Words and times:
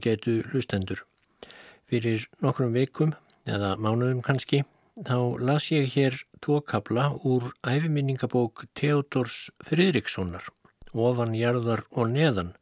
ágætu 0.00 0.40
hlustendur. 0.50 1.04
Fyrir 1.84 2.24
nokkrum 2.40 2.72
vikum, 2.72 3.12
eða 3.44 3.76
mánuðum 3.76 4.24
kannski, 4.24 4.64
þá 5.04 5.36
las 5.44 5.68
ég 5.70 5.92
hér 5.92 6.16
tvo 6.40 6.62
kabla 6.64 7.12
úr 7.24 7.52
æfiminningabók 7.60 8.64
Theodors 8.74 9.50
Fridrikssonar, 9.60 10.48
ofan, 10.94 11.36
jarðar 11.36 11.84
og 11.92 12.16
neðan, 12.16 12.56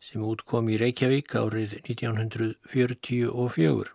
sem 0.00 0.24
útkom 0.24 0.72
í 0.72 0.80
Reykjavík 0.80 1.36
árið 1.36 1.82
1944 1.84 3.92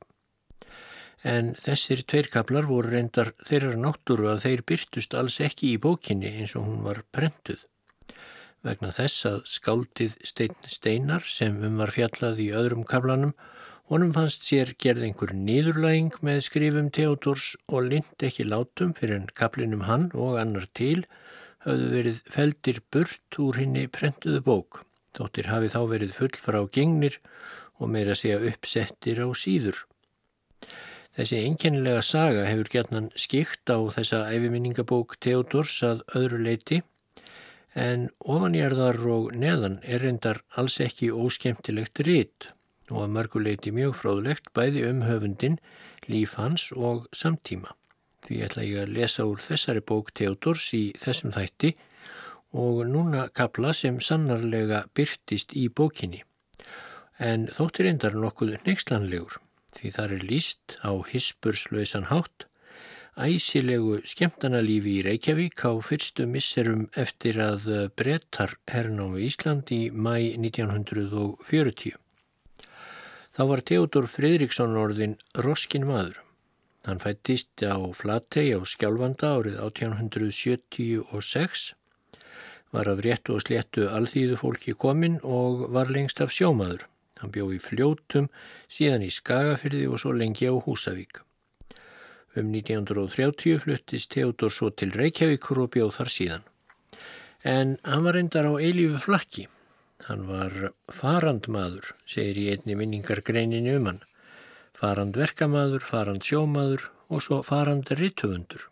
en 1.25 1.56
þessir 1.58 2.03
tveir 2.06 2.28
kaplar 2.30 2.67
voru 2.69 2.91
reyndar 2.91 3.31
þeirra 3.47 3.72
náttúru 3.81 4.28
að 4.30 4.44
þeir 4.44 4.61
byrtust 4.69 5.16
alls 5.17 5.39
ekki 5.41 5.72
í 5.73 5.80
bókinni 5.81 6.30
eins 6.30 6.53
og 6.59 6.67
hún 6.67 6.83
var 6.86 7.00
prentuð. 7.09 7.63
Vegna 8.66 8.90
þess 8.90 9.28
að 9.30 9.36
skáldið 9.46 10.14
Steinn 10.26 10.56
Steinar 10.66 11.26
sem 11.30 11.60
um 11.68 11.76
var 11.78 11.92
fjallað 11.94 12.40
í 12.42 12.48
öðrum 12.58 12.82
kaplanum, 12.90 13.36
honum 13.92 14.14
fannst 14.16 14.48
sér 14.48 14.72
gerð 14.82 15.04
einhver 15.06 15.34
nýðurlæging 15.38 16.16
með 16.26 16.40
skrifum 16.48 16.88
Theodors 16.90 17.52
og 17.70 17.92
lind 17.92 18.26
ekki 18.26 18.48
látum 18.48 18.96
fyrir 18.98 19.20
en 19.20 19.28
kaplinum 19.38 19.84
hann 19.86 20.08
og 20.18 20.40
annar 20.42 20.66
til 20.74 21.04
hafðu 21.68 21.92
verið 21.92 22.18
feldir 22.34 22.80
burt 22.90 23.40
úr 23.46 23.62
henni 23.62 23.86
prentuðu 23.86 24.42
bók. 24.50 24.82
Þóttir 25.14 25.52
hafi 25.52 25.70
þá 25.76 25.80
verið 25.94 26.18
full 26.18 26.34
frá 26.48 26.60
gengnir 26.66 27.20
og 27.78 27.94
meira 27.94 28.18
segja 28.18 28.42
uppsettir 28.50 29.22
á 29.22 29.30
síður. 29.38 29.86
Þessi 31.14 31.44
einkennilega 31.46 32.02
saga 32.02 32.50
hefur 32.50 32.74
gætnan 32.74 33.14
skikt 33.14 33.70
á 33.70 33.78
þessa 33.94 34.26
æfiminningabók 34.34 35.20
Theodors 35.22 35.78
að 35.86 36.02
öðru 36.18 36.42
leiti 36.50 36.81
en 37.75 38.08
ofanjarðar 38.24 39.02
og 39.12 39.34
neðan 39.36 39.81
er 39.84 40.03
reyndar 40.06 40.41
alls 40.56 40.80
ekki 40.84 41.12
óskemtilegt 41.12 42.00
rít 42.08 42.50
og 42.90 43.02
að 43.03 43.16
mörguleiti 43.18 43.74
mjög 43.75 43.97
fróðlegt 44.00 44.52
bæði 44.56 44.86
um 44.90 45.02
höfundin, 45.03 45.58
líf 46.08 46.36
hans 46.40 46.69
og 46.72 47.08
samtíma. 47.12 47.74
Því 48.25 48.41
ætla 48.46 48.66
ég 48.66 48.84
að 48.86 48.94
lesa 48.97 49.25
úr 49.28 49.41
þessari 49.41 49.81
bók 49.86 50.13
Theodors 50.16 50.69
í 50.74 50.86
þessum 51.02 51.34
þætti 51.36 51.74
og 52.56 52.86
núna 52.88 53.28
kapla 53.36 53.74
sem 53.74 54.00
sannarlega 54.00 54.86
byrtist 54.96 55.53
í 55.57 55.68
bókinni. 55.68 56.24
En 57.19 57.47
þóttir 57.52 57.90
reyndar 57.90 58.16
nokkuð 58.16 58.56
neykslanlegur 58.66 59.40
því 59.75 59.92
þar 59.97 60.13
er 60.16 60.28
líst 60.30 60.78
á 60.80 60.92
hisspurslausan 61.09 62.07
hátt 62.12 62.47
æsilegu 63.16 64.02
skemmtanalífi 64.03 64.98
í 65.00 65.03
Reykjavík 65.06 65.62
á 65.64 65.72
fyrstu 65.80 66.26
misserum 66.28 66.90
eftir 67.00 67.40
að 67.40 67.88
brettar 67.96 68.58
hernámi 68.68 69.24
Ísland 69.24 69.72
í 69.72 69.88
mæ 69.88 70.36
1940. 70.36 71.96
Þá 73.36 73.42
var 73.52 73.64
Theodor 73.64 74.08
Fridriksson 74.12 74.75
orðin 74.80 75.16
Roskin 75.40 75.88
maður. 75.88 76.20
Hann 76.84 77.00
fættist 77.00 77.64
á 77.64 77.80
Flatei 77.96 78.52
á 78.52 78.59
Skjálfanda 78.68 79.31
árið 79.40 79.62
1876, 79.64 81.72
var 82.75 82.92
af 82.92 83.00
réttu 83.00 83.40
og 83.40 83.46
sléttu 83.46 83.88
alþýðu 83.88 84.36
fólki 84.44 84.75
kominn 84.75 85.22
og 85.24 85.72
var 85.72 85.88
lengst 85.88 86.20
af 86.20 86.36
sjómaður. 86.36 86.84
Hann 87.24 87.31
bjó 87.31 87.48
í 87.56 87.64
fljótum, 87.64 88.28
síðan 88.68 89.08
í 89.08 89.09
Skagafyrði 89.09 89.88
og 89.88 90.04
svo 90.04 90.12
lengi 90.12 90.52
á 90.52 90.56
Húsavík. 90.56 91.25
Um 92.35 92.51
1930 92.51 93.59
fluttist 93.63 94.09
Theodor 94.12 94.51
svo 94.51 94.69
til 94.75 94.91
Reykjavíkur 94.91 95.62
og 95.63 95.69
bjóð 95.75 95.94
þar 95.96 96.09
síðan. 96.12 96.47
En 97.46 97.78
hann 97.88 98.03
var 98.03 98.18
endar 98.19 98.50
á 98.51 98.53
eilífu 98.59 99.00
flakki. 99.06 99.46
Hann 100.09 100.25
var 100.28 100.74
farandmaður, 100.91 101.94
segir 102.03 102.40
í 102.41 102.50
einni 102.51 102.75
minningargreininu 102.75 103.78
um 103.79 103.88
hann. 103.90 104.01
Farandverkamaður, 104.75 105.85
farand 105.88 106.28
sjómaður 106.28 106.90
og 107.07 107.24
svo 107.24 107.40
farand 107.45 107.88
rittufundur. 107.95 108.68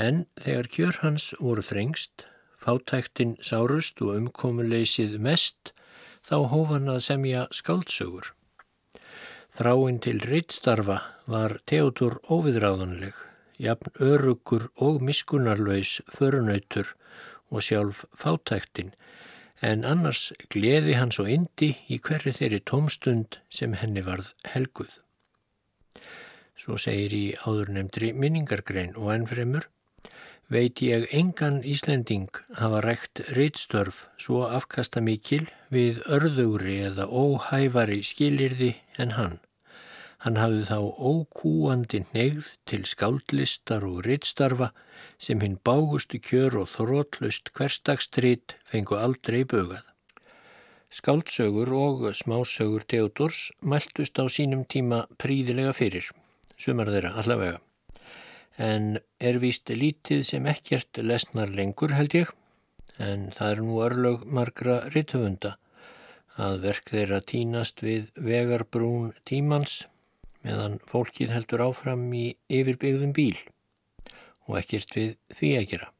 En 0.00 0.24
þegar 0.40 0.70
kjör 0.76 1.00
hans 1.02 1.26
voru 1.38 1.62
þrengst, 1.62 2.24
fátæktinn 2.64 3.36
sárust 3.44 4.00
og 4.00 4.16
umkomuleysið 4.16 5.20
mest, 5.20 5.74
þá 6.24 6.48
hóf 6.48 6.72
hann 6.72 6.88
að 6.88 7.04
semja 7.10 7.44
skáldsögur. 7.52 8.32
Þráinn 9.54 10.00
til 10.02 10.16
reittstarfa 10.18 10.96
var 11.30 11.52
Theodor 11.70 12.16
óviðráðanleg, 12.26 13.14
jafn 13.62 13.92
örugur 14.02 14.64
og 14.82 14.96
miskunarlaus 15.06 16.00
förunautur 16.10 16.90
og 17.54 17.62
sjálf 17.62 18.00
fátæktin, 18.18 18.90
en 19.62 19.86
annars 19.86 20.32
gleði 20.50 20.96
hann 20.98 21.14
svo 21.14 21.28
indi 21.30 21.68
í 21.86 22.00
hverju 22.02 22.34
þeirri 22.34 22.60
tómstund 22.66 23.38
sem 23.46 23.78
henni 23.78 24.02
varð 24.02 24.32
helguð. 24.56 24.90
Svo 26.58 26.74
segir 26.74 27.14
í 27.14 27.24
áðurnemdri 27.46 28.10
minningargrein 28.10 28.98
og 28.98 29.14
ennfremur 29.14 29.70
veit 30.52 30.80
ég 30.84 31.06
engan 31.16 31.62
Íslending 31.64 32.28
hafa 32.58 32.80
rægt 32.84 33.20
reitstörf 33.36 34.04
svo 34.20 34.44
afkasta 34.44 35.00
mikil 35.00 35.46
við 35.72 36.02
örðugri 36.04 36.76
eða 36.90 37.06
óhæfari 37.08 38.02
skilirði 38.04 38.74
en 38.98 39.16
hann. 39.16 39.38
Hann 40.24 40.36
hafði 40.40 40.64
þá 40.68 40.78
ókúandi 41.12 42.02
neyð 42.12 42.52
til 42.68 42.84
skáldlistar 42.88 43.84
og 43.88 44.04
reitstarfa 44.06 44.70
sem 45.18 45.40
hinn 45.40 45.58
bágustu 45.64 46.20
kjör 46.20 46.60
og 46.62 46.70
þrótlust 46.76 47.52
hversdagstritt 47.56 48.56
fengu 48.68 48.96
aldrei 49.00 49.44
bögað. 49.44 49.84
Skáldsögur 50.94 51.72
og 51.74 52.08
smásögur 52.14 52.84
Theodors 52.86 53.50
mæltust 53.60 54.20
á 54.20 54.24
sínum 54.30 54.64
tíma 54.64 55.06
príðilega 55.18 55.72
fyrir, 55.74 56.06
sumar 56.56 56.92
þeirra 56.92 57.16
allavega 57.18 57.60
en 58.56 58.98
er 59.18 59.40
víst 59.42 59.70
lítið 59.70 60.22
sem 60.28 60.46
ekkert 60.46 61.00
lesnar 61.02 61.50
lengur 61.50 61.94
held 61.96 62.14
ég, 62.14 62.30
en 62.98 63.30
það 63.34 63.50
er 63.50 63.62
nú 63.66 63.80
örlög 63.82 64.26
margra 64.26 64.80
ritthöfunda 64.94 65.56
að 66.38 66.60
verk 66.66 66.90
þeirra 66.90 67.20
tínast 67.22 67.82
við 67.82 68.10
vegarbrún 68.14 69.12
tímans 69.26 69.84
meðan 70.44 70.78
fólkið 70.90 71.32
heldur 71.34 71.64
áfram 71.64 72.06
í 72.14 72.34
yfirbyggðum 72.52 73.14
bíl. 73.16 73.36
Og 74.44 74.58
ekkert 74.60 74.96
við 74.96 75.12
því 75.32 75.50
að 75.58 75.68
gera. 75.70 75.90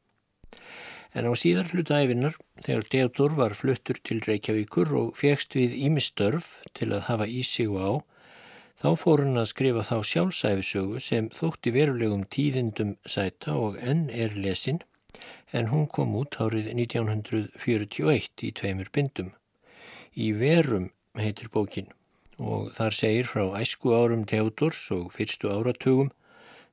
En 1.15 1.29
á 1.31 1.33
síðar 1.39 1.71
hluta 1.71 2.01
æfinar, 2.03 2.35
þegar 2.67 2.89
Theodor 2.91 3.37
var 3.39 3.55
fluttur 3.55 4.01
til 4.03 4.19
Reykjavíkur 4.27 4.91
og 4.99 5.12
fegst 5.17 5.55
við 5.56 5.77
ímistörf 5.87 6.59
til 6.75 6.91
að 6.91 7.06
hafa 7.09 7.29
í 7.31 7.45
sig 7.47 7.71
á, 7.71 8.03
Þá 8.81 8.88
fór 8.99 9.23
hann 9.23 9.38
að 9.38 9.50
skrifa 9.53 9.82
þá 9.87 9.97
sjálfsæfisögu 10.11 11.00
sem 11.00 11.29
þótti 11.38 11.73
verulegum 11.76 12.25
tíðindum 12.35 12.97
sæta 13.06 13.55
og 13.55 13.76
enn 13.79 14.09
er 14.11 14.35
lesin 14.35 14.81
en 15.55 15.71
hún 15.71 15.87
kom 15.87 16.17
út 16.19 16.41
árið 16.43 16.73
1941 16.73 18.43
í 18.49 18.50
tveimur 18.59 18.91
bindum. 18.97 19.31
Í 20.15 20.32
verum 20.41 20.88
heitir 21.19 21.53
bókin 21.55 21.93
og 22.38 22.73
þar 22.75 22.97
segir 22.99 23.31
frá 23.31 23.44
æsku 23.61 23.94
árum 23.94 24.25
Teodors 24.26 24.81
og 24.97 25.12
fyrstu 25.15 25.53
áratugum 25.55 26.11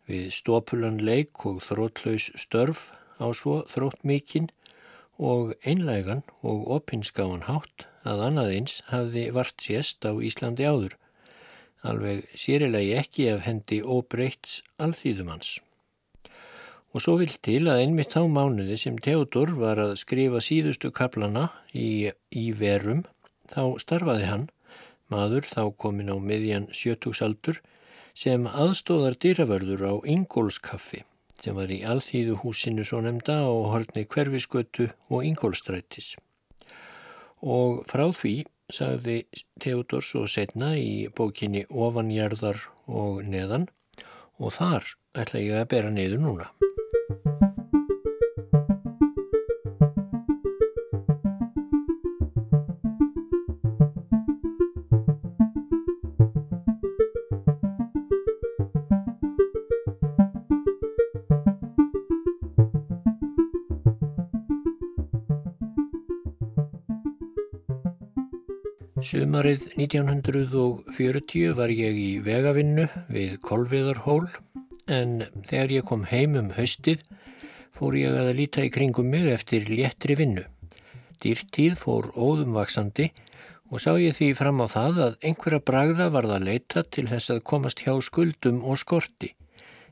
við 0.10 0.32
stopulan 0.34 0.98
leik 0.98 1.46
og 1.46 1.62
þrótlaus 1.68 2.32
störf 2.44 2.90
á 3.22 3.30
svo 3.38 3.62
þrótt 3.70 4.02
mikinn 4.02 4.50
og 5.22 5.54
einlægan 5.62 6.26
og 6.42 6.66
opinskáan 6.80 7.46
hátt 7.46 7.86
að 8.02 8.26
annað 8.32 8.56
eins 8.58 8.80
hafði 8.90 9.28
vart 9.38 9.62
sést 9.62 10.02
á 10.10 10.18
Íslandi 10.18 10.66
áður 10.66 10.98
alveg 11.88 12.26
sérilegi 12.38 12.96
ekki 13.00 13.28
af 13.32 13.44
hendi 13.48 13.82
óbreyts 13.82 14.62
alþýðumanns. 14.82 15.60
Og 16.92 17.04
svo 17.04 17.16
vil 17.22 17.32
til 17.40 17.64
að 17.72 17.86
einmitt 17.86 18.14
þá 18.14 18.26
mánuði 18.28 18.78
sem 18.80 18.98
Theodor 19.00 19.54
var 19.56 19.80
að 19.80 19.94
skrifa 20.02 20.42
síðustu 20.44 20.92
kaplana 20.92 21.48
í, 21.72 22.12
í 22.36 22.46
verum, 22.52 23.06
þá 23.52 23.80
starfaði 23.80 24.28
hann, 24.28 24.50
maður 25.12 25.48
þá 25.48 25.64
komin 25.80 26.12
á 26.12 26.18
miðjan 26.20 26.68
sjötugsaldur, 26.76 27.62
sem 28.14 28.44
aðstóðar 28.48 29.16
dýravörður 29.24 29.86
á 29.88 29.94
Ingólskaffi, 30.04 31.06
sem 31.40 31.56
var 31.56 31.72
í 31.72 31.80
alþýðuhúsinu 31.88 32.84
svo 32.88 33.00
nefnda 33.06 33.40
og 33.48 33.70
hortni 33.72 34.04
hverfiskötu 34.04 34.90
og 35.10 35.24
Ingólstrætis. 35.28 36.18
Og 37.42 37.86
frá 37.88 38.04
því 38.12 38.42
sagði 38.72 39.18
Theodor 39.62 40.06
svo 40.06 40.26
setna 40.28 40.74
í 40.80 41.08
bókinni 41.16 41.66
Ofanjarðar 41.70 42.60
og 42.88 43.24
neðan 43.28 43.70
og 44.40 44.56
þar 44.58 44.94
ætla 45.22 45.44
ég 45.44 45.62
að 45.62 45.72
bera 45.76 45.94
niður 45.94 46.26
núna. 46.26 46.52
Sumarið 69.02 69.64
1940 69.82 71.56
var 71.58 71.72
ég 71.74 71.96
í 71.98 72.10
vegavinnu 72.22 72.84
við 73.10 73.40
Kolviðarhól 73.42 74.28
en 74.94 75.24
þegar 75.48 75.74
ég 75.74 75.88
kom 75.90 76.04
heim 76.06 76.38
um 76.38 76.52
haustið 76.54 77.02
fór 77.74 77.98
ég 77.98 78.14
að 78.14 78.30
líta 78.38 78.62
í 78.62 78.70
kringum 78.70 79.10
mig 79.10 79.26
eftir 79.34 79.66
léttri 79.72 80.18
vinnu. 80.20 80.46
Dýrtíð 81.24 81.80
fór 81.82 82.12
óðumvaksandi 82.14 83.10
og 83.74 83.82
sá 83.82 83.96
ég 83.98 84.14
því 84.20 84.32
fram 84.38 84.62
á 84.62 84.68
það 84.70 85.04
að 85.08 85.20
einhverja 85.26 85.64
bragða 85.72 86.10
varða 86.14 86.38
að 86.38 86.48
leita 86.52 86.86
til 86.86 87.10
þess 87.10 87.34
að 87.34 87.44
komast 87.54 87.82
hjá 87.82 87.96
skuldum 88.06 88.62
og 88.62 88.78
skorti 88.84 89.34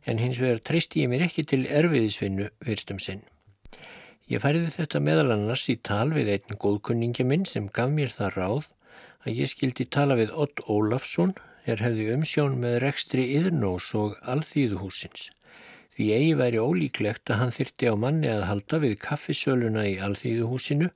en 0.05 0.21
hins 0.21 0.37
vegar 0.37 0.61
treysti 0.61 1.07
ég 1.07 1.09
mér 1.09 1.25
ekki 1.25 1.47
til 1.49 1.65
erfiðisvinnu 1.65 2.51
fyrstum 2.61 3.01
sinn. 3.01 3.25
Ég 4.29 4.43
færiði 4.43 4.75
þetta 4.75 5.01
meðal 5.01 5.31
annars 5.33 5.65
í 5.73 5.79
tal 5.81 6.11
við 6.13 6.35
einn 6.35 6.59
góðkunningi 6.61 7.25
minn 7.25 7.49
sem 7.49 7.71
gaf 7.73 7.89
mér 7.89 8.13
það 8.13 8.37
ráð 8.37 8.75
að 9.25 9.41
ég 9.41 9.51
skildi 9.51 9.85
tala 9.91 10.15
við 10.19 10.31
Ott 10.43 10.61
Ólafsson 10.71 11.33
er 11.69 11.83
hefði 11.83 12.07
umsjón 12.13 12.55
með 12.61 12.79
rekstri 12.85 13.25
yðurnós 13.35 13.89
og 13.99 14.15
alþýðuhúsins. 14.33 15.27
Því 15.93 16.07
eigi 16.15 16.37
væri 16.39 16.61
ólíklegt 16.63 17.29
að 17.33 17.41
hann 17.41 17.53
þyrti 17.55 17.91
á 17.91 17.95
manni 17.99 18.31
að 18.31 18.47
halda 18.47 18.79
við 18.85 18.95
kaffisöluna 19.03 19.85
í 19.89 19.97
alþýðuhúsinu, 19.99 20.89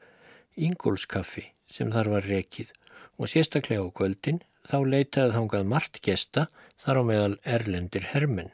Ingólskaffi 0.54 1.48
sem 1.66 1.92
þar 1.92 2.12
var 2.14 2.28
rekið 2.30 2.72
og 3.18 3.30
sérstaklega 3.32 3.84
á 3.84 3.90
kvöldin 3.90 4.44
þá 4.70 4.78
leitaði 4.86 5.34
þángað 5.34 5.72
margt 5.72 6.00
gesta 6.06 6.48
þar 6.84 7.02
á 7.02 7.04
meðal 7.10 7.38
erlendir 7.56 8.06
hermenn. 8.14 8.52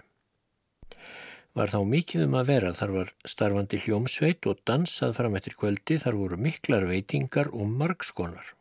Var 1.53 1.73
þá 1.73 1.81
mikið 1.91 2.23
um 2.25 2.37
að 2.39 2.53
vera 2.53 2.71
þar 2.77 2.95
var 2.95 3.11
starfandi 3.27 3.81
hljómsveit 3.83 4.47
og 4.47 4.63
dansað 4.69 5.17
fram 5.19 5.35
eftir 5.35 5.57
kvöldi 5.59 5.99
þar 5.99 6.17
voru 6.21 6.39
miklar 6.39 6.87
veitingar 6.87 7.51
og 7.51 7.67
margskonar 7.67 8.55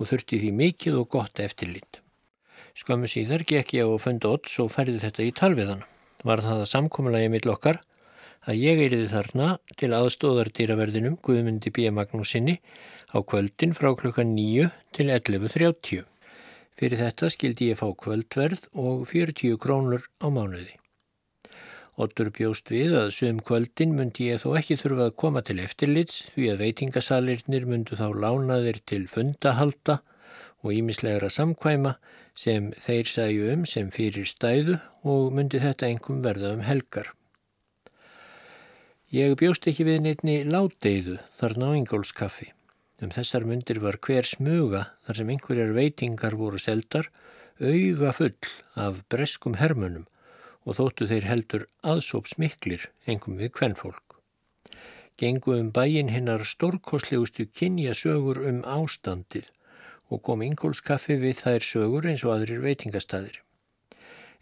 og 0.00 0.08
þurfti 0.08 0.40
því 0.40 0.50
mikið 0.56 0.96
og 1.02 1.10
gott 1.12 1.42
eftirlit. 1.44 2.00
Skömmu 2.80 3.10
síðar 3.10 3.44
gekk 3.44 3.74
ég 3.76 3.84
á 3.84 3.90
að 3.92 4.02
funda 4.06 4.32
odds 4.32 4.56
og 4.62 4.72
færði 4.72 5.00
þetta 5.02 5.26
í 5.26 5.32
talviðan. 5.36 5.84
Var 6.24 6.42
það 6.44 6.64
að 6.64 6.70
samkominlega 6.72 7.28
ég 7.28 7.34
mitt 7.34 7.48
lokkar 7.48 7.80
að 8.48 8.60
ég 8.62 8.80
eiriði 8.80 9.08
þarna 9.12 9.50
til 9.76 9.92
aðstóðardýraverðinum 9.96 11.18
Guðmundi 11.20 11.72
B. 11.76 11.90
Magnúsinni 11.92 12.56
á 13.12 13.20
kvöldin 13.20 13.76
frá 13.76 13.92
klukka 13.98 14.24
9 14.24 14.70
til 14.96 15.10
11.30. 15.12 16.06
Fyrir 16.80 17.02
þetta 17.04 17.28
skildi 17.28 17.72
ég 17.74 17.80
fá 17.80 17.90
kvöldverð 17.92 18.70
og 18.80 19.04
40 19.10 19.60
krónur 19.60 20.08
á 20.24 20.32
mánuði. 20.32 20.79
Otur 21.98 22.30
bjóst 22.30 22.70
við 22.70 22.94
að 22.96 23.10
sögum 23.16 23.40
kvöldin 23.44 23.96
myndi 23.96 24.30
ég 24.30 24.40
þó 24.42 24.54
ekki 24.60 24.78
þurfa 24.78 25.08
að 25.08 25.16
koma 25.22 25.42
til 25.42 25.58
eftirlits 25.62 26.22
því 26.34 26.52
að 26.52 26.62
veitingasalirnir 26.64 27.66
myndu 27.68 27.98
þá 27.98 28.06
lánaðir 28.24 28.78
til 28.86 29.06
fundahalda 29.10 29.98
og 30.62 30.74
ímislegra 30.76 31.30
samkvæma 31.32 31.96
sem 32.36 32.70
þeir 32.78 33.10
sæju 33.10 33.48
um 33.54 33.64
sem 33.66 33.90
fyrir 33.92 34.28
stæðu 34.28 34.78
og 35.02 35.32
myndi 35.34 35.60
þetta 35.60 35.88
engum 35.90 36.22
verða 36.24 36.54
um 36.56 36.62
helgar. 36.64 37.10
Ég 39.10 39.34
bjóst 39.34 39.66
ekki 39.66 39.88
við 39.88 40.04
neittni 40.04 40.36
láteiðu 40.46 41.18
þar 41.40 41.56
náingólskaffi. 41.58 42.52
Um 43.02 43.10
þessar 43.10 43.46
myndir 43.48 43.80
var 43.82 43.98
hver 43.98 44.28
smuga 44.28 44.84
þar 45.06 45.18
sem 45.18 45.32
einhverjar 45.34 45.74
veitingar 45.74 46.36
voru 46.38 46.60
seldar 46.62 47.10
auga 47.58 48.12
full 48.16 48.36
af 48.78 49.02
breskum 49.10 49.56
hermunum 49.58 50.06
og 50.66 50.76
þóttu 50.78 51.08
þeir 51.10 51.28
heldur 51.28 51.66
aðsóps 51.92 52.36
miklir 52.42 52.88
engum 53.06 53.38
við 53.40 53.52
kvennfólk. 53.58 54.18
Gengu 55.20 55.56
um 55.58 55.70
bæin 55.76 56.12
hinnar 56.12 56.46
stórkoslegustu 56.48 57.46
kynja 57.46 57.94
sögur 57.96 58.40
um 58.48 58.62
ástandið 58.64 59.50
og 60.10 60.22
kom 60.26 60.42
ingólskaffi 60.42 61.16
við 61.20 61.42
þær 61.44 61.66
sögur 61.66 62.08
eins 62.10 62.24
og 62.26 62.34
aðrir 62.36 62.62
veitingastæðir. 62.64 63.40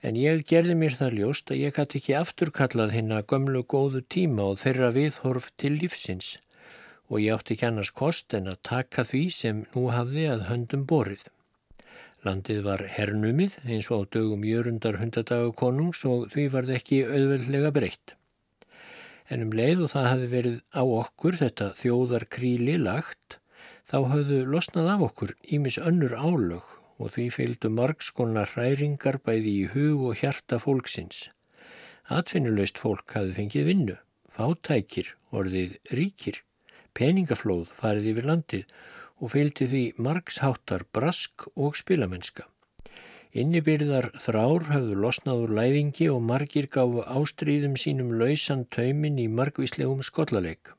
En 0.06 0.14
ég 0.14 0.44
gerði 0.46 0.76
mér 0.78 0.94
það 0.94 1.16
ljóst 1.18 1.50
að 1.50 1.62
ég 1.64 1.74
gæti 1.74 1.98
ekki 1.98 2.14
afturkallað 2.14 2.94
hinn 2.94 3.14
að 3.14 3.26
gömlu 3.32 3.64
góðu 3.66 4.04
tíma 4.14 4.52
og 4.52 4.60
þeirra 4.62 4.92
viðhorf 4.94 5.50
til 5.58 5.74
lífsins 5.80 6.36
og 7.08 7.22
ég 7.24 7.34
átti 7.34 7.56
ekki 7.56 7.66
annars 7.66 7.90
kost 7.96 8.34
en 8.36 8.50
að 8.52 8.62
taka 8.68 9.04
því 9.08 9.24
sem 9.34 9.64
nú 9.74 9.88
hafði 9.90 10.28
að 10.30 10.46
höndum 10.50 10.84
borið. 10.86 11.24
Landið 12.26 12.64
var 12.66 12.82
hernumið 12.96 13.60
eins 13.62 13.86
og 13.94 14.02
á 14.02 14.10
dögum 14.16 14.42
jörundar 14.42 14.96
hundadagakonungs 14.98 16.00
og 16.10 16.24
því 16.32 16.46
var 16.54 16.66
það 16.66 16.78
ekki 16.80 16.96
auðveldlega 17.06 17.70
breytt. 17.76 18.14
En 19.30 19.44
um 19.44 19.52
leið 19.54 19.84
og 19.86 19.92
það 19.92 20.08
hafi 20.08 20.30
verið 20.32 20.56
á 20.74 20.82
okkur 20.82 21.38
þetta 21.38 21.68
þjóðar 21.78 22.26
kríli 22.34 22.74
lagt, 22.80 23.38
þá 23.86 23.98
hafðu 24.10 24.40
losnað 24.50 24.90
af 24.96 25.06
okkur 25.10 25.36
ímis 25.46 25.78
önnur 25.78 26.16
álög 26.18 26.74
og 26.98 27.14
því 27.14 27.28
fylgdu 27.36 27.70
margskonar 27.70 28.50
hræringar 28.56 29.20
bæði 29.22 29.54
í 29.54 29.64
hug 29.76 30.08
og 30.10 30.18
hjarta 30.18 30.58
fólksins. 30.58 31.28
Atfinnuleust 32.10 32.80
fólk 32.82 33.14
hafði 33.14 33.36
fengið 33.36 33.68
vinnu, 33.68 33.96
fátækir, 34.34 35.14
orðið 35.30 35.78
ríkir, 35.94 36.42
peningaflóð 36.98 37.70
farið 37.78 38.14
yfir 38.14 38.28
landið 38.32 38.78
og 39.18 39.32
fylgdi 39.34 39.66
því 39.70 39.82
margsháttar 39.98 40.86
brask 40.94 41.48
og 41.56 41.76
spilamennska. 41.78 42.46
Innibyrðar 43.38 44.08
þrár 44.22 44.70
hafðu 44.70 44.96
losnað 45.02 45.42
úr 45.44 45.54
læðingi 45.58 46.08
og 46.10 46.22
margir 46.24 46.68
gáfu 46.72 47.04
ástríðum 47.04 47.76
sínum 47.76 48.14
lausan 48.20 48.64
taumin 48.72 49.18
í 49.20 49.28
margvíslegum 49.28 50.00
skollaleik. 50.06 50.72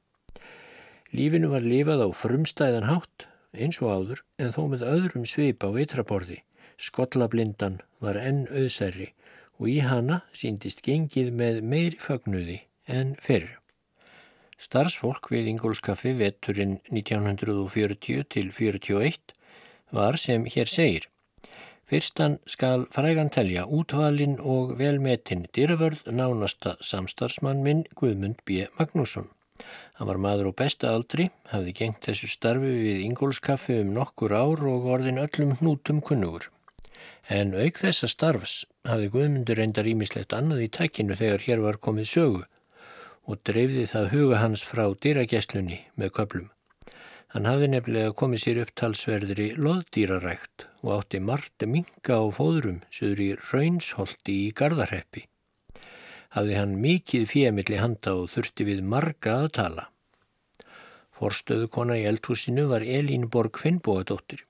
Lífinu 1.14 1.52
var 1.54 1.66
lifað 1.66 2.06
á 2.06 2.10
frumstæðan 2.14 2.90
hátt 2.90 3.28
eins 3.54 3.80
og 3.82 3.94
áður 3.94 4.24
en 4.42 4.54
þó 4.56 4.62
með 4.74 4.88
öðrum 4.90 5.30
svip 5.30 5.66
á 5.66 5.70
vitraborði. 5.74 6.42
Skollablindan 6.80 7.82
var 8.00 8.18
enn 8.18 8.46
auðsærri 8.50 9.12
og 9.60 9.70
í 9.70 9.80
hana 9.84 10.22
síndist 10.34 10.82
gengið 10.86 11.34
með 11.36 11.62
meiri 11.62 12.00
fagnuði 12.02 12.62
en 12.88 13.18
fyrr. 13.22 13.59
Starfsfólk 14.60 15.30
við 15.32 15.46
Ingólskaffi 15.54 16.12
veturinn 16.20 16.74
1940 16.92 18.26
til 18.34 18.50
41 18.52 19.32
var 19.96 20.18
sem 20.20 20.44
hér 20.52 20.68
segir. 20.68 21.06
Fyrstan 21.88 22.36
skal 22.46 22.84
frægan 22.92 23.32
telja 23.32 23.64
útvalin 23.64 24.36
og 24.56 24.76
velmetinn 24.82 25.48
dyrravörð 25.56 26.12
nánasta 26.12 26.76
samstarfsmann 26.90 27.64
minn 27.64 27.86
Guðmund 27.96 28.44
B. 28.44 28.68
Magnússon. 28.76 29.32
Hann 29.96 30.12
var 30.12 30.20
maður 30.28 30.52
og 30.52 30.60
besta 30.60 30.92
aldri, 30.92 31.30
hafði 31.56 31.78
gengt 31.80 32.04
þessu 32.10 32.28
starfi 32.28 32.76
við 32.84 33.02
Ingólskaffi 33.08 33.80
um 33.80 33.96
nokkur 33.96 34.36
ár 34.36 34.68
og 34.76 34.92
orðin 34.92 35.24
öllum 35.24 35.56
hnútum 35.64 36.04
kunnugur. 36.04 36.52
En 37.32 37.56
auk 37.56 37.80
þessa 37.80 38.12
starfs 38.12 38.62
hafði 38.84 39.12
Guðmundur 39.16 39.64
reyndar 39.64 39.88
ímislegt 39.88 40.36
annað 40.36 40.68
í 40.68 40.72
tækinu 40.78 41.16
þegar 41.16 41.48
hér 41.48 41.68
var 41.70 41.80
komið 41.80 42.12
sögu 42.12 42.48
og 43.30 43.44
dreifði 43.46 43.86
það 43.92 44.08
huga 44.14 44.40
hans 44.42 44.64
frá 44.66 44.88
dýragesslunni 45.06 45.84
með 46.02 46.16
köplum. 46.18 46.48
Hann 47.30 47.46
hafði 47.46 47.68
nefnilega 47.70 48.14
komið 48.18 48.42
sér 48.42 48.60
upp 48.64 48.72
talsverðri 48.82 49.52
loðdýrarækt 49.54 50.66
og 50.82 50.94
átti 50.96 51.20
margt 51.22 51.66
minga 51.70 52.18
á 52.18 52.26
fóðrum 52.34 52.80
söður 52.90 53.22
í 53.22 53.30
raunsholti 53.52 54.38
í 54.48 54.50
gardarheppi. 54.58 55.28
Hafði 56.34 56.58
hann 56.58 56.76
mikið 56.82 57.28
fjemilli 57.30 57.78
handa 57.78 58.16
og 58.18 58.32
þurfti 58.34 58.66
við 58.66 58.82
marga 58.96 59.36
að 59.44 59.50
tala. 59.60 59.86
Forstöðukona 61.20 62.00
í 62.00 62.08
eldhúsinu 62.10 62.66
var 62.72 62.82
Elín 62.82 63.30
Borg 63.30 63.62
Finnbóadóttir. 63.62 64.46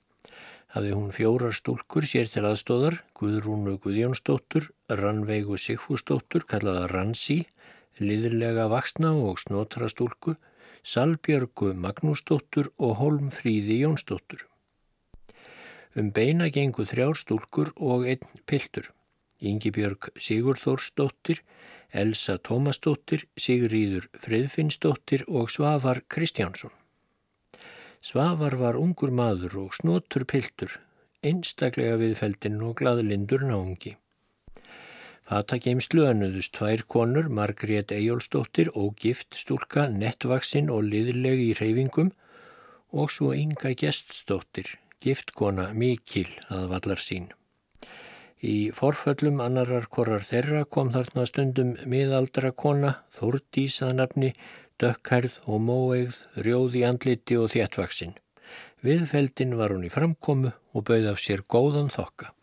Hafði 0.69 0.91
hún 0.93 1.12
fjórar 1.12 1.55
stúlkur 1.57 2.05
sér 2.05 2.27
til 2.29 2.43
aðstóðar, 2.45 3.00
Guðrúnu 3.17 3.79
Guðjónsdóttur, 3.81 4.69
Rannveigu 4.88 5.57
Sigfúsdóttur, 5.57 6.45
kallaða 6.45 6.86
Ransi, 6.91 7.41
liðlega 8.01 8.68
vaksna 8.72 9.13
og 9.15 9.39
snotra 9.44 9.89
stúlku, 9.91 10.36
Salbjörgu 10.84 11.74
Magnúsdóttur 11.75 12.72
og 12.79 12.96
Holmfríði 13.01 13.82
Jónsdóttur. 13.84 14.46
Um 15.98 16.12
beina 16.15 16.48
gengu 16.53 16.86
þrjár 16.88 17.18
stúlkur 17.20 17.74
og 17.75 18.08
einn 18.08 18.41
piltur. 18.48 18.91
Yngibjörg 19.39 20.10
Sigurþórsdóttir, 20.20 21.39
Elsa 21.91 22.38
Tómasdóttir, 22.38 23.25
Sigríður 23.39 24.10
Friðfinnsdóttir 24.20 25.24
og 25.27 25.50
Svavar 25.50 26.03
Kristjánsson. 26.08 26.74
Svavar 28.00 28.56
var 28.60 28.77
ungur 28.79 29.12
maður 29.12 29.58
og 29.65 29.74
snotur 29.75 30.24
piltur, 30.24 30.75
einstaklega 31.24 31.98
viðfeldinn 32.00 32.62
og 32.63 32.77
gladlindur 32.79 33.44
náungi. 33.48 33.96
Fatageimslu 35.29 36.07
önnuðust 36.09 36.55
tvær 36.57 36.81
konur, 36.89 37.27
Margrét 37.29 37.91
Ejjólfsdóttir, 37.93 38.71
ógift 38.74 39.36
stúlka, 39.38 39.83
nettvaksinn 39.93 40.71
og 40.74 40.88
liðleg 40.89 41.43
í 41.43 41.50
reyfingum 41.59 42.09
og 42.89 43.12
svo 43.13 43.36
Inga 43.38 43.75
Gestsdóttir, 43.77 44.71
giftkona 45.05 45.67
mikil 45.77 46.31
að 46.50 46.65
vallar 46.71 47.03
sín. 47.03 47.27
Í 48.41 48.71
forföllum 48.74 49.38
annarar 49.45 49.86
korrar 49.93 50.25
þeirra 50.25 50.63
kom 50.65 50.89
þarna 50.98 51.27
stundum 51.29 51.75
miðaldra 51.86 52.50
kona, 52.50 52.95
þórdísaðnafni, 53.19 54.33
dökkhærð 54.81 55.38
og 55.45 55.62
móeigð, 55.67 56.17
rjóði 56.41 56.86
andliti 56.89 57.38
og 57.38 57.53
þjættvaksin. 57.53 58.17
Viðfeldin 58.81 59.53
var 59.62 59.77
hún 59.77 59.86
í 59.86 59.93
framkomu 59.93 60.55
og 60.74 60.89
bauð 60.89 61.13
af 61.13 61.21
sér 61.21 61.45
góðan 61.45 61.93
þokka. 61.93 62.33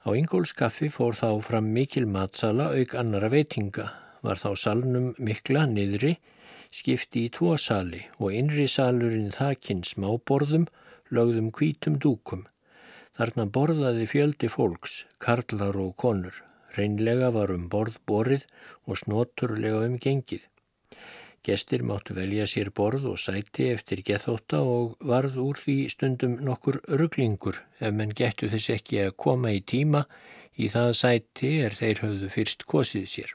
Á 0.00 0.16
Ingólskaffi 0.16 0.88
fór 0.88 1.12
þá 1.12 1.28
fram 1.44 1.66
mikil 1.76 2.06
matsala 2.08 2.70
auk 2.72 2.94
annara 2.96 3.28
veitinga. 3.28 3.90
Var 4.24 4.38
þá 4.40 4.50
salnum 4.56 5.10
mikla 5.20 5.66
niðri, 5.68 6.14
skipti 6.72 7.26
í 7.26 7.32
tvo 7.36 7.52
sali 7.60 8.00
og 8.16 8.32
innri 8.32 8.64
salurinn 8.64 9.28
þakinn 9.34 9.82
smáborðum, 9.84 10.64
lögðum 11.12 11.50
kvítum 11.52 11.98
dúkum. 12.00 12.46
Þarna 13.12 13.44
borðaði 13.52 14.06
fjöldi 14.08 14.48
fólks, 14.48 15.04
karlar 15.20 15.76
og 15.76 15.92
konur. 16.00 16.32
Reynlega 16.78 17.28
var 17.36 17.52
um 17.52 17.68
borð 17.68 18.00
borið 18.08 18.48
og 18.88 19.02
snoturlega 19.02 19.84
um 19.84 20.00
gengið. 20.00 20.48
Gestir 21.40 21.80
máttu 21.88 22.12
velja 22.12 22.44
sér 22.44 22.68
borð 22.76 23.06
og 23.08 23.18
sæti 23.18 23.70
eftir 23.72 24.02
gethóta 24.04 24.58
og 24.60 24.98
varð 25.10 25.38
úr 25.40 25.56
því 25.56 25.76
stundum 25.88 26.34
nokkur 26.44 26.82
rugglingur 27.00 27.62
ef 27.80 27.94
menn 27.96 28.12
gettu 28.12 28.50
þess 28.52 28.74
ekki 28.74 28.98
að 29.06 29.14
koma 29.24 29.54
í 29.56 29.62
tíma 29.72 30.02
í 30.60 30.68
það 30.68 30.90
sæti 30.98 31.52
er 31.64 31.76
þeir 31.78 32.02
höfðu 32.04 32.28
fyrst 32.34 32.66
kosið 32.68 33.06
sér. 33.08 33.32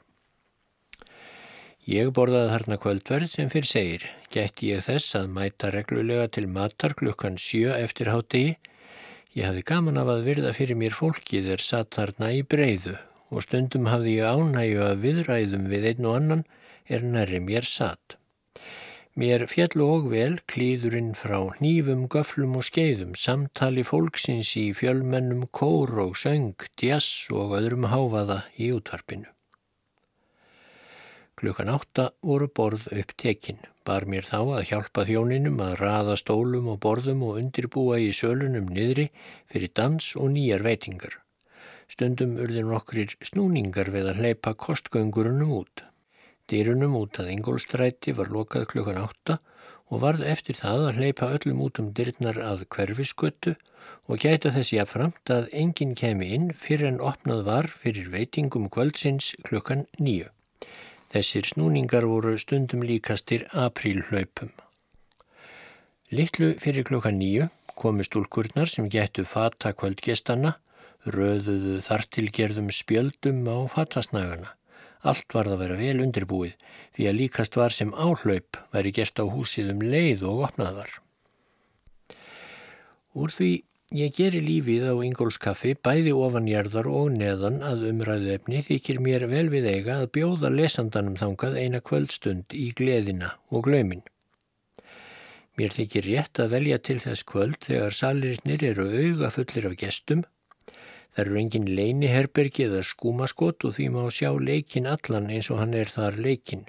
Ég 1.86 2.12
borðaði 2.14 2.52
þarna 2.52 2.78
kvöldverð 2.82 3.32
sem 3.32 3.50
fyrr 3.50 3.66
segir. 3.66 4.06
Gætti 4.34 4.72
ég 4.72 4.86
þess 4.86 5.18
að 5.18 5.28
mæta 5.34 5.72
reglulega 5.74 6.30
til 6.34 6.46
matar 6.50 6.94
klukkan 6.98 7.38
sjö 7.38 7.74
eftir 7.74 8.10
hátegi. 8.10 8.56
Ég 9.34 9.46
hafði 9.46 9.62
gaman 9.66 10.00
af 10.02 10.10
að 10.14 10.24
virða 10.26 10.54
fyrir 10.54 10.78
mér 10.78 10.94
fólkið 10.94 11.50
er 11.56 11.62
satt 11.62 11.98
þarna 11.98 12.30
í 12.38 12.42
breyðu 12.42 12.94
og 13.34 13.42
stundum 13.42 13.86
hafði 13.90 14.16
ég 14.20 14.30
ánægju 14.30 14.82
að 14.86 15.00
viðræðum 15.02 15.66
við 15.70 15.88
einn 15.90 16.10
og 16.10 16.18
annan 16.20 16.44
er 16.88 17.04
næri 17.04 17.40
mér 17.42 17.66
satt. 17.66 18.16
Mér 19.16 19.46
fjall 19.48 19.80
og 19.80 20.10
vel 20.12 20.34
klíðurinn 20.44 21.14
frá 21.16 21.38
hnífum, 21.56 22.02
göflum 22.12 22.58
og 22.58 22.66
skeiðum, 22.68 23.14
samtali 23.16 23.80
fólksins 23.80 24.50
í 24.60 24.66
fjölmennum 24.76 25.46
kór 25.56 25.94
og 26.02 26.18
söng, 26.20 26.52
djass 26.76 27.30
og 27.32 27.56
öðrum 27.56 27.88
háfaða 27.88 28.42
í 28.60 28.68
útvarpinu. 28.76 29.30
Klukkan 31.36 31.72
átta 31.72 32.10
voru 32.20 32.48
borð 32.48 32.86
upp 32.92 33.16
tekinn. 33.20 33.64
Bar 33.88 34.04
mér 34.04 34.28
þá 34.28 34.38
að 34.58 34.68
hjálpa 34.70 35.02
þjóninum 35.08 35.58
að 35.64 35.74
raða 35.80 36.20
stólum 36.20 36.68
og 36.72 36.78
borðum 36.84 37.24
og 37.24 37.40
undirbúa 37.40 37.98
í 38.04 38.12
sölunum 38.16 38.68
niðri 38.68 39.10
fyrir 39.48 39.72
dans 39.80 40.12
og 40.20 40.32
nýjar 40.36 40.64
veitingar. 40.64 41.18
Stundum 41.88 42.36
urðin 42.40 42.72
okkur 42.76 43.16
snúningar 43.24 43.92
við 43.96 44.12
að 44.12 44.24
hleypa 44.24 44.56
kostgöngurunum 44.60 45.52
út. 45.60 45.84
Dýrunum 46.50 46.94
út 46.98 47.18
að 47.18 47.32
Ingólstræti 47.34 48.14
var 48.14 48.30
lokað 48.30 48.68
klukkan 48.70 49.00
átta 49.02 49.40
og 49.90 50.02
varð 50.02 50.22
eftir 50.26 50.58
það 50.58 50.84
að 50.88 51.00
hleypa 51.00 51.30
öllum 51.38 51.62
út 51.66 51.80
um 51.82 51.92
dyrnar 51.94 52.38
að 52.42 52.64
hverfiskötu 52.74 53.54
og 54.06 54.22
gæta 54.22 54.52
þessi 54.54 54.78
afframt 54.82 55.30
að 55.30 55.48
enginn 55.62 55.94
kemi 55.98 56.30
inn 56.34 56.48
fyrir 56.54 56.90
en 56.90 57.02
opnað 57.02 57.42
var 57.50 57.70
fyrir 57.70 58.10
veitingum 58.14 58.68
kvöldsins 58.70 59.32
klukkan 59.46 59.86
nýju. 59.98 60.30
Þessir 61.14 61.46
snúningar 61.50 62.06
voru 62.10 62.34
stundum 62.38 62.82
líkastir 62.86 63.46
aprílhlaupum. 63.54 64.50
Littlu 66.14 66.54
fyrir 66.62 66.86
klukkan 66.86 67.18
nýju 67.18 67.48
komu 67.76 68.06
stúlkurnar 68.06 68.70
sem 68.72 68.88
getu 68.90 69.24
fata 69.28 69.74
kvöldgestanna, 69.76 70.56
röðuðu 71.06 71.80
þartilgerðum 71.86 72.70
spjöldum 72.74 73.44
á 73.46 73.56
fatasnagana. 73.70 74.54
Allt 75.02 75.34
var 75.34 75.48
það 75.48 75.56
að 75.56 75.62
vera 75.64 75.78
vel 75.80 76.04
undirbúið 76.04 76.54
því 76.96 77.08
að 77.08 77.18
líkast 77.20 77.58
var 77.60 77.74
sem 77.74 77.92
áhlaup 77.94 78.60
væri 78.72 78.92
gert 78.96 79.20
á 79.20 79.24
húsið 79.28 79.72
um 79.74 79.84
leið 79.84 80.24
og 80.30 80.44
opnað 80.48 80.80
var. 80.80 80.92
Úr 83.16 83.32
því 83.32 83.50
ég 83.96 84.16
geri 84.16 84.40
lífið 84.42 84.88
á 84.90 84.94
Ingólskaffi 85.06 85.76
bæði 85.86 86.12
ofanjarðar 86.16 86.88
og 86.90 87.14
neðan 87.14 87.62
að 87.64 87.86
umræðu 87.92 88.32
efni 88.34 88.60
þykir 88.66 89.00
mér 89.04 89.28
vel 89.30 89.46
við 89.52 89.70
eiga 89.70 90.00
að 90.02 90.10
bjóða 90.16 90.50
lesandanum 90.52 91.16
þangað 91.20 91.58
eina 91.62 91.80
kvöldstund 91.80 92.56
í 92.56 92.70
gleðina 92.76 93.36
og 93.52 93.68
glömin. 93.68 94.02
Mér 95.56 95.72
þykir 95.72 96.04
rétt 96.10 96.40
að 96.42 96.52
velja 96.52 96.78
til 96.84 96.98
þess 97.00 97.24
kvöld 97.24 97.62
þegar 97.64 97.94
salirinnir 97.96 98.64
eru 98.72 98.88
auga 98.90 99.30
fullir 99.32 99.70
af 99.70 99.78
gestum 99.80 100.26
Það 101.16 101.22
eru 101.22 101.36
engin 101.40 101.68
leiniherbergi 101.78 102.66
eða 102.66 102.82
skúmaskott 102.84 103.64
og 103.64 103.70
því 103.72 103.84
má 103.94 104.02
sjá 104.12 104.34
leikin 104.36 104.88
allan 104.90 105.30
eins 105.32 105.46
og 105.48 105.62
hann 105.62 105.72
er 105.72 105.88
þar 105.88 106.18
leikin. 106.20 106.66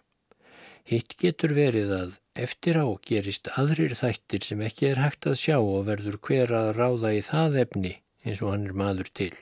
Hitt 0.87 1.17
getur 1.19 1.51
verið 1.51 1.91
að 1.91 2.13
eftir 2.39 2.79
á 2.79 2.87
gerist 3.03 3.49
aðrir 3.59 3.91
þættir 3.99 4.47
sem 4.47 4.63
ekki 4.63 4.87
er 4.87 5.01
hægt 5.03 5.27
að 5.27 5.35
sjá 5.41 5.57
og 5.59 5.83
verður 5.89 6.15
hver 6.23 6.53
að 6.55 6.69
ráða 6.79 7.11
í 7.17 7.19
það 7.27 7.59
efni 7.65 7.93
eins 8.23 8.39
og 8.39 8.53
hann 8.53 8.63
er 8.69 8.79
maður 8.83 9.11
til. 9.19 9.33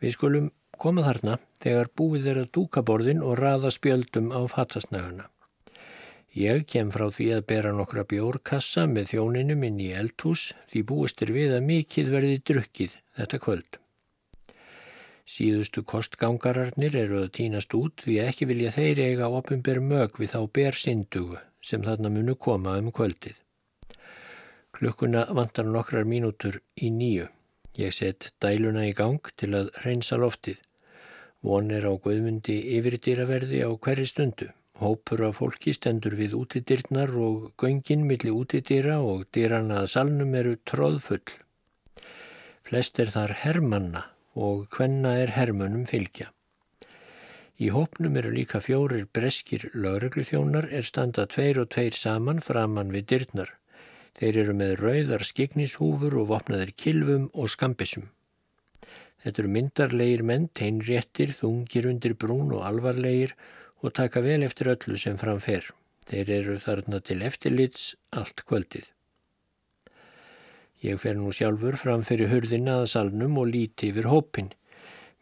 Við 0.00 0.16
skulum 0.16 0.48
koma 0.80 1.04
þarna 1.04 1.36
þegar 1.60 1.92
búið 2.00 2.32
er 2.32 2.42
að 2.46 2.50
dúka 2.56 2.80
borðin 2.88 3.20
og 3.20 3.36
raða 3.36 3.68
spjöldum 3.76 4.32
á 4.32 4.40
fatasnagana. 4.48 5.28
Ég 6.34 6.64
kem 6.66 6.88
frá 6.90 7.06
því 7.14 7.28
að 7.36 7.44
bera 7.46 7.70
nokkra 7.70 8.02
bjórkassa 8.10 8.88
með 8.90 9.12
þjóninum 9.12 9.60
inn 9.68 9.76
í 9.78 9.92
eldhús 9.94 10.48
því 10.72 10.80
búist 10.88 11.22
er 11.22 11.30
við 11.30 11.52
að 11.54 11.66
mikið 11.68 12.10
verði 12.10 12.38
drukkið 12.50 12.96
þetta 13.20 13.38
kvöld. 13.44 13.78
Síðustu 15.24 15.84
kostgangararnir 15.86 16.96
eru 16.98 17.20
að 17.22 17.30
týnast 17.38 17.76
út 17.78 18.02
því 18.02 18.16
ekki 18.24 18.48
vilja 18.50 18.72
þeir 18.74 19.02
eiga 19.04 19.28
ofinber 19.30 19.78
mög 19.80 20.18
við 20.18 20.34
þá 20.34 20.40
ber 20.58 20.80
syndugu 20.80 21.38
sem 21.62 21.86
þarna 21.86 22.10
munu 22.16 22.34
koma 22.34 22.74
um 22.82 22.90
kvöldið. 22.90 23.38
Klukkuna 24.74 25.28
vantar 25.38 25.70
nokkrar 25.70 26.02
mínútur 26.02 26.58
í 26.74 26.90
nýju. 26.90 27.30
Ég 27.78 27.94
set 27.94 28.32
dæluna 28.42 28.88
í 28.90 28.92
gang 28.92 29.22
til 29.38 29.52
að 29.54 29.70
reynsa 29.86 30.18
loftið. 30.18 30.58
Von 31.46 31.70
er 31.70 31.86
á 31.86 31.94
guðmundi 31.94 32.58
yfirdýraverði 32.74 33.62
á 33.62 33.70
hverju 33.70 34.10
stundu. 34.10 34.50
Hópur 34.82 35.20
af 35.28 35.36
fólki 35.38 35.70
stendur 35.76 36.16
við 36.18 36.32
útidyrnar 36.34 37.12
og 37.14 37.52
göngin 37.62 38.02
millir 38.08 38.34
útidýra 38.34 38.96
og 39.06 39.28
dýrana 39.30 39.84
að 39.84 39.92
salnum 39.92 40.34
eru 40.34 40.56
tróðfull. 40.66 41.36
Flest 42.66 42.98
er 42.98 43.12
þar 43.14 43.36
hermanna 43.44 44.02
og 44.34 44.66
hvenna 44.74 45.14
er 45.22 45.36
hermunum 45.36 45.86
fylgja. 45.86 46.32
Í 47.62 47.70
hópnum 47.70 48.18
eru 48.18 48.32
líka 48.34 48.58
fjórir 48.58 49.06
breskir 49.14 49.68
lögregluþjónar 49.78 50.66
er 50.74 50.82
standa 50.82 51.28
tveir 51.30 51.60
og 51.62 51.70
tveir 51.70 51.94
saman 51.94 52.42
framann 52.42 52.90
við 52.90 53.06
dyrnar. 53.12 53.52
Þeir 54.18 54.38
eru 54.42 54.54
með 54.58 54.74
rauðar 54.82 55.22
skiknishúfur 55.22 56.18
og 56.18 56.32
vopnaðir 56.32 56.74
kilvum 56.74 57.28
og 57.30 57.52
skambisum. 57.54 58.10
Þetta 59.22 59.40
eru 59.42 59.50
myndarlegir 59.54 60.22
menn, 60.26 60.48
teinréttir, 60.50 61.30
þungir 61.38 61.86
undir 61.92 62.18
brún 62.18 62.50
og 62.52 62.66
alvarlegir 62.66 63.38
og 63.84 63.92
taka 63.92 64.22
vel 64.24 64.46
eftir 64.46 64.72
öllu 64.72 64.96
sem 64.96 65.18
framfer. 65.20 65.68
Þeir 66.08 66.30
eru 66.38 66.58
þarna 66.64 67.00
til 67.04 67.20
eftirlits 67.24 67.94
allt 68.16 68.44
kvöldið. 68.48 68.88
Ég 70.84 71.00
fer 71.00 71.16
nú 71.16 71.30
sjálfur 71.32 71.76
fram 71.80 72.02
fyrir 72.04 72.28
hurðina 72.32 72.80
að 72.82 72.90
salnum 72.92 73.38
og 73.40 73.48
líti 73.52 73.92
yfir 73.92 74.08
hópin. 74.12 74.50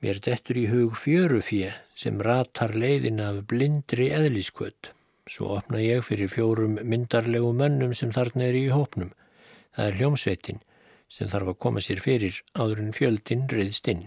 Mér 0.03 0.19
dettur 0.23 0.59
í 0.59 0.67
hug 0.71 0.97
fjörufjö 0.99 1.71
sem 1.99 2.19
ratar 2.27 2.75
leiðin 2.75 3.23
af 3.23 3.45
blindri 3.51 4.09
eðliskvöld. 4.15 4.91
Svo 5.31 5.53
opna 5.59 5.79
ég 5.79 6.03
fyrir 6.07 6.31
fjórum 6.31 6.81
myndarlegu 6.83 7.53
mönnum 7.55 7.95
sem 7.95 8.11
þarna 8.15 8.49
er 8.49 8.59
í 8.59 8.65
hópnum. 8.75 9.13
Það 9.75 9.87
er 9.87 10.01
hljómsveitin 10.01 10.65
sem 11.13 11.31
þarf 11.31 11.53
að 11.53 11.61
koma 11.63 11.83
sér 11.85 12.03
fyrir 12.03 12.43
áður 12.59 12.83
en 12.83 12.97
fjöldin 12.97 13.47
reyðst 13.51 13.91
inn. 13.93 14.07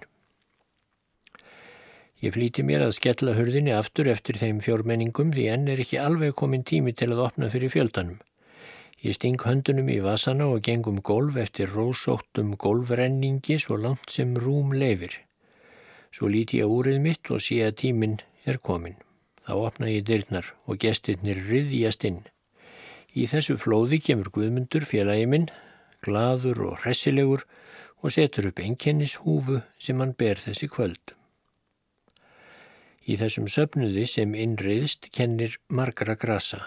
Ég 2.24 2.32
flíti 2.32 2.64
mér 2.64 2.86
að 2.86 2.96
skella 2.96 3.34
hurðinni 3.36 3.74
aftur 3.76 4.08
eftir 4.08 4.38
þeim 4.40 4.62
fjórmenningum 4.64 5.34
því 5.36 5.50
enn 5.52 5.68
er 5.72 5.82
ekki 5.84 6.00
alveg 6.00 6.36
komin 6.40 6.64
tími 6.64 6.94
til 6.96 7.10
að 7.12 7.26
opna 7.26 7.50
fyrir 7.52 7.74
fjöldanum. 7.74 8.22
Ég 9.04 9.18
sting 9.18 9.42
höndunum 9.44 9.90
í 9.92 10.00
vasana 10.02 10.48
og 10.50 10.64
gengum 10.66 11.02
golf 11.04 11.36
eftir 11.38 11.70
rósóttum 11.76 12.56
golfrenningi 12.58 13.58
svo 13.62 13.76
langt 13.78 14.10
sem 14.10 14.32
rúm 14.40 14.72
leifir. 14.74 15.12
Svo 16.16 16.30
líti 16.32 16.62
ég 16.62 16.72
úrið 16.72 17.02
mitt 17.04 17.30
og 17.36 17.44
sé 17.44 17.60
að 17.66 17.76
tíminn 17.84 18.16
er 18.48 18.58
komin. 18.64 18.96
Þá 19.46 19.54
opna 19.60 19.92
ég 19.92 20.08
dyrnar 20.08 20.48
og 20.66 20.80
gestirnir 20.82 21.44
riðjast 21.50 22.08
inn. 22.08 22.24
Í 23.14 23.28
þessu 23.30 23.58
flóði 23.60 24.00
kemur 24.08 24.32
Guðmundur 24.34 24.88
félagi 24.88 25.28
minn, 25.30 25.46
gladur 26.02 26.64
og 26.72 26.80
hressilegur 26.82 27.44
og 28.02 28.16
setur 28.16 28.50
upp 28.50 28.64
einkennishúfu 28.64 29.60
sem 29.78 30.02
hann 30.02 30.16
ber 30.18 30.40
þessi 30.42 30.72
kvöld. 30.72 31.14
Í 33.06 33.16
þessum 33.22 33.46
söpnuði 33.52 34.08
sem 34.10 34.32
innriðst 34.34 35.12
kennir 35.14 35.60
margra 35.70 36.16
grasa. 36.18 36.62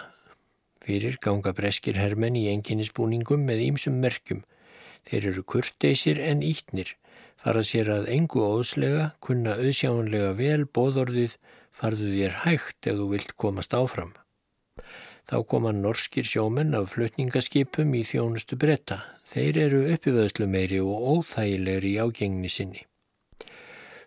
Fyrir 0.79 1.17
ganga 1.19 1.51
breskir 1.55 1.99
hermenn 1.99 2.37
í 2.39 2.45
enginnisbúningum 2.53 3.43
með 3.49 3.65
ímsum 3.65 3.99
merkjum. 3.99 4.45
Þeir 5.09 5.27
eru 5.33 5.43
kurteisir 5.43 6.21
en 6.23 6.39
ítnir, 6.45 6.93
fara 7.35 7.63
sér 7.63 7.91
að 7.91 8.07
engu 8.15 8.45
óðslega, 8.45 9.11
kunna 9.19 9.57
auðsjánlega 9.59 10.31
vel 10.39 10.63
bóðorðið, 10.77 11.35
farðu 11.75 12.11
þér 12.15 12.41
hægt 12.45 12.87
ef 12.87 12.99
þú 12.99 13.11
vilt 13.13 13.35
komast 13.43 13.75
áfram. 13.75 14.15
Þá 15.29 15.37
koma 15.45 15.75
norskir 15.75 16.25
sjómenn 16.25 16.73
af 16.77 16.95
flutningaskipum 16.95 17.91
í 17.99 18.05
þjónustu 18.07 18.57
bretta. 18.57 19.03
Þeir 19.29 19.59
eru 19.67 19.81
uppivöðslu 19.93 20.47
meiri 20.49 20.79
og 20.81 21.03
óþægilegri 21.13 21.97
í 21.97 21.99
ágengni 22.01 22.49
sinni. 22.49 22.88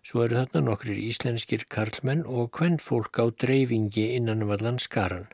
Svo 0.03 0.25
eru 0.25 0.41
þarna 0.41 0.65
nokkrir 0.67 0.99
íslenskir 0.99 1.63
karlmenn 1.71 2.25
og 2.27 2.51
kvennfólk 2.57 3.21
á 3.23 3.31
dreifingi 3.45 4.09
innan 4.17 4.43
um 4.43 4.51
allan 4.55 4.81
skaran. 4.83 5.29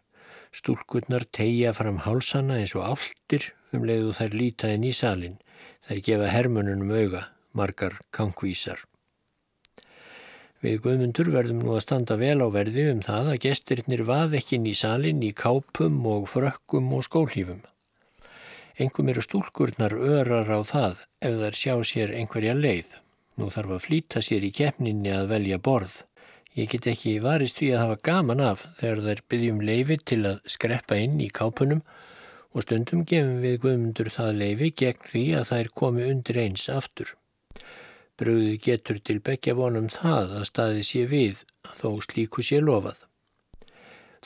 Stúlkurnar 0.52 1.24
tegja 1.32 1.72
fram 1.76 2.02
hálsana 2.04 2.58
eins 2.60 2.74
og 2.76 2.84
áltir 2.84 3.48
um 3.72 3.86
leiðu 3.88 4.12
þær 4.18 4.36
lítaðin 4.40 4.84
í 4.84 4.92
salin. 4.92 5.40
Þær 5.88 6.04
gefa 6.10 6.28
hermununum 6.34 6.92
auga, 6.92 7.24
margar 7.56 7.96
kankvísar. 8.12 8.84
Við 10.60 10.80
guðmundur 10.84 11.32
verðum 11.32 11.64
nú 11.64 11.74
að 11.76 11.84
standa 11.86 12.18
vel 12.20 12.42
á 12.42 12.48
verði 12.50 12.88
um 12.92 13.02
það 13.08 13.32
að 13.32 13.42
gestirinnir 13.46 14.04
vað 14.04 14.38
ekki 14.40 14.58
inn 14.58 14.66
í 14.68 14.76
salin 14.76 15.20
í 15.22 15.32
kápum 15.32 16.00
og 16.12 16.28
frökkum 16.32 16.92
og 16.98 17.04
skólífum. 17.06 17.60
Engum 18.76 19.08
eru 19.10 19.22
stúlkurnar 19.24 19.94
örar 19.96 20.50
á 20.50 20.60
það 20.66 21.04
ef 21.24 21.38
þær 21.42 21.62
sjá 21.62 21.74
sér 21.86 22.18
einhverja 22.18 22.58
leið. 22.58 22.90
Nú 23.38 23.48
þarf 23.54 23.76
að 23.76 23.84
flýta 23.86 24.22
sér 24.24 24.44
í 24.48 24.50
keppninni 24.54 25.12
að 25.14 25.28
velja 25.32 25.58
borð. 25.62 26.02
Ég 26.58 26.72
get 26.72 26.88
ekki 26.90 27.20
varist 27.22 27.60
því 27.60 27.68
að 27.70 27.82
hafa 27.84 27.98
gaman 28.08 28.40
af 28.42 28.64
þegar 28.80 29.02
þær 29.04 29.20
byggjum 29.30 29.60
leifi 29.68 29.96
til 30.10 30.20
að 30.26 30.40
skreppa 30.50 30.98
inn 30.98 31.20
í 31.22 31.28
kápunum 31.30 31.84
og 32.50 32.64
stundum 32.64 33.04
gefum 33.06 33.38
við 33.44 33.60
guðmundur 33.62 34.10
það 34.10 34.40
leifi 34.40 34.70
gegn 34.82 35.04
því 35.12 35.22
að 35.38 35.50
þær 35.52 35.70
komi 35.80 36.08
undir 36.10 36.40
eins 36.42 36.64
aftur. 36.74 37.12
Bröðið 38.18 38.56
getur 38.64 38.98
til 38.98 39.20
begja 39.22 39.54
vonum 39.54 39.86
það 39.94 40.34
að 40.40 40.48
staði 40.48 40.82
sé 40.88 41.04
við 41.06 41.44
þó 41.78 41.92
slíku 42.02 42.42
sé 42.42 42.58
lofað. 42.58 43.04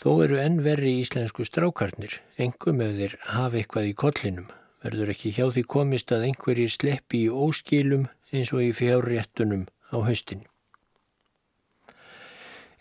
Þó 0.01 0.11
eru 0.25 0.41
enn 0.41 0.63
verri 0.65 0.95
íslensku 1.03 1.45
strákarnir, 1.45 2.17
engum 2.41 2.81
ef 2.81 2.97
þeir 2.97 3.19
hafa 3.35 3.61
eitthvað 3.61 3.91
í 3.91 3.95
kollinum. 4.03 4.49
Verður 4.83 5.13
ekki 5.13 5.35
hjá 5.37 5.45
því 5.53 5.69
komist 5.77 6.17
að 6.17 6.25
einhverjir 6.31 6.73
sleppi 6.73 7.27
í 7.27 7.29
óskilum 7.31 8.09
eins 8.33 8.53
og 8.57 8.65
í 8.65 8.73
fjárréttunum 8.77 9.69
á 9.93 9.97
haustin. 10.09 10.43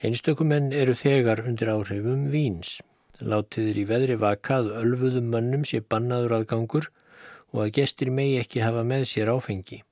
Einstökumenn 0.01 0.71
eru 0.73 0.95
þegar 0.97 1.43
undir 1.45 1.69
áhrifum 1.69 2.25
víns. 2.33 2.79
Látiður 3.21 3.77
í 3.77 3.85
veðri 3.85 4.17
vakað 4.17 4.71
ölfuðum 4.79 5.27
mannum 5.29 5.65
sé 5.67 5.83
bannaður 5.85 6.39
aðgangur 6.39 6.87
og 7.51 7.67
að 7.67 7.73
gestir 7.77 8.09
megi 8.09 8.39
ekki 8.41 8.63
hafa 8.65 8.81
með 8.87 9.05
sér 9.11 9.29
áfengi. 9.35 9.83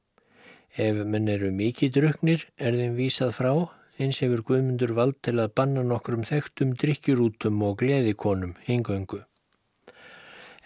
Ef 0.74 1.04
menn 1.06 1.30
eru 1.30 1.52
mikið 1.54 1.94
druknir 2.00 2.48
er 2.58 2.78
þeim 2.80 2.98
vísað 2.98 3.36
frá, 3.38 3.54
eins 4.02 4.24
hefur 4.24 4.42
Guðmundur 4.48 4.96
vald 4.98 5.20
til 5.22 5.38
að 5.38 5.54
banna 5.60 5.86
nokkrum 5.86 6.26
þekktum 6.26 6.74
drikkjurútum 6.80 7.62
og 7.68 7.82
gleðikonum 7.84 8.56
hingöngu. 8.66 9.29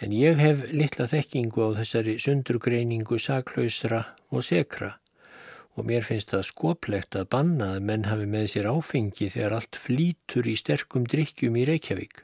En 0.02 0.14
ég 0.16 0.40
hef 0.42 0.66
litla 0.74 1.06
þekkingu 1.10 1.70
á 1.70 1.70
þessari 1.80 2.18
sundurgreiningu 2.22 3.20
saklausra 3.22 4.02
og 4.34 4.46
sekra 4.46 4.96
og 5.74 5.88
mér 5.90 6.06
finnst 6.06 6.34
það 6.34 6.46
skoplegt 6.50 7.16
að 7.18 7.30
banna 7.34 7.72
að 7.76 7.88
menn 7.88 8.06
hafi 8.06 8.28
með 8.30 8.46
sér 8.52 8.70
áfengi 8.70 9.30
þegar 9.34 9.56
allt 9.58 9.80
flýtur 9.80 10.50
í 10.50 10.54
sterkum 10.60 11.08
drikkjum 11.10 11.58
í 11.58 11.66
Reykjavík. 11.70 12.22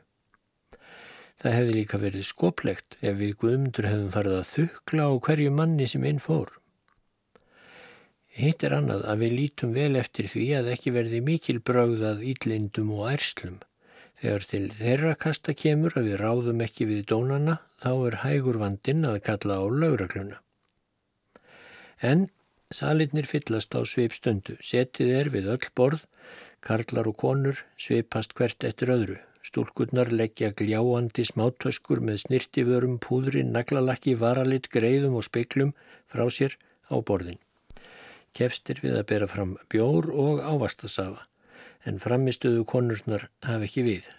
Það 1.39 1.55
hefði 1.55 1.75
líka 1.77 1.99
verið 2.01 2.25
skoplegt 2.27 2.97
ef 2.99 3.17
við 3.17 3.37
Guðmundur 3.41 3.87
hefðum 3.87 4.11
farið 4.13 4.37
að 4.37 4.49
þukla 4.53 5.07
á 5.07 5.11
hverju 5.25 5.53
manni 5.55 5.87
sem 5.87 6.05
einn 6.05 6.19
fór. 6.21 6.51
Hitt 8.39 8.63
er 8.63 8.75
annað 8.75 9.05
að 9.09 9.23
við 9.23 9.33
lítum 9.37 9.71
vel 9.75 9.93
eftir 9.99 10.29
því 10.31 10.45
að 10.59 10.69
ekki 10.75 10.93
verði 10.95 11.23
mikil 11.23 11.57
brögðað 11.65 12.21
íllindum 12.33 12.91
og 12.95 13.09
ærslum. 13.13 13.57
Þegar 14.19 14.45
til 14.49 14.65
þeirra 14.75 15.13
kasta 15.15 15.55
kemur 15.55 15.95
að 15.99 16.09
við 16.09 16.17
ráðum 16.19 16.63
ekki 16.65 16.87
við 16.89 17.05
dónana 17.11 17.55
þá 17.79 17.91
er 18.09 18.17
hægur 18.25 18.59
vandin 18.59 19.07
að 19.07 19.21
kalla 19.29 19.59
á 19.59 19.65
laugrakluna. 19.83 20.41
En 22.03 22.27
salitnir 22.71 23.27
fyllast 23.29 23.75
á 23.75 23.81
sveip 23.87 24.15
stundu, 24.17 24.57
setið 24.59 25.15
er 25.21 25.31
við 25.31 25.49
öll 25.55 25.71
borð, 25.75 26.05
karlar 26.59 27.07
og 27.07 27.17
konur 27.23 27.63
sveipast 27.79 28.35
hvert 28.35 28.67
eftir 28.67 28.91
öðru. 28.95 29.19
Stúlkurnar 29.39 30.11
leggja 30.11 30.51
gljáandi 30.51 31.23
smátöskur 31.23 32.03
með 32.03 32.25
snirtiförum, 32.25 32.99
púðri, 32.99 33.45
naglalakki, 33.47 34.17
varalit, 34.19 34.67
greiðum 34.67 35.15
og 35.15 35.29
speiklum 35.31 35.71
frá 36.11 36.27
sér 36.27 36.59
á 36.91 36.99
borðin 36.99 37.39
kefstir 38.35 38.79
við 38.83 38.97
að 38.99 39.07
bera 39.11 39.27
fram 39.29 39.55
bjór 39.71 40.09
og 40.13 40.41
ávastasafa, 40.43 41.25
en 41.85 41.99
framistuðu 42.03 42.65
konurnar 42.67 43.29
hafi 43.45 43.69
ekki 43.69 43.83
við. 43.85 44.09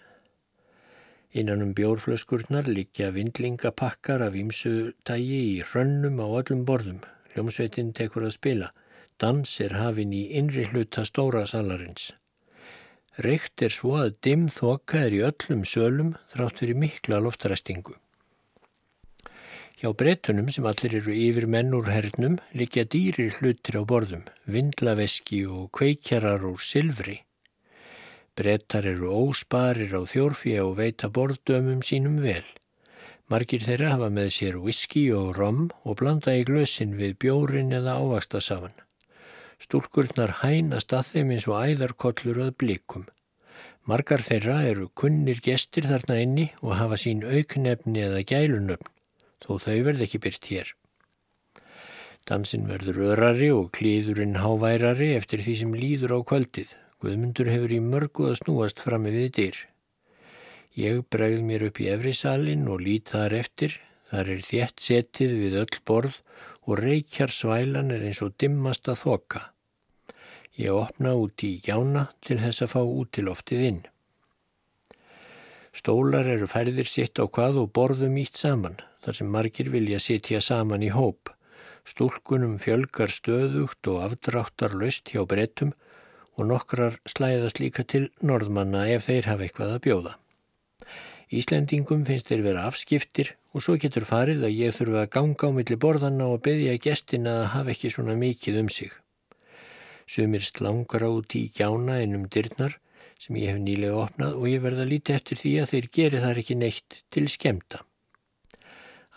Innan 1.31 1.63
um 1.63 1.73
bjórflöskurnar 1.77 2.67
líkja 2.67 3.11
vindlingapakkar 3.15 4.23
af 4.25 4.35
ímsutægi 4.35 5.41
í 5.53 5.59
hrönnum 5.63 6.19
á 6.19 6.27
öllum 6.27 6.65
borðum. 6.67 6.99
Hljómsveitin 7.31 7.93
tekur 7.95 8.27
að 8.27 8.35
spila. 8.35 8.71
Dans 9.21 9.47
er 9.63 9.77
hafin 9.79 10.11
í 10.11 10.25
innri 10.35 10.65
hluta 10.67 11.05
stóra 11.07 11.45
salarins. 11.47 12.11
Reykt 13.23 13.63
er 13.63 13.71
svo 13.71 13.95
að 14.01 14.17
dimm 14.25 14.49
þoka 14.51 15.05
er 15.05 15.15
í 15.15 15.23
öllum 15.27 15.63
sölum 15.67 16.13
þrátt 16.33 16.59
fyrir 16.59 16.79
mikla 16.83 17.21
loftaræstingu. 17.23 17.95
Hjá 19.79 19.89
brettunum 19.97 20.51
sem 20.53 20.67
allir 20.67 20.99
eru 20.99 21.15
yfir 21.15 21.47
menn 21.47 21.73
úr 21.73 21.87
hernum 21.89 22.37
likja 22.53 22.83
dýrir 22.85 23.31
hlutir 23.39 23.79
á 23.79 23.83
borðum, 23.87 24.27
vindlaveski 24.45 25.45
og 25.47 25.71
kveikjarar 25.79 26.43
úr 26.45 26.59
silfri. 26.61 27.21
Brettar 28.39 28.85
eru 28.87 29.11
ósparir 29.11 29.91
á 29.91 30.01
þjórfi 30.07 30.53
og 30.63 30.77
veita 30.79 31.09
borðdömum 31.11 31.81
sínum 31.83 32.19
vel. 32.23 32.45
Margir 33.31 33.63
þeirra 33.63 33.93
hafa 33.93 34.07
með 34.11 34.29
sér 34.35 34.59
whisky 34.59 35.05
og 35.15 35.33
rom 35.37 35.65
og 35.83 35.97
blanda 35.99 36.33
í 36.39 36.45
glösin 36.47 36.97
við 36.99 37.17
bjórin 37.23 37.75
eða 37.75 37.97
ávastasafan. 37.99 38.75
Stúlkurnar 39.61 40.37
hænast 40.41 40.95
að 40.95 41.09
þeim 41.11 41.33
eins 41.35 41.47
og 41.51 41.59
æðarkollur 41.59 42.39
að 42.47 42.55
blikum. 42.63 43.05
Margar 43.87 44.23
þeirra 44.23 44.61
eru 44.69 44.87
kunnir 44.95 45.39
gestir 45.43 45.87
þarna 45.89 46.19
inni 46.23 46.45
og 46.61 46.77
hafa 46.79 46.99
sín 47.01 47.23
auknefni 47.27 48.03
eða 48.07 48.21
gælunöfn 48.31 48.91
þó 49.41 49.57
þau 49.59 49.77
verð 49.87 50.05
ekki 50.05 50.21
byrt 50.23 50.47
hér. 50.51 50.71
Dansin 52.29 52.67
verður 52.69 53.01
öðrari 53.09 53.49
og 53.51 53.71
klíðurinn 53.75 54.39
háværari 54.39 55.11
eftir 55.17 55.41
því 55.43 55.55
sem 55.63 55.75
líður 55.75 56.15
á 56.15 56.19
kvöldið. 56.31 56.75
Guðmundur 57.01 57.47
hefur 57.49 57.71
í 57.73 57.79
mörgu 57.81 58.27
að 58.29 58.39
snúast 58.43 58.81
fram 58.85 59.07
með 59.07 59.23
dyr. 59.37 59.55
Ég 60.77 60.99
bregð 61.09 61.41
mér 61.47 61.65
upp 61.67 61.79
í 61.81 61.87
efrisalinn 61.91 62.67
og 62.69 62.83
lít 62.85 63.09
þar 63.11 63.33
eftir. 63.39 63.73
Þar 64.11 64.29
er 64.33 64.43
þétt 64.45 64.83
setið 64.83 65.33
við 65.39 65.57
öll 65.61 65.79
borð 65.87 66.19
og 66.67 66.79
reykjar 66.79 67.31
svælan 67.33 67.91
er 67.95 68.05
eins 68.05 68.21
og 68.21 68.35
dimmast 68.39 68.87
að 68.91 69.01
þoka. 69.01 69.41
Ég 70.59 70.75
opna 70.75 71.15
út 71.17 71.43
í 71.47 71.55
jána 71.65 72.09
til 72.21 72.37
þess 72.43 72.65
að 72.67 72.73
fá 72.75 72.81
út 72.83 73.11
til 73.17 73.27
oftið 73.31 73.65
inn. 73.69 73.81
Stólar 75.71 76.27
eru 76.27 76.47
færðir 76.51 76.89
sitt 76.91 77.17
á 77.17 77.25
hvað 77.25 77.61
og 77.63 77.71
borðum 77.75 78.17
ítt 78.19 78.37
saman 78.37 78.75
þar 79.01 79.17
sem 79.17 79.31
margir 79.31 79.71
vilja 79.73 79.99
sitja 80.03 80.41
saman 80.43 80.83
í 80.83 80.91
hóp. 80.91 81.31
Stúlkunum 81.87 82.59
fjölgar 82.61 83.09
stöðugt 83.09 83.87
og 83.89 84.03
afdráttar 84.05 84.75
löst 84.77 85.09
hjá 85.09 85.23
brettum 85.25 85.71
og 86.37 86.47
nokkrar 86.49 86.97
slæðast 87.09 87.59
líka 87.61 87.83
til 87.83 88.07
norðmanna 88.21 88.87
ef 88.93 89.07
þeir 89.09 89.29
hafa 89.31 89.47
eitthvað 89.47 89.75
að 89.75 89.83
bjóða. 89.87 90.13
Íslendingum 91.31 92.01
finnst 92.07 92.27
þeir 92.27 92.41
vera 92.43 92.65
afskiptir 92.67 93.35
og 93.55 93.63
svo 93.63 93.77
getur 93.79 94.03
farið 94.07 94.45
að 94.47 94.57
ég 94.57 94.73
þurfa 94.75 95.05
að 95.05 95.11
ganga 95.15 95.47
á 95.47 95.55
milli 95.55 95.77
borðanna 95.79 96.27
og 96.27 96.41
beðja 96.47 96.79
gestina 96.83 97.35
að 97.43 97.51
hafa 97.53 97.71
ekki 97.75 97.91
svona 97.93 98.15
mikið 98.19 98.59
um 98.63 98.71
sig. 98.71 98.91
Sumir 100.11 100.43
slangar 100.43 101.05
át 101.07 101.35
í 101.39 101.45
gjána 101.55 102.01
ennum 102.03 102.27
dyrnar 102.27 102.75
sem 103.21 103.37
ég 103.39 103.53
hef 103.53 103.61
nýlega 103.63 104.01
opnað 104.01 104.35
og 104.41 104.49
ég 104.49 104.65
verða 104.65 104.89
lítið 104.89 105.19
eftir 105.19 105.39
því 105.39 105.53
að 105.61 105.71
þeir 105.71 105.89
geri 105.99 106.21
þar 106.25 106.41
ekki 106.43 106.59
neitt 106.59 106.99
til 107.13 107.25
skemta. 107.31 107.83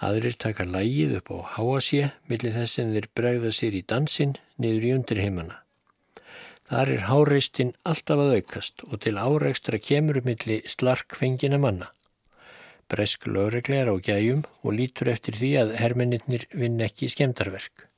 Aðrir 0.04 0.38
taka 0.38 0.68
lægið 0.68 1.18
upp 1.18 1.34
á 1.34 1.38
háasé 1.56 2.12
millir 2.30 2.54
þess 2.54 2.78
sem 2.78 2.94
þeir 2.94 3.10
bregða 3.16 3.54
sér 3.54 3.74
í 3.74 3.82
dansinn 3.82 4.38
niður 4.60 4.90
í 4.90 4.96
undirheimana. 5.00 5.63
Þar 6.64 6.90
er 6.94 7.02
háreistinn 7.10 7.74
alltaf 7.84 8.20
að 8.22 8.36
aukast 8.38 8.84
og 8.88 9.00
til 9.04 9.18
áreikstra 9.20 9.78
kemur 9.78 10.20
um 10.20 10.28
milli 10.30 10.62
slarkfengina 10.74 11.58
manna. 11.60 11.90
Bresk 12.88 13.26
lögreglegar 13.28 13.90
á 13.92 13.96
gæjum 14.00 14.44
og 14.62 14.76
lítur 14.78 15.10
eftir 15.12 15.36
því 15.40 15.50
að 15.60 15.74
hermennir 15.80 16.46
vinn 16.52 16.80
ekki 16.84 17.10
skemdarverk. 17.12 17.88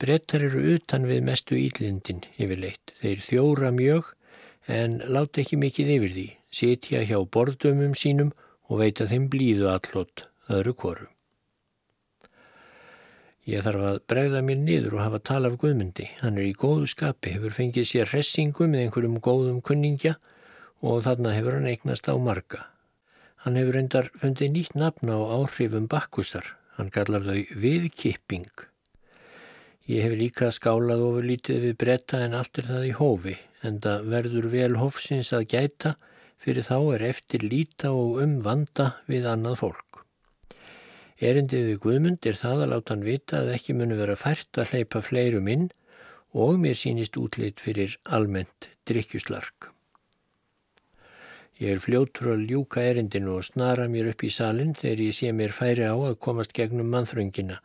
Brettar 0.00 0.44
eru 0.44 0.60
utan 0.76 1.04
við 1.08 1.24
mestu 1.24 1.56
ílindin 1.60 2.22
yfirleitt. 2.40 2.94
Þeir 3.00 3.24
þjóra 3.26 3.72
mjög 3.76 4.12
en 4.68 5.00
láta 5.04 5.42
ekki 5.42 5.60
mikið 5.60 5.94
yfir 5.96 6.14
því, 6.16 6.26
sitja 6.52 7.04
hjá 7.04 7.18
borðdömum 7.36 7.96
sínum 7.96 8.32
og 8.68 8.84
veita 8.84 9.08
þeim 9.10 9.28
blíðu 9.32 9.68
allot 9.72 10.24
öðru 10.48 10.76
koru. 10.84 11.08
Ég 13.50 13.64
þarf 13.66 13.82
að 13.82 13.96
bregða 14.06 14.40
mér 14.46 14.58
niður 14.62 14.92
og 14.94 15.00
hafa 15.02 15.18
tala 15.26 15.48
af 15.50 15.56
Guðmundi. 15.58 16.04
Hann 16.20 16.36
er 16.38 16.46
í 16.46 16.54
góðu 16.54 16.86
skapi, 16.90 17.32
hefur 17.34 17.54
fengið 17.56 17.88
sér 17.88 18.10
hressingu 18.12 18.68
með 18.70 18.84
einhverjum 18.84 19.16
góðum 19.24 19.58
kunningja 19.66 20.12
og 20.86 21.02
þarna 21.06 21.32
hefur 21.34 21.56
hann 21.56 21.66
eignast 21.66 22.06
á 22.06 22.14
marga. 22.14 22.68
Hann 23.42 23.58
hefur 23.58 23.74
reyndar 23.74 24.10
fundið 24.20 24.54
nýtt 24.54 24.76
nafn 24.78 25.10
á 25.10 25.18
áhrifum 25.18 25.88
bakkusar. 25.90 26.46
Hann 26.78 26.92
kallar 26.94 27.26
þau 27.26 27.40
viðkipping. 27.64 28.46
Ég 29.90 30.06
hef 30.06 30.14
líka 30.14 30.52
skálað 30.54 31.02
ofur 31.08 31.26
lítið 31.26 31.64
við 31.66 31.78
bretta 31.82 32.22
en 32.22 32.38
allt 32.38 32.62
er 32.62 32.70
það 32.70 32.86
í 32.86 32.96
hófi, 33.00 33.36
en 33.66 33.82
það 33.82 34.10
verður 34.14 34.50
vel 34.54 34.72
hófsins 34.78 35.32
að 35.34 35.48
gæta 35.56 35.96
fyrir 36.38 36.62
þá 36.70 36.76
er 36.94 37.08
eftir 37.10 37.50
líta 37.50 37.90
og 37.90 38.22
umvanda 38.22 38.92
við 39.10 39.26
annað 39.32 39.58
fólk. 39.64 39.89
Erindið 41.20 41.66
við 41.68 41.80
Guðmund 41.84 42.26
er 42.30 42.36
það 42.38 42.62
að 42.64 42.70
láta 42.72 42.94
hann 42.94 43.02
vita 43.04 43.40
að 43.42 43.50
ekki 43.58 43.74
munu 43.76 43.96
vera 43.98 44.14
fært 44.16 44.56
að 44.56 44.70
hleypa 44.72 45.02
fleirum 45.04 45.50
inn 45.52 45.66
og 46.32 46.56
mér 46.62 46.78
sínist 46.78 47.18
útlitt 47.20 47.60
fyrir 47.60 47.98
almennt 48.08 48.70
drikkjuslark. 48.88 49.68
Ég 51.60 51.74
er 51.76 51.82
fljóttur 51.84 52.30
að 52.32 52.46
ljúka 52.48 52.80
erindinu 52.88 53.34
og 53.36 53.44
snara 53.44 53.84
mér 53.92 54.14
upp 54.14 54.24
í 54.24 54.30
salin 54.32 54.72
þegar 54.72 55.04
ég 55.04 55.18
sé 55.18 55.34
mér 55.36 55.52
færi 55.52 55.84
á 55.84 55.92
að 55.92 56.16
komast 56.24 56.56
gegnum 56.56 56.88
mannþröngina. 56.88 57.58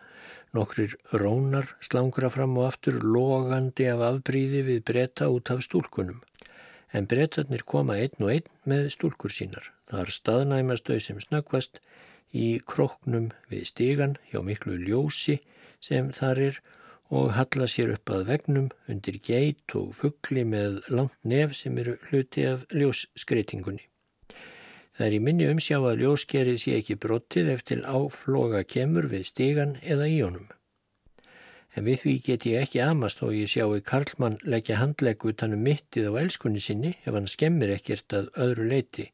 Nokkrir 0.51 0.97
rónar 1.15 1.71
slangra 1.79 2.27
fram 2.33 2.57
og 2.59 2.67
aftur 2.73 2.99
logandi 2.99 3.87
af 3.87 4.03
afbríði 4.09 4.65
við 4.67 4.83
breyta 4.91 5.31
út 5.31 5.53
af 5.55 5.63
stúlkunum. 5.63 6.19
En 6.91 7.07
breytarnir 7.07 7.63
koma 7.63 7.95
einn 8.03 8.19
og 8.19 8.35
einn 8.35 8.51
með 8.67 8.91
stúlkur 8.97 9.31
sínar. 9.31 9.71
Það 9.87 10.03
er 10.03 10.15
staðnæmast 10.19 10.91
þau 10.91 10.99
sem 10.99 11.23
snakvast 11.23 11.79
í 12.33 12.47
kroknum 12.65 13.29
við 13.51 13.67
stígan 13.71 14.17
hjá 14.31 14.41
miklu 14.43 14.77
ljósi 14.81 15.39
sem 15.83 16.11
þar 16.15 16.41
er 16.49 16.61
og 17.13 17.35
halla 17.37 17.67
sér 17.69 17.93
upp 17.95 18.09
að 18.09 18.27
vegnum 18.31 18.69
undir 18.89 19.19
geit 19.21 19.75
og 19.77 19.93
fuggli 19.99 20.45
með 20.47 20.79
langt 20.89 21.17
nef 21.23 21.53
sem 21.57 21.77
eru 21.77 21.97
hluti 22.09 22.47
af 22.49 22.65
ljósskreitingunni. 22.73 23.85
Það 24.95 25.07
er 25.07 25.15
í 25.17 25.21
minni 25.21 25.47
umsjá 25.51 25.77
að 25.83 26.01
ljóskerið 26.01 26.59
sé 26.61 26.75
ekki 26.79 26.95
brottið 27.03 27.49
eftir 27.51 27.81
áfloga 27.83 28.63
kemur 28.63 29.09
við 29.11 29.25
stígan 29.27 29.75
eða 29.83 30.07
í 30.07 30.21
honum. 30.23 30.47
En 31.75 31.83
við 31.83 31.99
því 32.01 32.13
get 32.23 32.45
ég 32.47 32.61
ekki 32.63 32.79
amast 32.79 33.19
og 33.25 33.33
ég 33.35 33.51
sjáu 33.51 33.81
Karlmann 33.83 34.37
leggja 34.47 34.79
handlegg 34.79 35.25
utanum 35.27 35.65
mittið 35.67 36.07
á 36.07 36.23
elskunni 36.23 36.63
sinni 36.63 36.93
ef 37.03 37.11
hann 37.11 37.27
skemmir 37.27 37.73
ekkert 37.75 38.15
að 38.15 38.31
öðru 38.45 38.69
leiti. 38.71 39.09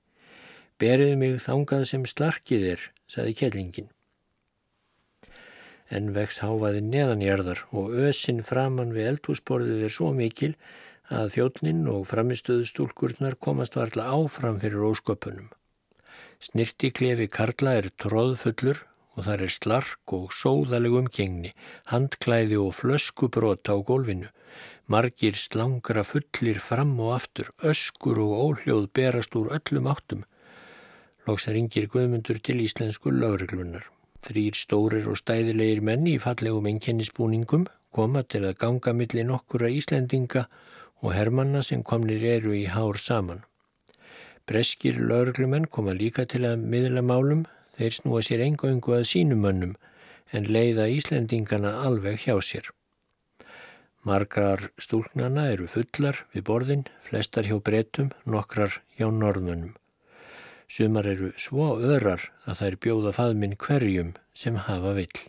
Berið 0.82 1.18
mig 1.22 1.42
þangað 1.46 1.88
sem 1.94 2.06
slarkið 2.10 2.70
er, 2.76 2.86
saði 3.08 3.38
kellingin 3.38 3.92
en 5.92 6.12
vex 6.16 6.40
háfaði 6.40 6.82
neðanjarðar 6.88 7.66
og 7.76 7.96
ösinn 8.08 8.40
framann 8.48 8.94
við 8.96 9.10
eldhúsborðið 9.12 9.88
er 9.88 9.94
svo 9.94 10.12
mikil 10.16 10.54
að 11.12 11.34
þjóttnin 11.36 11.82
og 11.92 12.06
framistöðu 12.08 12.68
stúlkurnar 12.70 13.36
komast 13.48 13.76
varla 13.76 14.08
áfram 14.16 14.60
fyrir 14.62 14.86
ósköpunum. 14.88 15.50
Snirti 16.42 16.90
klefi 16.96 17.28
Karla 17.28 17.76
er 17.82 17.90
tróðfullur 18.00 18.86
og 19.18 19.26
þar 19.28 19.44
er 19.46 19.52
slark 19.52 20.14
og 20.16 20.32
sóðaleg 20.32 20.96
umgengni, 21.02 21.52
handklæði 21.92 22.62
og 22.64 22.72
flöskubrót 22.80 23.68
á 23.68 23.76
gólfinu. 23.84 24.32
Margir 24.88 25.36
slangra 25.36 26.06
fullir 26.08 26.60
fram 26.64 26.96
og 27.04 27.18
aftur, 27.20 27.52
öskur 27.60 28.24
og 28.24 28.32
óhljóð 28.46 28.88
berast 28.96 29.36
úr 29.36 29.52
öllum 29.60 29.92
áttum. 29.92 30.24
Lóks 31.28 31.48
yngir 31.48 31.86
guðmundur 31.92 32.40
til 32.42 32.64
íslensku 32.64 33.12
lögreglunar. 33.14 33.86
Þrýr 34.26 34.58
stórir 34.58 35.08
og 35.10 35.20
stæðilegir 35.20 35.82
menni 35.86 36.16
í 36.18 36.22
fallegum 36.22 36.68
enkennisbúningum 36.70 37.68
koma 37.94 38.24
til 38.24 38.44
að 38.48 38.58
ganga 38.62 38.94
millir 38.98 39.28
nokkura 39.28 39.70
Íslendinga 39.70 40.46
og 41.02 41.14
hermanna 41.16 41.62
sem 41.66 41.84
komnir 41.84 42.24
eru 42.38 42.54
í 42.58 42.66
hár 42.70 43.00
saman. 43.02 43.44
Breskir 44.50 45.00
laurglumenn 45.00 45.68
koma 45.70 45.94
líka 45.98 46.26
til 46.26 46.44
að 46.50 46.64
miðla 46.74 47.04
málum, 47.06 47.46
þeir 47.78 47.98
snúa 47.98 48.22
sér 48.26 48.46
engöngu 48.46 48.96
að 48.98 49.10
sínumönnum 49.12 49.76
en 50.32 50.48
leiða 50.48 50.88
Íslendingana 50.90 51.82
alveg 51.86 52.26
hjá 52.26 52.38
sér. 52.46 52.72
Margar 54.08 54.72
stúlnana 54.82 55.52
eru 55.54 55.68
fullar 55.70 56.24
við 56.34 56.48
borðin, 56.50 56.88
flestar 57.06 57.46
hjá 57.46 57.60
brettum, 57.62 58.10
nokkrar 58.26 58.82
hjá 58.98 59.12
norðmönnum. 59.14 59.76
Sumar 60.72 61.04
eru 61.12 61.34
svo 61.36 61.74
öðrar 61.84 62.30
að 62.48 62.62
þær 62.62 62.76
bjóða 62.84 63.12
faðminn 63.18 63.58
hverjum 63.60 64.12
sem 64.32 64.56
hafa 64.68 64.94
vill. 64.96 65.22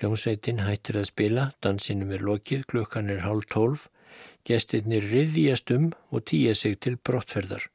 Hljómsveitin 0.00 0.64
hættir 0.66 0.96
að 0.98 1.10
spila, 1.12 1.44
dansinum 1.62 2.10
er 2.16 2.24
lokið, 2.26 2.64
klukkan 2.72 3.12
er 3.14 3.20
hálf 3.22 3.46
tólf, 3.54 3.84
gestirnir 4.42 5.04
riðjast 5.12 5.70
um 5.76 5.92
og 6.10 6.24
týja 6.26 6.56
sig 6.58 6.80
til 6.82 6.96
brottferðar. 6.98 7.68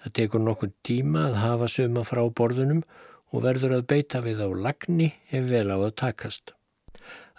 Það 0.00 0.14
tekur 0.18 0.42
nokkur 0.46 0.70
tíma 0.88 1.26
að 1.28 1.36
hafa 1.42 1.68
suma 1.68 2.04
frá 2.08 2.22
borðunum 2.40 2.80
og 3.28 3.44
verður 3.44 3.74
að 3.76 3.84
beita 3.92 4.22
við 4.24 4.40
á 4.40 4.48
lagni 4.48 5.10
ef 5.28 5.50
vel 5.50 5.68
á 5.68 5.76
að 5.76 5.92
takast. 6.00 6.54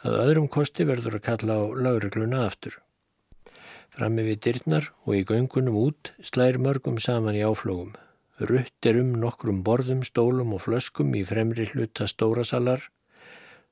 Að 0.05 0.19
öðrum 0.27 0.51
kosti 0.53 0.85
verður 0.85 1.17
að 1.17 1.25
kalla 1.31 1.57
á 1.57 1.63
laurugluna 1.73 2.43
aftur. 2.45 2.77
Frammi 3.89 4.27
við 4.29 4.43
dyrnar 4.45 4.91
og 5.07 5.17
í 5.17 5.25
göngunum 5.25 5.81
út 5.81 6.13
slær 6.21 6.61
mörgum 6.61 7.01
saman 7.01 7.35
í 7.35 7.41
áflógum. 7.41 7.97
Rutt 8.39 8.85
er 8.87 8.95
um 9.01 9.11
nokkrum 9.19 9.57
borðum, 9.67 9.99
stólum 10.07 10.53
og 10.55 10.61
flöskum 10.63 11.11
í 11.11 11.25
fremri 11.27 11.65
hluta 11.73 12.05
stórasalar. 12.07 12.85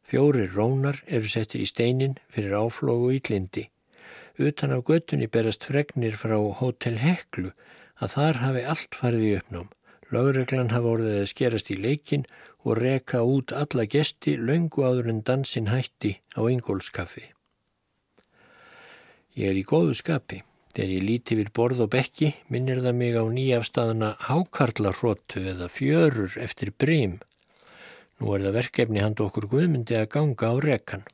Fjóri 0.04 0.44
rónar 0.52 1.00
eru 1.08 1.30
settir 1.32 1.64
í 1.64 1.68
steinin 1.70 2.18
fyrir 2.28 2.58
áflógu 2.60 3.14
ítlindi. 3.16 3.70
Utan 4.38 4.76
af 4.76 4.84
göttunni 4.90 5.30
berast 5.32 5.64
fregnir 5.64 6.20
frá 6.20 6.36
Hotel 6.60 7.00
Heklu 7.00 7.54
að 8.04 8.14
þar 8.18 8.42
hafi 8.44 8.66
allt 8.74 9.00
farið 9.00 9.24
í 9.30 9.32
uppnám. 9.40 9.72
Lágreglan 10.12 10.74
hafa 10.76 10.92
orðið 10.98 11.16
að 11.22 11.32
skerast 11.32 11.72
í 11.72 11.80
leikin 11.80 12.28
og 12.68 12.78
reka 12.84 13.24
út 13.24 13.56
alla 13.56 13.88
gesti 13.88 14.36
löngu 14.36 14.84
áður 14.84 15.10
en 15.14 15.24
dansin 15.24 15.72
hætti 15.72 16.18
á 16.36 16.44
Ingólskaffi. 16.44 17.24
Ég 19.40 19.52
er 19.52 19.60
í 19.60 19.64
góðu 19.64 19.96
skapi. 19.96 20.44
Þegar 20.78 20.92
ég 20.94 21.06
líti 21.08 21.36
við 21.40 21.48
borð 21.58 21.80
og 21.82 21.88
bekki 21.90 22.28
minnir 22.54 22.84
það 22.84 22.98
mig 23.00 23.16
á 23.18 23.26
nýjafstæðana 23.26 24.10
hákarlarróttu 24.28 25.42
eða 25.50 25.72
fjörur 25.74 26.36
eftir 26.38 26.70
brím. 26.70 27.16
Nú 28.22 28.36
er 28.36 28.44
það 28.46 28.58
verkefni 28.60 29.02
hand 29.02 29.24
okkur 29.26 29.48
guðmyndi 29.50 29.98
að 29.98 30.12
ganga 30.14 30.52
á 30.54 30.56
rekan. 30.62 31.08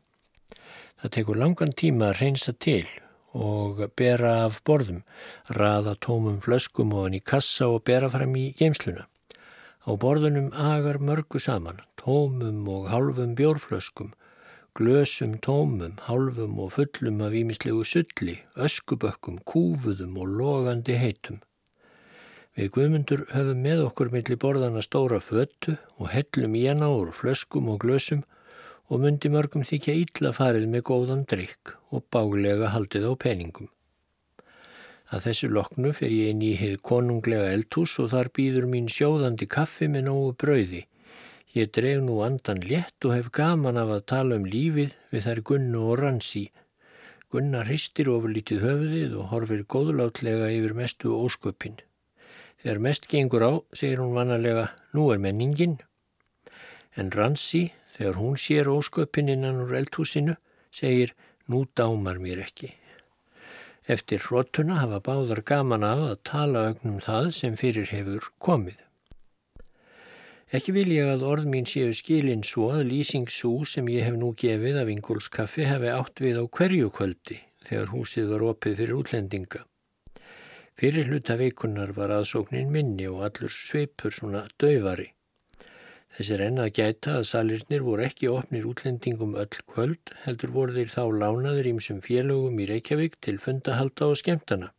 Það 1.00 1.14
tekur 1.16 1.40
langan 1.40 1.72
tíma 1.80 2.10
að 2.10 2.20
reynsa 2.20 2.52
til 2.60 2.84
og 3.32 3.80
bera 3.96 4.34
af 4.50 4.60
borðum, 4.68 5.00
raða 5.48 5.96
tómum 5.96 6.44
flöskum 6.44 6.92
og 6.92 7.08
hann 7.08 7.16
í 7.16 7.24
kassa 7.24 7.72
og 7.72 7.86
bera 7.88 8.12
fram 8.12 8.36
í 8.36 8.50
geimsluna. 8.60 9.08
Á 9.88 9.92
borðunum 9.96 10.52
agar 10.52 11.00
mörgu 11.00 11.40
saman, 11.40 11.80
tómum 11.96 12.68
og 12.68 12.92
halvum 12.92 13.32
bjórflöskum, 13.40 14.12
glösum 14.74 15.36
tómum, 15.38 16.00
hálfum 16.08 16.58
og 16.58 16.72
fullum 16.74 17.20
af 17.22 17.34
ímislegu 17.38 17.84
sulli, 17.86 18.40
öskubökkum, 18.58 19.36
kúfuðum 19.46 20.16
og 20.18 20.32
logandi 20.40 20.96
heitum. 20.98 21.44
Við 22.58 22.72
guðmundur 22.74 23.22
höfum 23.30 23.60
með 23.62 23.84
okkur 23.86 24.10
millir 24.14 24.40
borðana 24.42 24.82
stóra 24.82 25.20
föttu 25.22 25.76
og 26.00 26.10
hellum 26.14 26.58
í 26.58 26.64
hana 26.66 26.90
úr 26.90 27.12
flöskum 27.14 27.70
og 27.70 27.84
glösum 27.86 28.24
og 28.90 29.04
myndi 29.04 29.30
mörgum 29.30 29.62
þykja 29.62 29.94
ítla 30.02 30.32
farið 30.34 30.66
með 30.74 30.86
góðan 30.90 31.22
drikk 31.30 31.76
og 31.94 32.08
bálega 32.10 32.72
haldið 32.74 33.06
á 33.10 33.14
peningum. 33.26 33.70
Að 35.14 35.28
þessu 35.28 35.52
loknu 35.54 35.94
fer 35.94 36.10
ég 36.10 36.34
inn 36.34 36.42
í 36.42 36.56
heið 36.58 36.80
konunglega 36.82 37.54
eldhús 37.54 37.94
og 38.02 38.10
þar 38.16 38.34
býður 38.34 38.66
mín 38.74 38.90
sjóðandi 38.90 39.46
kaffi 39.46 39.86
með 39.86 40.10
nógu 40.10 40.34
brauði 40.34 40.82
Ég 41.54 41.70
dreg 41.70 42.00
nú 42.02 42.16
andan 42.26 42.64
létt 42.66 43.06
og 43.06 43.12
hef 43.14 43.28
gaman 43.30 43.78
af 43.78 43.92
að 43.94 44.06
tala 44.10 44.38
um 44.40 44.46
lífið 44.50 44.96
við 45.14 45.26
þær 45.28 45.42
Gunnu 45.50 45.82
og 45.86 46.00
Ransi. 46.00 46.48
Gunna 47.30 47.60
hristir 47.68 48.08
ofurlítið 48.10 48.64
höfuðið 48.66 49.12
og 49.22 49.28
horfir 49.30 49.62
góðlátlega 49.70 50.48
yfir 50.50 50.74
mestu 50.80 51.12
ósköpinn. 51.14 51.76
Þegar 52.64 52.82
mest 52.82 53.06
gengur 53.12 53.46
á, 53.46 53.54
segir 53.70 54.02
hún 54.02 54.16
vanalega, 54.18 54.72
nú 54.98 55.12
er 55.14 55.22
menningin. 55.22 55.76
En 56.98 57.12
Ransi, 57.14 57.68
þegar 58.00 58.18
hún 58.18 58.40
sér 58.42 58.72
ósköpinn 58.74 59.30
innan 59.36 59.62
úr 59.62 59.76
eldhúsinu, 59.78 60.34
segir, 60.74 61.14
nú 61.46 61.68
dámar 61.78 62.18
mér 62.18 62.42
ekki. 62.48 62.72
Eftir 63.86 64.26
hróttuna 64.26 64.80
hafa 64.82 65.04
báðar 65.06 65.44
gaman 65.46 65.86
af 65.86 66.02
að 66.08 66.18
tala 66.32 66.66
ögnum 66.72 66.98
það 67.04 67.30
sem 67.38 67.62
fyrir 67.62 67.94
hefur 67.94 68.32
komið. 68.42 68.82
Ekki 70.54 70.74
vil 70.76 70.92
ég 70.94 71.08
að 71.10 71.24
orð 71.26 71.48
mín 71.50 71.66
séu 71.66 71.94
skilin 71.98 72.44
svo 72.46 72.68
að 72.76 72.84
lýsingssú 72.92 73.64
sem 73.66 73.88
ég 73.90 74.04
hef 74.06 74.18
nú 74.22 74.28
gefið 74.38 74.76
af 74.84 74.92
Ingólskaffi 74.94 75.66
hefi 75.66 75.90
átt 75.90 76.22
við 76.22 76.38
á 76.38 76.46
hverju 76.46 76.92
kvöldi 76.94 77.40
þegar 77.66 77.90
húsið 77.90 78.28
var 78.30 78.46
opið 78.52 78.76
fyrir 78.82 79.00
útlendinga. 79.00 79.64
Fyrir 80.78 81.10
hluta 81.10 81.40
veikunar 81.42 81.96
var 81.98 82.14
aðsóknin 82.20 82.70
minni 82.70 83.10
og 83.10 83.24
allur 83.26 83.50
sveipur 83.50 84.14
svona 84.14 84.44
döfari. 84.62 85.08
Þessir 86.14 86.46
enna 86.46 86.70
gæta 86.70 87.18
að 87.18 87.28
salirnir 87.32 87.82
voru 87.82 88.06
ekki 88.06 88.30
opnir 88.30 88.70
útlendingum 88.70 89.34
öll 89.34 89.62
kvöld 89.74 90.14
heldur 90.28 90.54
voru 90.54 90.78
þeir 90.78 90.94
þá 90.94 91.04
lánaður 91.24 91.74
ímsum 91.74 92.06
félögum 92.06 92.62
í 92.62 92.70
Reykjavík 92.70 93.18
til 93.26 93.40
fundahalda 93.42 94.14
og 94.14 94.22
skemtana. 94.22 94.70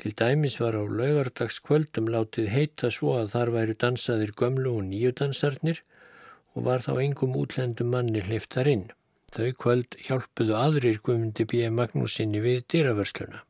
Til 0.00 0.14
dæmis 0.16 0.54
var 0.60 0.72
á 0.72 0.80
laugardagskvöldum 0.80 2.06
látið 2.08 2.46
heita 2.54 2.88
svo 2.94 3.18
að 3.20 3.34
þar 3.34 3.50
væru 3.56 3.74
dansaðir 3.82 4.32
gömlu 4.32 4.72
og 4.78 4.86
nýju 4.88 5.12
dansarnir 5.18 5.82
og 6.54 6.64
var 6.68 6.80
þá 6.86 6.94
engum 7.02 7.36
útlendum 7.36 7.92
manni 7.92 8.22
hliftar 8.24 8.70
inn. 8.72 8.86
Þau 9.30 9.52
kvöld 9.60 9.98
hjálpuðu 10.06 10.56
aðrir 10.56 11.02
Guðmundi 11.04 11.44
B. 11.44 11.68
Magnúsinni 11.68 12.40
við 12.42 12.64
dýravörsluna. 12.72 13.44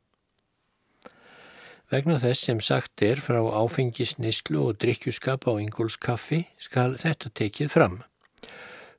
Vegna 1.91 2.19
þess 2.23 2.45
sem 2.47 2.59
sagt 2.63 3.03
er 3.03 3.23
frá 3.23 3.41
áfengisnislu 3.63 4.61
og 4.67 4.83
drikkjuskap 4.83 5.47
á 5.47 5.55
Ingólskaffi 5.55 6.45
skal 6.59 6.99
þetta 6.99 7.31
tekið 7.31 7.73
fram. 7.73 7.97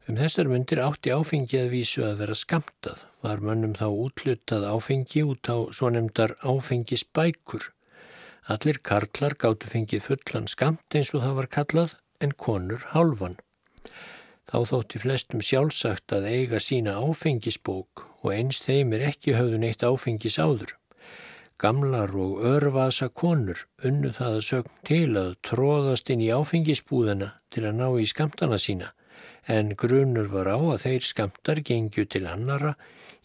Um 0.10 0.18
þessar 0.18 0.48
myndir 0.50 0.80
átti 0.82 1.12
áfengi 1.14 1.60
að 1.60 1.68
vísu 1.76 2.02
að 2.02 2.24
vera 2.24 2.36
skamtað, 2.38 3.04
var 3.22 3.42
mönnum 3.46 3.76
þá 3.78 3.86
útlutað 3.86 4.64
áfengi 4.66 5.22
út 5.30 5.46
á 5.46 5.70
svo 5.78 5.92
nefndar 5.94 6.34
áfengisbækur. 6.42 7.68
Allir 8.50 8.80
karlar 8.82 9.36
gáttu 9.38 9.70
fengið 9.70 10.08
fullan 10.08 10.48
skamt 10.50 10.98
eins 10.98 11.12
og 11.14 11.22
það 11.22 11.36
var 11.38 11.48
kallað 11.56 11.94
en 12.18 12.34
konur 12.34 12.82
hálfan. 12.96 13.38
Þá 14.50 14.58
þótti 14.72 15.02
flestum 15.04 15.44
sjálfsagt 15.46 16.16
að 16.18 16.26
eiga 16.32 16.60
sína 16.60 16.96
áfengisbók 16.98 18.08
og 18.24 18.34
eins 18.34 18.64
þeim 18.66 18.96
er 18.98 19.06
ekki 19.12 19.36
höfðun 19.38 19.68
eitt 19.70 19.86
áfengis 19.86 20.40
áður. 20.42 20.74
Gamlar 21.62 22.16
og 22.18 22.42
örvasa 22.42 23.12
konur 23.14 23.68
unnu 23.86 24.10
það 24.18 24.40
að 24.40 24.48
sögn 24.50 24.82
til 24.90 25.12
að 25.22 25.38
tróðast 25.46 26.10
inn 26.10 26.26
í 26.26 26.34
áfengisbúðana 26.34 27.36
til 27.54 27.68
að 27.70 27.78
ná 27.78 27.88
í 28.02 28.10
skamtana 28.10 28.58
sína 28.58 28.90
en 29.48 29.76
grunur 29.76 30.28
var 30.30 30.50
á 30.52 30.58
að 30.58 30.84
þeir 30.86 31.06
skamtar 31.06 31.62
gengju 31.66 32.06
til 32.06 32.28
annara 32.30 32.76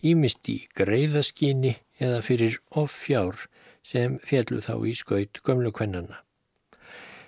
ímist 0.03 0.49
í 0.49 0.59
greiðaskinni 0.77 1.75
eða 2.01 2.23
fyrir 2.25 2.59
offjár 2.71 3.47
sem 3.87 4.19
fjallu 4.25 4.63
þá 4.65 4.75
í 4.89 4.95
skaut 4.99 5.41
gömlu 5.47 5.73
kvennana. 5.73 6.23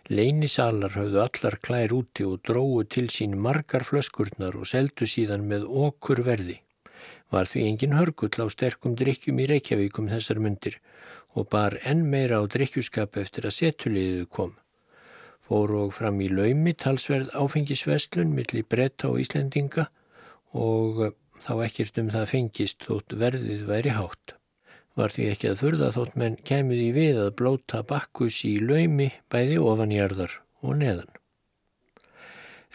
Leinisalar 0.08 0.94
höfðu 0.96 1.20
allar 1.20 1.58
klær 1.60 1.92
úti 1.92 2.24
og 2.24 2.40
dróðu 2.48 2.86
til 2.94 3.08
sín 3.12 3.36
margar 3.36 3.84
flöskurnar 3.84 4.56
og 4.56 4.68
seldu 4.70 5.06
síðan 5.06 5.44
með 5.50 5.66
okkur 5.68 6.22
verði. 6.24 6.56
Var 7.28 7.44
því 7.50 7.64
engin 7.68 7.96
hörgull 7.98 8.40
á 8.40 8.46
sterkum 8.48 8.96
drikkjum 8.96 9.42
í 9.44 9.48
Reykjavíkum 9.50 10.08
þessar 10.08 10.40
myndir 10.40 10.78
og 11.36 11.50
bar 11.52 11.76
enn 11.84 12.06
meira 12.08 12.40
á 12.40 12.44
drikkjuskap 12.48 13.20
eftir 13.20 13.50
að 13.50 13.58
setuliðið 13.58 14.24
kom 14.32 14.56
fóru 15.48 15.84
og 15.86 15.94
fram 15.96 16.20
í 16.20 16.28
laumi 16.28 16.74
talsverð 16.76 17.32
áfengisvestlun 17.38 18.34
millir 18.36 18.66
bretta 18.68 19.08
og 19.08 19.22
Íslendinga 19.22 19.88
og 20.56 21.04
eh, 21.06 21.14
þá 21.44 21.52
ekkert 21.66 22.00
um 22.02 22.10
það 22.12 22.30
fengist 22.32 22.84
þótt 22.88 23.16
verðið 23.22 23.64
væri 23.68 23.94
hátt. 23.96 24.34
Var 24.98 25.14
því 25.14 25.28
ekki 25.32 25.50
að 25.52 25.60
furða 25.62 25.92
þótt 25.94 26.16
menn 26.18 26.36
kemur 26.50 26.80
í 26.80 26.90
við 26.96 27.20
að 27.22 27.34
blóta 27.38 27.84
bakkus 27.86 28.42
í 28.48 28.56
laumi 28.60 29.12
bæði 29.30 29.60
ofanjarðar 29.62 30.40
og 30.66 30.80
neðan. 30.80 31.12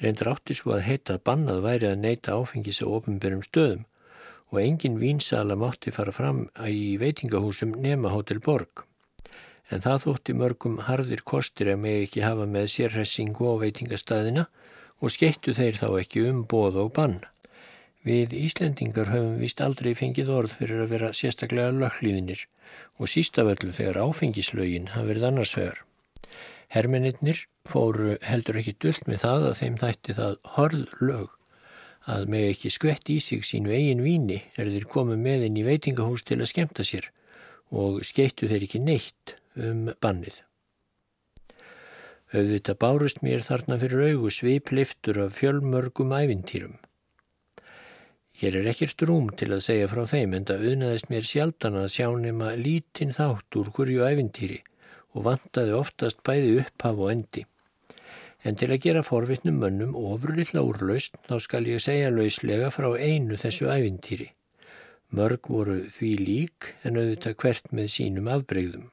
Reyndar 0.01 0.31
átti 0.33 0.55
svo 0.57 0.73
að 0.77 0.87
heita 0.87 1.17
að 1.17 1.25
bannað 1.29 1.59
væri 1.67 1.89
að 1.91 1.99
neyta 2.05 2.37
áfengis 2.39 2.81
á 2.81 2.87
ofinbyrjum 2.87 3.43
stöðum 3.45 3.83
og 4.53 4.61
engin 4.61 4.97
vínsala 5.01 5.57
mátti 5.59 5.93
fara 5.93 6.13
fram 6.15 6.47
í 6.69 6.95
veitingahúsum 7.01 7.75
nema 7.83 8.13
Hotel 8.13 8.41
Borg 8.41 8.85
en 9.73 9.83
það 9.83 10.03
þótti 10.05 10.35
mörgum 10.37 10.79
harðir 10.87 11.23
kostir 11.25 11.71
að 11.73 11.83
með 11.83 11.99
ekki 12.05 12.23
hafa 12.23 12.47
með 12.49 12.69
sérhessingu 12.75 13.49
á 13.49 13.53
veitingastæðina 13.63 14.47
og 15.01 15.13
skeittu 15.13 15.55
þeir 15.57 15.79
þá 15.79 15.87
ekki 15.99 16.25
um 16.29 16.43
bóð 16.49 16.79
og 16.83 16.91
bann. 16.97 17.21
Við 18.03 18.35
Íslendingar 18.35 19.09
höfum 19.13 19.37
vist 19.39 19.61
aldrei 19.63 19.93
fengið 19.95 20.31
orð 20.35 20.57
fyrir 20.59 20.83
að 20.83 20.91
vera 20.91 21.11
sérstaklega 21.15 21.71
löghlýðinir 21.77 22.43
og 22.99 23.11
sístaföllu 23.11 23.71
þegar 23.75 24.01
áfengislaugin 24.03 24.91
hafi 24.91 25.09
verið 25.13 25.27
annarsvegar. 25.29 25.77
Hermeninnir 26.73 27.45
fóru 27.69 28.17
heldur 28.27 28.59
ekki 28.59 28.75
dullt 28.81 29.07
með 29.07 29.23
það 29.23 29.47
að 29.49 29.57
þeim 29.61 29.79
þætti 29.83 30.17
það 30.19 30.35
horð 30.57 30.97
lög 30.99 31.39
að 32.13 32.25
með 32.33 32.49
ekki 32.49 32.71
skvett 32.75 33.11
í 33.13 33.19
sig 33.23 33.45
sínu 33.47 33.71
eigin 33.71 34.03
víni 34.03 34.41
er 34.59 34.71
þeir 34.73 34.89
komið 34.91 35.21
með 35.23 35.45
inn 35.47 35.59
í 35.61 35.67
veitingahús 35.67 36.25
til 36.27 36.41
að 36.41 36.51
skemta 36.51 36.83
sér 36.83 37.07
og 37.71 38.01
skeittu 38.03 38.49
þeir 38.51 38.67
ekki 38.67 38.83
neitt 38.83 39.37
um 39.55 39.85
bannið. 40.01 40.41
Auðvitað 42.33 42.79
bárust 42.81 43.21
mér 43.21 43.43
þarna 43.45 43.77
fyrir 43.77 44.07
augu 44.09 44.31
svipliftur 44.33 45.19
af 45.27 45.35
fjölmörgum 45.37 46.15
ævintýrum. 46.17 46.79
Hér 48.41 48.55
er 48.57 48.69
ekkert 48.71 49.03
rúm 49.05 49.27
til 49.37 49.51
að 49.53 49.65
segja 49.67 49.89
frá 49.91 50.07
þeim 50.09 50.33
en 50.33 50.47
það 50.49 50.63
auðnaðist 50.67 51.11
mér 51.11 51.27
sjaldan 51.29 51.77
að 51.77 51.91
sjá 51.93 52.07
nema 52.17 52.55
lítinn 52.57 53.13
þátt 53.13 53.59
úr 53.61 53.69
hverju 53.75 54.07
ævintýri 54.09 54.63
og 55.13 55.27
vantaði 55.27 55.75
oftast 55.77 56.23
bæði 56.25 56.55
upphaf 56.63 56.97
og 56.97 57.11
endi. 57.13 57.43
En 58.43 58.57
til 58.59 58.71
að 58.73 58.81
gera 58.87 59.05
forvittnum 59.05 59.61
mönnum 59.61 59.93
ofurlilla 59.95 60.65
úrlaust 60.65 61.21
þá 61.27 61.37
skal 61.45 61.69
ég 61.69 61.85
segja 61.85 62.09
lauslega 62.11 62.73
frá 62.73 62.89
einu 62.97 63.37
þessu 63.37 63.69
ævintýri. 63.69 64.31
Mörg 65.13 65.45
voru 65.53 65.77
því 65.93 66.11
lík 66.17 66.73
en 66.81 66.97
auðvitað 66.97 67.37
hvert 67.45 67.69
með 67.69 67.93
sínum 67.93 68.33
afbreyðum. 68.33 68.89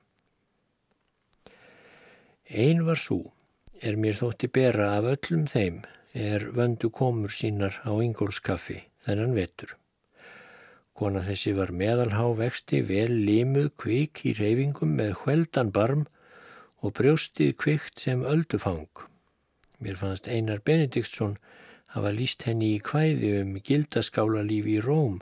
Einn 2.50 2.80
var 2.82 2.98
svo, 2.98 3.30
er 3.78 3.94
mér 3.94 4.16
þótti 4.18 4.48
bera 4.50 4.88
af 4.96 5.04
öllum 5.06 5.44
þeim, 5.46 5.84
er 6.12 6.48
vöndu 6.50 6.88
komur 6.90 7.30
sínar 7.30 7.76
á 7.86 7.94
Ingólskaffi 8.02 8.80
þennan 9.06 9.36
vetur. 9.36 9.76
Kona 10.98 11.22
þessi 11.22 11.52
var 11.54 11.70
meðalhá 11.70 12.24
vexti, 12.40 12.80
vel 12.82 13.12
limuð 13.22 13.68
kvik 13.78 14.24
í 14.26 14.32
reyfingum 14.34 14.96
með 14.98 15.12
hveldan 15.20 15.70
barm 15.76 16.02
og 16.82 16.96
brjóstið 16.98 17.54
kvikt 17.62 18.02
sem 18.02 18.24
öldufang. 18.26 18.90
Mér 19.78 20.00
fannst 20.00 20.26
Einar 20.26 20.58
Benediktsson 20.58 21.36
hafa 21.94 22.10
líst 22.10 22.42
henni 22.48 22.72
í 22.74 22.80
kvæði 22.82 23.30
um 23.44 23.52
gildaskálalífi 23.62 24.74
í 24.80 24.82
Róm. 24.82 25.20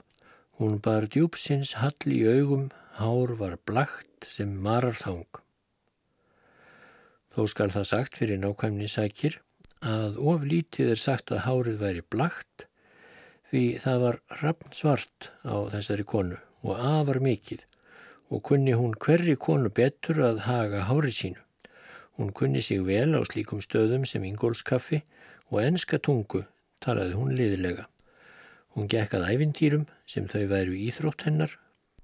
Hún 0.57 0.81
bar 0.81 1.05
djúpsins 1.05 1.75
hall 1.77 2.09
í 2.09 2.25
augum, 2.25 2.71
hár 2.97 3.37
var 3.37 3.59
blagt 3.69 4.25
sem 4.25 4.57
mararþang. 4.65 5.29
Þó 7.39 7.45
skal 7.47 7.71
það 7.71 7.85
sagt 7.87 8.17
fyrir 8.19 8.39
nákvæmni 8.41 8.87
sækir 8.91 9.37
að 9.87 10.17
oflítið 10.27 10.89
er 10.91 10.99
sagt 10.99 11.31
að 11.31 11.45
hárið 11.45 11.75
væri 11.79 12.01
blagt 12.11 12.65
því 13.47 13.61
það 13.79 14.01
var 14.01 14.17
rappn 14.41 14.73
svart 14.75 15.27
á 15.47 15.55
þessari 15.71 16.03
konu 16.09 16.35
og 16.67 16.81
afar 16.83 17.21
mikið 17.23 17.61
og 18.27 18.41
kunni 18.49 18.73
hún 18.75 18.97
hverri 19.05 19.37
konu 19.39 19.71
betur 19.71 20.19
að 20.27 20.41
haga 20.49 20.81
hárið 20.89 21.15
sínu. 21.15 21.45
Hún 22.19 22.33
kunni 22.35 22.59
sig 22.59 22.83
vel 22.83 23.15
á 23.15 23.23
slíkum 23.23 23.63
stöðum 23.63 24.03
sem 24.03 24.27
ingólskaffi 24.27 24.99
og 25.47 25.61
enska 25.63 26.01
tungu 26.09 26.43
talaði 26.83 27.15
hún 27.21 27.31
liðilega. 27.39 27.87
Hún 28.75 28.91
gekkað 28.91 29.29
æfintýrum 29.29 29.87
sem 30.03 30.27
þau 30.27 30.43
væru 30.51 30.75
íþrótt 30.75 31.23
hennar, 31.29 31.55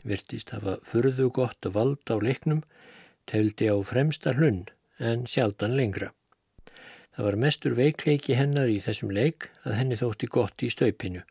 virtist 0.08 0.56
hafa 0.56 0.80
furðu 0.88 1.28
gott 1.28 1.68
vald 1.76 2.08
á 2.08 2.16
leiknum, 2.24 2.64
teldi 3.28 3.68
á 3.68 3.76
fremsta 3.84 4.32
hlunn 4.40 4.64
en 5.00 5.26
sjaldan 5.30 5.76
lengra. 5.78 6.12
Það 7.16 7.28
var 7.30 7.38
mestur 7.40 7.76
veikleiki 7.78 8.36
hennar 8.36 8.72
í 8.72 8.82
þessum 8.84 9.14
leik 9.16 9.50
að 9.64 9.78
henni 9.80 10.00
þótti 10.00 10.28
gott 10.32 10.64
í 10.66 10.72
staupinu 10.72 11.24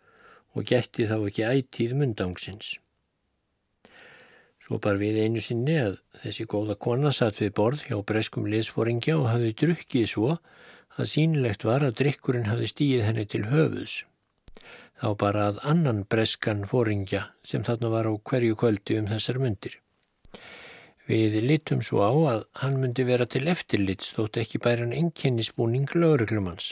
og 0.54 0.64
gætti 0.70 1.08
þá 1.10 1.18
ekki 1.18 1.44
ætíð 1.44 1.94
mundangsins. 2.00 2.78
Svo 4.64 4.78
bar 4.80 4.96
við 4.96 5.18
einu 5.20 5.42
sinni 5.44 5.74
að 5.76 5.98
þessi 6.22 6.46
góða 6.48 6.78
kona 6.80 7.10
satt 7.12 7.42
við 7.42 7.52
borð 7.58 7.82
hjá 7.90 7.98
breskum 8.08 8.46
liðsforingja 8.48 9.18
og 9.18 9.28
hafði 9.28 9.52
drukkið 9.60 10.06
svo 10.08 10.30
að 10.96 11.10
sínilegt 11.10 11.66
var 11.68 11.84
að 11.84 11.98
drikkurinn 12.00 12.48
hafði 12.48 12.70
stíð 12.70 13.04
henni 13.04 13.26
til 13.28 13.42
höfuðs. 13.50 13.98
Þá 15.02 15.08
bara 15.20 15.48
að 15.50 15.60
annan 15.68 16.04
breskan 16.08 16.64
foringja 16.70 17.26
sem 17.44 17.64
þarna 17.66 17.90
var 17.92 18.08
á 18.08 18.12
hverju 18.16 18.56
kvöldi 18.56 18.96
um 19.02 19.10
þessar 19.10 19.42
myndir. 19.42 19.76
Við 21.04 21.34
litum 21.44 21.82
svo 21.84 22.00
á 22.00 22.12
að 22.32 22.46
hann 22.62 22.78
myndi 22.80 23.04
vera 23.04 23.26
til 23.28 23.44
eftirlits 23.52 24.14
þótt 24.16 24.38
ekki 24.40 24.60
bæran 24.64 24.94
enginnisbúning 24.96 25.90
lögreglumans. 25.92 26.70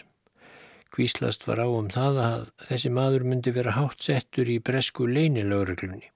Kvíslast 0.92 1.44
var 1.48 1.60
á 1.60 1.68
um 1.68 1.90
það 1.92 2.20
að 2.20 2.46
þessi 2.68 2.92
maður 2.96 3.26
myndi 3.28 3.52
vera 3.52 3.74
hátt 3.76 4.00
settur 4.04 4.48
í 4.48 4.56
bresku 4.60 5.04
leini 5.08 5.44
lögreglunni. 5.44 6.08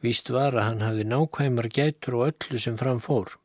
Víst 0.00 0.32
var 0.32 0.56
að 0.56 0.66
hann 0.66 0.82
hafði 0.84 1.04
nákvæmar 1.08 1.68
gætur 1.68 2.16
og 2.18 2.26
öllu 2.30 2.60
sem 2.60 2.80
framfór. 2.80 3.36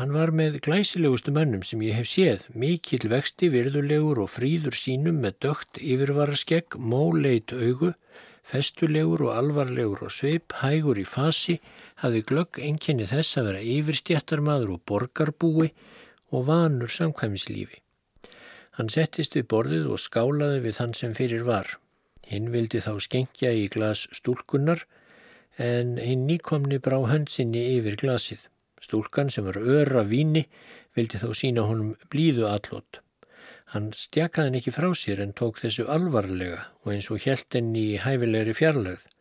Hann 0.00 0.14
var 0.16 0.32
með 0.32 0.56
glæsilegustu 0.64 1.34
mönnum 1.36 1.60
sem 1.68 1.82
ég 1.84 1.98
hef 2.00 2.08
séð, 2.08 2.46
mikill 2.56 3.10
vexti, 3.12 3.50
virðulegur 3.52 4.22
og 4.24 4.30
fríður 4.32 4.72
sínum 4.72 5.18
með 5.20 5.36
dögt 5.44 5.80
yfirvaraskegg, 5.84 6.78
móleit 6.80 7.52
augu, 7.52 7.92
festulegur 8.48 9.26
og 9.28 9.34
alvarlegur 9.36 10.06
og 10.08 10.14
sveip, 10.16 10.56
hægur 10.62 10.96
í 10.96 11.04
fasi, 11.04 11.58
hafði 12.02 12.22
glögg 12.28 12.58
enginni 12.58 13.06
þess 13.08 13.38
að 13.38 13.48
vera 13.50 13.62
yfirstjættarmadur 13.76 14.74
og 14.76 14.84
borgarbúi 14.90 15.70
og 16.32 16.46
vanur 16.48 16.90
samkvæmislífi. 16.90 17.78
Hann 18.78 18.88
settist 18.92 19.36
við 19.36 19.48
borðið 19.52 19.90
og 19.92 20.00
skálaði 20.00 20.62
við 20.64 20.78
þann 20.78 20.94
sem 20.96 21.14
fyrir 21.16 21.44
var. 21.46 21.76
Hinn 22.26 22.48
vildi 22.54 22.80
þá 22.80 22.94
skengja 23.04 23.52
í 23.52 23.66
glas 23.72 24.06
stúlkunnar 24.16 24.86
en 25.60 25.98
hinn 26.00 26.24
nýkomni 26.28 26.80
brá 26.80 26.96
höndsinni 27.10 27.66
yfir 27.76 27.98
glasið. 28.00 28.48
Stúlkan 28.82 29.30
sem 29.30 29.44
var 29.46 29.60
öra 29.60 30.02
víni 30.08 30.46
vildi 30.96 31.20
þó 31.20 31.30
sína 31.36 31.66
honum 31.68 31.94
blíðu 32.10 32.48
allot. 32.48 33.02
Hann 33.72 33.92
stjakaði 33.96 34.48
henn 34.48 34.58
ekki 34.58 34.72
frá 34.74 34.88
sér 34.98 35.22
en 35.24 35.36
tók 35.36 35.60
þessu 35.60 35.86
alvarlega 35.92 36.64
og 36.82 36.94
eins 36.94 37.12
og 37.12 37.22
hjælt 37.22 37.56
henni 37.56 37.92
í 37.92 38.00
hæfilegri 38.00 38.56
fjarlögð. 38.56 39.11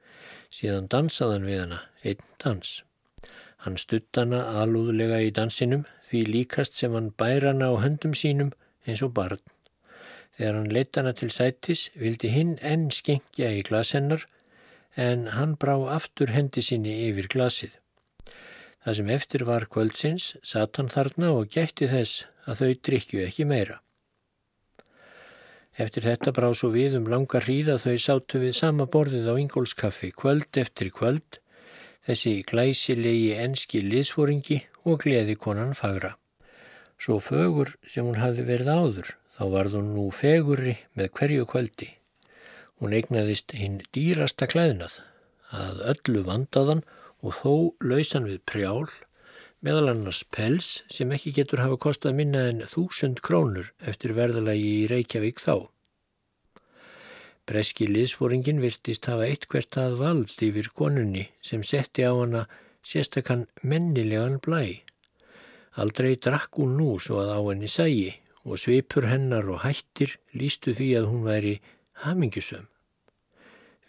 Síðan 0.52 0.90
dansaðan 0.92 1.48
við 1.48 1.60
hana, 1.64 1.80
einn 2.04 2.24
dans. 2.44 2.72
Hann 3.64 3.78
stutt 3.80 4.18
hana 4.18 4.42
alúðlega 4.62 5.22
í 5.24 5.32
dansinum 5.38 5.86
því 6.10 6.22
líkast 6.28 6.76
sem 6.80 6.96
hann 6.98 7.12
bæra 7.18 7.54
hana 7.54 7.70
á 7.72 7.76
höndum 7.84 8.16
sínum 8.18 8.52
eins 8.86 9.04
og 9.06 9.14
barn. 9.18 9.40
Þegar 10.36 10.58
hann 10.58 10.72
leitt 10.76 10.98
hana 11.00 11.14
til 11.16 11.30
sætis 11.32 11.86
vildi 12.02 12.32
hinn 12.34 12.56
enn 12.66 12.90
skengja 12.92 13.52
í 13.56 13.62
glasennar 13.68 14.26
en 14.96 15.28
hann 15.38 15.56
brá 15.62 15.76
aftur 15.96 16.34
hendi 16.36 16.64
sinni 16.66 16.98
yfir 17.08 17.30
glasið. 17.32 17.78
Það 18.82 18.98
sem 18.98 19.14
eftir 19.16 19.46
var 19.46 19.68
kvöldsins 19.70 20.32
satt 20.42 20.82
hann 20.82 20.90
þarna 20.92 21.32
og 21.38 21.52
gætti 21.54 21.88
þess 21.92 22.26
að 22.50 22.64
þau 22.64 22.72
drikju 22.88 23.24
ekki 23.28 23.46
meira. 23.46 23.78
Eftir 25.80 26.04
þetta 26.04 26.34
brá 26.36 26.50
svo 26.52 26.72
við 26.74 26.98
um 27.00 27.06
langa 27.08 27.40
hríð 27.40 27.70
að 27.76 27.86
þau 27.86 28.02
sátu 28.04 28.42
við 28.42 28.58
sama 28.58 28.88
borðið 28.92 29.30
á 29.32 29.34
Ingólskaffi 29.40 30.12
kvöld 30.12 30.58
eftir 30.60 30.92
kvöld, 30.92 31.40
þessi 32.04 32.42
glæsilegi 32.50 33.32
enski 33.40 33.80
liðsfóringi 33.86 34.60
og 34.84 35.06
gleði 35.06 35.38
konan 35.40 35.72
fagra. 35.78 36.18
Svo 37.02 37.22
fögur 37.24 37.72
sem 37.88 38.06
hún 38.06 38.20
hafði 38.20 38.44
verið 38.50 38.68
áður, 38.70 39.14
þá 39.38 39.44
varð 39.56 39.78
hún 39.80 39.94
nú 39.96 40.10
fegurri 40.14 40.76
með 40.94 41.14
hverju 41.18 41.48
kvöldi. 41.50 41.88
Hún 42.82 42.94
eignaðist 42.98 43.56
hinn 43.56 43.80
dýrasta 43.96 44.50
klæðnað, 44.52 45.00
að 45.56 45.82
öllu 45.94 46.26
vandaðan 46.28 46.84
og 47.22 47.38
þó 47.40 47.54
lausan 47.86 48.28
við 48.28 48.44
prjál, 48.46 48.90
meðal 49.62 49.92
annars 49.92 50.24
pels 50.34 50.70
sem 50.90 51.12
ekki 51.14 51.34
getur 51.38 51.62
hafa 51.62 51.78
kostað 51.82 52.18
minna 52.18 52.48
en 52.50 52.64
þúsund 52.70 53.22
krónur 53.26 53.70
eftir 53.92 54.16
verðalagi 54.18 54.72
í 54.82 54.88
Reykjavík 54.90 55.42
þá. 55.44 55.68
Breski 57.50 57.88
liðsfóringin 57.90 58.62
virtist 58.64 59.06
hafa 59.10 59.28
eitt 59.28 59.48
hvert 59.52 59.78
að 59.78 60.00
vald 60.02 60.34
yfir 60.48 60.72
konunni 60.78 61.28
sem 61.46 61.66
setti 61.68 62.06
á 62.06 62.14
hana 62.14 62.46
sérstakann 62.86 63.48
mennilegan 63.62 64.40
blæ. 64.42 64.82
Aldrei 65.82 66.16
drakk 66.16 66.58
hún 66.58 66.76
nú 66.80 66.96
svo 67.00 67.22
að 67.22 67.34
á 67.38 67.40
henni 67.42 67.70
sægi 67.70 68.10
og 68.46 68.58
svipur 68.62 69.08
hennar 69.10 69.50
og 69.52 69.62
hættir 69.66 70.18
lístu 70.34 70.74
því 70.78 70.90
að 71.02 71.10
hún 71.12 71.28
væri 71.28 71.54
hamingjusum. 72.06 72.66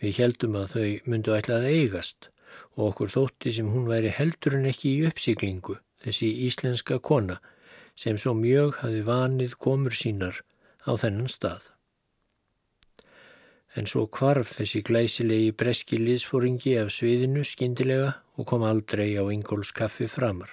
Við 0.02 0.18
heldum 0.20 0.58
að 0.58 0.74
þau 0.74 0.88
myndu 1.08 1.36
ætlað 1.38 1.68
eigast 1.70 2.31
og 2.76 2.92
okkur 2.92 3.12
þótti 3.14 3.52
sem 3.56 3.68
hún 3.72 3.88
væri 3.90 4.12
heldur 4.14 4.56
en 4.58 4.68
ekki 4.70 4.94
í 4.96 5.04
uppsiklingu, 5.08 5.76
þessi 6.04 6.30
íslenska 6.46 6.98
kona 6.98 7.38
sem 7.98 8.16
svo 8.18 8.32
mjög 8.36 8.80
hafi 8.82 9.02
vanið 9.06 9.56
komur 9.60 9.94
sínar 9.96 10.40
á 10.88 10.92
þennan 10.96 11.30
stað. 11.30 11.68
En 13.76 13.88
svo 13.88 14.04
kvarf 14.12 14.56
þessi 14.58 14.82
glæsilegi 14.84 15.52
breski 15.56 15.96
liðsfóringi 16.00 16.74
af 16.80 16.92
sviðinu 16.92 17.44
skindilega 17.48 18.10
og 18.36 18.48
kom 18.48 18.64
aldrei 18.68 19.14
á 19.16 19.24
Ingólskaffi 19.32 20.08
framar. 20.08 20.50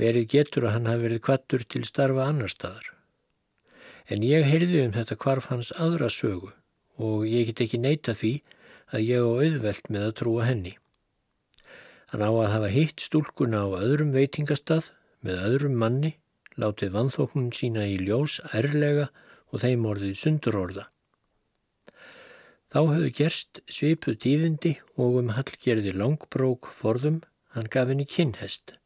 Verið 0.00 0.28
getur 0.34 0.66
að 0.68 0.74
hann 0.76 0.88
hafi 0.88 1.06
verið 1.06 1.24
kvattur 1.24 1.64
til 1.64 1.84
starfa 1.88 2.28
annar 2.28 2.52
staðar. 2.52 2.86
En 4.08 4.24
ég 4.26 4.44
heyrði 4.48 4.84
um 4.84 4.94
þetta 4.96 5.16
kvarf 5.20 5.48
hans 5.52 5.72
aðra 5.76 6.08
sögu 6.12 6.52
og 7.00 7.24
ég 7.28 7.48
get 7.50 7.64
ekki 7.64 7.80
neyta 7.80 8.12
því 8.16 8.32
að 8.90 9.06
ég 9.06 9.24
á 9.24 9.30
auðvelt 9.30 9.90
með 9.90 10.06
að 10.08 10.16
trúa 10.20 10.46
henni. 10.48 10.74
Hann 12.10 12.24
á 12.26 12.30
að 12.30 12.52
hafa 12.54 12.70
hitt 12.74 13.02
stúlkuna 13.04 13.62
á 13.66 13.68
öðrum 13.78 14.14
veitingastað 14.14 14.90
með 15.22 15.44
öðrum 15.48 15.76
manni, 15.78 16.16
látið 16.58 16.94
vanþóknun 16.96 17.52
sína 17.54 17.86
í 17.86 17.98
ljós 18.00 18.40
ærlega 18.50 19.10
og 19.50 19.62
þeim 19.62 19.86
orðið 19.90 20.16
sundurorða. 20.18 20.88
Þá 22.70 22.80
höfðu 22.86 23.12
gerst 23.18 23.60
svipuð 23.70 24.18
tíðindi 24.24 24.76
og 24.94 25.20
um 25.22 25.32
hallgerði 25.34 25.94
langbrók 25.96 26.68
forðum 26.74 27.22
hann 27.54 27.70
gaf 27.70 27.90
henni 27.90 28.06
kinnhest 28.06 28.76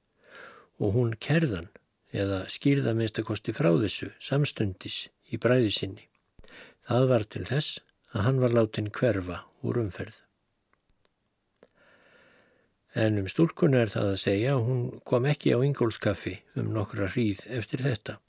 og 0.80 0.94
hún 0.96 1.12
kerðan 1.20 1.68
eða 2.14 2.44
skýrða 2.50 2.94
minnstakosti 2.96 3.52
frá 3.56 3.70
þessu 3.76 4.08
samstundis 4.22 5.08
í 5.28 5.40
bræði 5.40 5.72
sinni. 5.74 6.06
Það 6.88 7.08
var 7.10 7.26
til 7.28 7.44
þess 7.48 7.80
að 8.14 8.28
hann 8.28 8.38
var 8.42 8.54
látin 8.54 8.92
hverfa 8.94 9.42
úr 9.66 9.82
umferð. 9.82 10.22
En 12.94 13.18
um 13.18 13.26
stúlkuna 13.26 13.80
er 13.82 13.90
það 13.90 14.08
að 14.12 14.20
segja 14.22 14.50
að 14.54 14.66
hún 14.68 14.82
kom 15.08 15.24
ekki 15.26 15.50
á 15.50 15.58
Ingólskaffi 15.66 16.36
um 16.60 16.70
nokkra 16.76 17.08
hríð 17.10 17.42
eftir 17.50 17.82
þetta. 17.82 18.20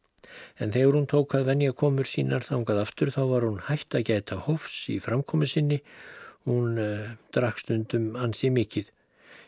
En 0.58 0.72
þegar 0.74 0.98
hún 0.98 1.10
tók 1.10 1.36
að 1.38 1.52
venja 1.52 1.76
komur 1.78 2.10
sínar 2.10 2.46
þangað 2.48 2.82
aftur 2.82 3.12
þá 3.14 3.22
var 3.30 3.46
hún 3.46 3.60
hægt 3.68 3.94
að 3.94 4.08
geta 4.10 4.40
hofs 4.48 4.80
í 4.90 4.98
framkomi 5.04 5.46
sinni. 5.50 5.78
Hún 6.50 6.80
uh, 6.82 7.14
drakk 7.34 7.62
stundum 7.62 8.16
ansi 8.22 8.50
mikið, 8.54 8.90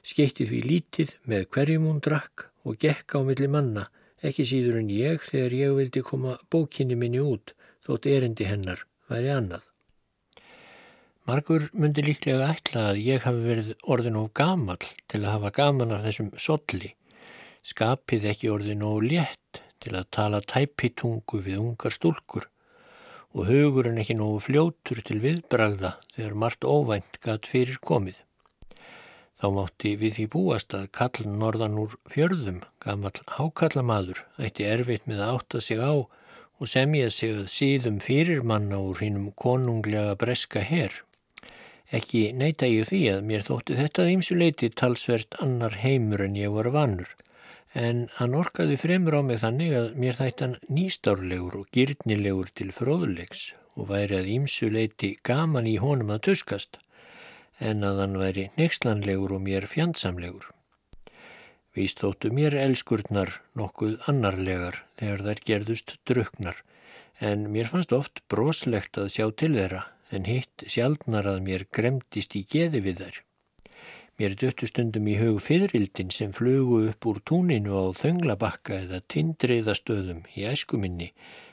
skeitti 0.05 0.45
því 0.49 0.61
lítið 0.65 1.15
með 1.29 1.47
hverjum 1.53 1.89
hún 1.89 2.01
drakk 2.05 2.47
og 2.65 2.77
gekk 2.81 3.17
á 3.17 3.19
milli 3.25 3.49
manna, 3.49 3.87
ekki 4.21 4.45
síður 4.45 4.81
en 4.83 4.93
ég 4.93 5.25
þegar 5.25 5.57
ég 5.57 5.75
vildi 5.77 6.05
koma 6.05 6.37
bókinni 6.53 6.97
minni 6.97 7.21
út 7.21 7.53
þótt 7.85 8.09
erindi 8.13 8.49
hennar 8.49 8.85
væri 9.09 9.33
annað. 9.33 9.65
Margur 11.27 11.65
myndi 11.75 12.05
líklega 12.07 12.45
ætla 12.53 12.81
að 12.93 12.97
ég 13.03 13.25
hafi 13.27 13.41
verið 13.43 13.71
orðin 13.91 14.15
of 14.15 14.29
gamal 14.39 14.77
til 15.11 15.19
að 15.25 15.33
hafa 15.33 15.49
gaman 15.57 15.89
af 15.91 16.05
þessum 16.05 16.29
solli, 16.39 16.93
skapið 17.67 18.27
ekki 18.31 18.51
orðin 18.53 18.85
of 18.87 19.01
létt 19.03 19.59
til 19.83 19.97
að 19.99 20.05
tala 20.15 20.39
tæpitungu 20.39 21.41
við 21.43 21.57
ungar 21.59 21.91
stúlkur 21.91 22.45
og 23.35 23.49
hugurinn 23.49 23.99
ekki 23.99 24.15
nógu 24.15 24.37
fljótur 24.45 25.01
til 25.09 25.17
viðbragða 25.25 25.97
þegar 26.13 26.37
margt 26.45 26.63
óvænt 26.63 27.19
gatt 27.25 27.49
fyrir 27.51 27.81
komið. 27.83 28.21
Þá 29.35 29.47
mátti 29.57 29.91
við 29.99 30.15
því 30.21 30.27
búast 30.37 30.77
að 30.79 30.87
kall 30.95 31.27
norðan 31.27 31.75
úr 31.81 31.97
fjörðum, 32.13 32.61
gamal 32.79 33.11
hákallamadur, 33.35 34.23
ætti 34.39 34.63
erfitt 34.63 35.11
með 35.11 35.25
að 35.25 35.33
átta 35.41 35.61
sig 35.67 35.83
á 35.83 35.91
og 35.91 36.71
semja 36.71 37.11
sig 37.11 37.35
að 37.35 37.51
síðum 37.51 37.99
fyrir 37.99 38.47
manna 38.47 38.79
úr 38.79 39.03
hinnum 39.03 39.33
konunglega 39.35 40.15
breska 40.15 40.63
herr. 40.63 41.03
Ekki 41.87 42.33
neyta 42.35 42.67
ég 42.67 42.89
því 42.89 42.97
að 43.13 43.21
mér 43.29 43.43
þótti 43.47 43.77
þetta 43.77 44.05
ímsuleiti 44.11 44.67
talsvert 44.75 45.37
annar 45.43 45.77
heimur 45.79 46.25
en 46.25 46.35
ég 46.35 46.51
var 46.51 46.67
vannur, 46.75 47.13
en 47.71 48.09
hann 48.17 48.35
orkaði 48.35 48.75
fremur 48.81 49.15
á 49.15 49.21
mig 49.23 49.39
þannig 49.39 49.75
að 49.77 49.87
mér 49.95 50.19
þættan 50.19 50.57
nýstárlegur 50.67 51.55
og 51.61 51.71
gyrnilegur 51.71 52.51
til 52.51 52.73
fróðulegs 52.75 53.53
og 53.79 53.87
væri 53.93 54.19
að 54.19 54.29
ímsuleiti 54.35 55.13
gaman 55.23 55.71
í 55.71 55.77
honum 55.79 56.11
að 56.11 56.25
tuskast, 56.27 56.81
en 57.63 57.87
að 57.87 58.03
hann 58.03 58.19
væri 58.19 58.49
nexlanlegur 58.59 59.37
og 59.39 59.45
mér 59.47 59.71
fjandsamlegur. 59.71 60.51
Víst 61.71 62.03
þóttu 62.03 62.33
mér 62.35 62.57
elskurnar 62.67 63.37
nokkuð 63.55 64.01
annarlegar 64.11 64.83
þegar 64.99 65.29
þær 65.29 65.45
gerðust 65.51 65.99
druknar, 66.09 66.65
en 67.23 67.47
mér 67.53 67.71
fannst 67.71 67.95
oft 67.95 68.25
broslegt 68.27 68.99
að 68.99 69.13
sjá 69.13 69.31
til 69.31 69.55
þeirra 69.55 69.87
en 70.11 70.27
hitt 70.27 70.63
sjálfnar 70.71 71.27
að 71.27 71.41
mér 71.47 71.65
gremdist 71.73 72.35
í 72.39 72.43
geði 72.47 72.83
við 72.85 73.01
þær. 73.03 73.17
Mér 74.17 74.33
döttu 74.41 74.65
stundum 74.65 75.07
í 75.11 75.17
hug 75.19 75.35
fyririldin 75.45 76.09
sem 76.13 76.31
flugu 76.33 76.79
upp 76.89 77.05
úr 77.09 77.19
túninu 77.29 77.75
á 77.77 77.85
þönglabakka 77.99 78.79
eða 78.85 79.03
tindriðastöðum 79.13 80.23
í 80.33 80.47
æskuminni, 80.49 81.11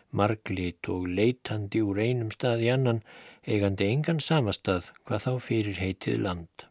marglit 0.08 0.88
og 0.88 1.04
leitandi 1.18 1.82
úr 1.84 2.00
einum 2.00 2.30
stað 2.32 2.64
í 2.64 2.70
annan, 2.72 3.02
eigandi 3.44 3.90
engan 3.90 4.22
samastað 4.22 4.94
hvað 5.04 5.26
þá 5.26 5.32
fyrir 5.48 5.82
heitið 5.82 6.22
land. 6.24 6.66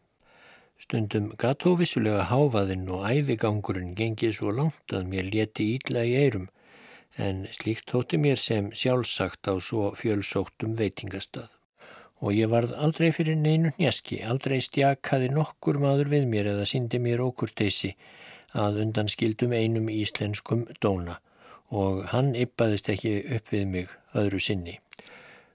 Stundum 0.82 1.30
gatóvissulega 1.38 2.26
háfaðinn 2.32 2.88
og 2.90 3.06
æðigangurinn 3.06 3.94
gengið 3.94 4.38
svo 4.40 4.50
langt 4.50 4.96
að 4.98 5.06
mér 5.12 5.30
leti 5.30 5.70
ídla 5.76 6.02
í 6.10 6.16
eirum, 6.24 6.48
en 7.14 7.46
slíkt 7.54 7.92
þótti 7.94 8.18
mér 8.18 8.40
sem 8.40 8.72
sjálfsagt 8.74 9.46
á 9.46 9.54
svo 9.62 9.92
fjölsóttum 9.94 10.74
veitingastað 10.80 11.52
og 12.24 12.32
ég 12.32 12.48
varð 12.48 12.72
aldrei 12.80 13.10
fyrir 13.12 13.36
neinu 13.36 13.72
njaski, 13.76 14.22
aldrei 14.24 14.60
stjakaði 14.64 15.28
nokkur 15.34 15.76
maður 15.82 16.08
við 16.14 16.28
mér 16.30 16.48
eða 16.54 16.64
syndi 16.68 17.00
mér 17.02 17.20
okkurteysi 17.24 17.92
að 18.64 18.80
undan 18.86 19.10
skildum 19.12 19.52
einum 19.52 19.90
íslenskum 19.92 20.64
dóna 20.80 21.18
og 21.74 22.04
hann 22.14 22.32
yppaðist 22.38 22.88
ekki 22.94 23.18
upp 23.36 23.52
við 23.52 23.68
mig 23.68 23.92
öðru 24.14 24.40
sinni. 24.40 24.78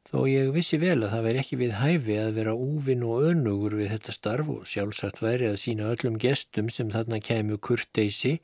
Þó 0.09 0.23
ég 0.25 0.49
vissi 0.53 0.79
vel 0.81 0.97
að 0.97 1.11
það 1.13 1.25
veri 1.27 1.41
ekki 1.43 1.57
við 1.59 1.75
hæfi 1.79 2.15
að 2.17 2.31
vera 2.39 2.55
úvinn 2.57 3.05
og 3.05 3.27
önugur 3.29 3.75
við 3.77 3.91
þetta 3.93 4.15
starf 4.15 4.49
og 4.49 4.65
sjálfsagt 4.69 5.21
væri 5.21 5.49
að 5.51 5.59
sína 5.61 5.91
öllum 5.93 6.17
gestum 6.21 6.69
sem 6.73 6.89
þarna 6.93 7.21
kemur 7.21 7.61
kurteysi 7.61 8.39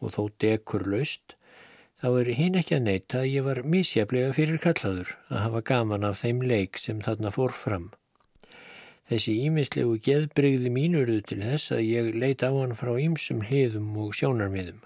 og 0.00 0.14
þó 0.14 0.22
dekur 0.42 0.86
laust 0.86 1.34
þá 2.00 2.08
er 2.16 2.28
hinn 2.38 2.54
ekki 2.56 2.76
að 2.78 2.84
neyta 2.86 3.18
að 3.20 3.30
ég 3.30 3.44
var 3.44 3.58
misjaflega 3.68 4.32
fyrir 4.36 4.60
kallaður 4.64 5.10
að 5.28 5.42
hafa 5.44 5.60
gaman 5.70 6.06
af 6.08 6.22
þeim 6.22 6.38
leik 6.48 6.80
sem 6.80 7.02
þarna 7.04 7.32
fór 7.34 7.52
fram. 7.52 7.90
Þessi 9.10 9.34
ímislegu 9.44 9.98
geðbrygði 10.06 10.70
mínurðu 10.72 11.18
til 11.28 11.40
þess 11.42 11.74
að 11.76 11.82
ég 11.84 12.12
leit 12.22 12.44
á 12.46 12.50
hann 12.54 12.76
frá 12.78 12.92
ýmsum 12.94 13.42
hliðum 13.48 13.90
og 14.00 14.14
sjónarmiðum. 14.16 14.78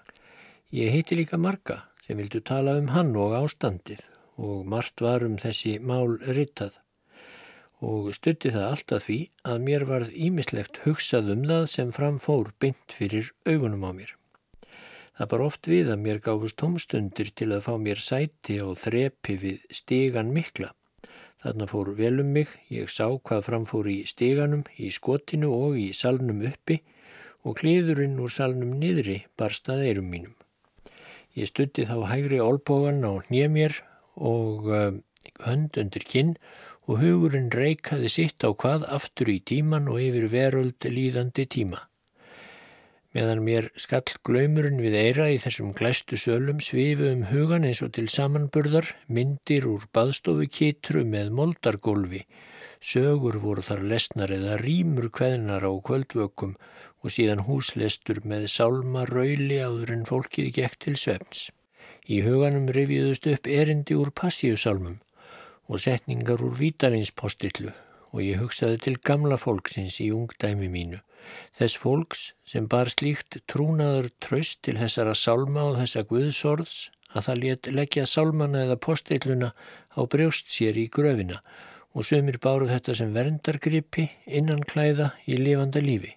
Ég 0.75 0.91
heiti 0.91 1.15
líka 1.15 1.39
Marga 1.39 1.83
sem 2.03 2.19
vildu 2.19 2.41
tala 2.43 2.75
um 2.81 2.89
hann 2.91 3.13
og 3.15 3.37
ástandið 3.37 4.01
og 4.35 4.65
margt 4.67 4.99
var 5.05 5.23
um 5.23 5.37
þessi 5.39 5.77
mál 5.79 6.17
rittað 6.19 6.81
og 7.85 8.11
stutti 8.17 8.51
það 8.51 8.67
alltaf 8.73 9.07
því 9.07 9.17
að 9.53 9.63
mér 9.69 9.87
varð 9.87 10.11
ímislegt 10.27 10.81
hugsað 10.83 11.31
um 11.35 11.47
það 11.47 11.65
sem 11.77 11.95
framfór 11.95 12.51
bynd 12.59 12.97
fyrir 12.97 13.31
augunum 13.47 13.87
á 13.87 13.91
mér. 13.93 14.15
Það 15.15 15.29
bar 15.31 15.45
oft 15.49 15.67
við 15.71 15.91
að 15.93 16.01
mér 16.07 16.23
gáfust 16.23 16.59
tómstundir 16.59 17.29
til 17.31 17.51
að 17.55 17.65
fá 17.67 17.75
mér 17.79 18.01
sæti 18.03 18.57
og 18.63 18.75
þrepi 18.81 19.37
við 19.39 19.61
stegan 19.71 20.33
mikla 20.35 20.73
Þarna 21.45 21.65
fór 21.69 21.91
vel 21.93 22.23
um 22.23 22.29
mig, 22.33 22.49
ég 22.73 22.89
sá 22.89 23.05
hvað 23.05 23.43
framfór 23.45 23.85
í 23.91 23.99
steganum, 24.09 24.63
í 24.81 24.87
skotinu 24.89 25.51
og 25.53 25.75
í 25.77 25.91
salnum 25.93 26.39
uppi 26.49 26.79
og 27.45 27.59
klíðurinn 27.59 28.17
úr 28.17 28.33
salnum 28.33 28.71
niðri 28.81 29.19
barstað 29.37 29.83
eirum 29.85 30.07
mínum. 30.09 30.33
Ég 31.37 31.51
stutti 31.51 31.85
þá 31.85 31.99
hægri 32.09 32.39
olbógan 32.41 33.05
á 33.05 33.13
hnjemjör 33.27 33.77
og 34.17 34.71
uh, 34.71 34.97
hönd 35.45 35.77
undir 35.77 36.07
kinn 36.09 36.33
og 36.89 37.03
hugurinn 37.03 37.53
reikaði 37.53 38.09
sitt 38.09 38.41
á 38.41 38.49
hvað 38.49 38.89
aftur 38.97 39.29
í 39.29 39.37
tíman 39.37 39.85
og 39.91 40.01
yfir 40.01 40.25
veröld 40.33 40.89
líðandi 40.89 41.45
tíma. 41.45 41.85
Meðan 43.15 43.45
mér 43.47 43.69
skall 43.79 44.09
glaumurinn 44.27 44.81
við 44.83 44.95
eira 44.99 45.29
í 45.31 45.37
þessum 45.39 45.69
glæstu 45.77 46.17
sölum 46.19 46.57
svifu 46.59 47.05
um 47.13 47.21
hugan 47.29 47.63
eins 47.63 47.79
og 47.85 47.93
til 47.95 48.09
samanburðar, 48.11 48.89
myndir 49.07 49.67
úr 49.71 49.85
baðstofu 49.95 50.49
kitru 50.51 51.05
með 51.07 51.29
moldargólfi. 51.37 52.25
Sögur 52.83 53.37
voru 53.39 53.63
þar 53.63 53.85
lesnar 53.93 54.33
eða 54.35 54.57
rýmur 54.59 55.07
kveðnar 55.15 55.63
á 55.63 55.71
kvöldvökum 55.87 56.57
og 57.05 57.15
síðan 57.15 57.45
húslestur 57.47 58.19
með 58.27 58.49
sálma 58.51 59.07
rauli 59.07 59.61
áður 59.63 59.95
en 59.95 60.05
fólkið 60.11 60.51
gekk 60.59 60.77
til 60.83 60.97
svefns. 60.99 61.47
Í 62.11 62.19
huganum 62.27 62.67
reviðust 62.67 63.31
upp 63.31 63.47
erindi 63.47 63.95
úr 63.95 64.11
passíusálmum 64.11 64.99
og 65.71 65.81
setningar 65.87 66.43
úr 66.43 66.59
vítarinspostitlu 66.59 67.71
og 68.15 68.23
ég 68.23 68.39
hugsaði 68.39 68.81
til 68.87 68.95
gamla 69.11 69.37
fólksins 69.37 69.99
í 70.01 70.09
ungdæmi 70.15 70.71
mínu 70.71 71.03
þess 71.57 71.77
fólks 71.81 72.25
sem 72.47 72.67
bar 72.71 72.91
slíkt 72.93 73.39
trúnaður 73.51 74.09
tröst 74.23 74.61
til 74.67 74.77
þessara 74.79 75.15
sálma 75.19 75.69
og 75.69 75.79
þessa 75.81 76.03
guðsorðs 76.09 76.81
að 77.15 77.27
það 77.27 77.41
létt 77.43 77.71
leggja 77.77 78.05
sálmana 78.09 78.65
eða 78.65 78.81
postilluna 78.87 79.49
á 79.95 79.99
brjóst 80.11 80.51
sér 80.51 80.77
í 80.79 80.89
gröfina 80.91 81.39
og 81.95 82.07
sömur 82.07 82.37
báru 82.43 82.67
þetta 82.69 82.95
sem 82.99 83.13
verndargrippi 83.15 84.09
innan 84.39 84.63
klæða 84.67 85.13
í 85.31 85.39
lifanda 85.39 85.83
lífi. 85.83 86.11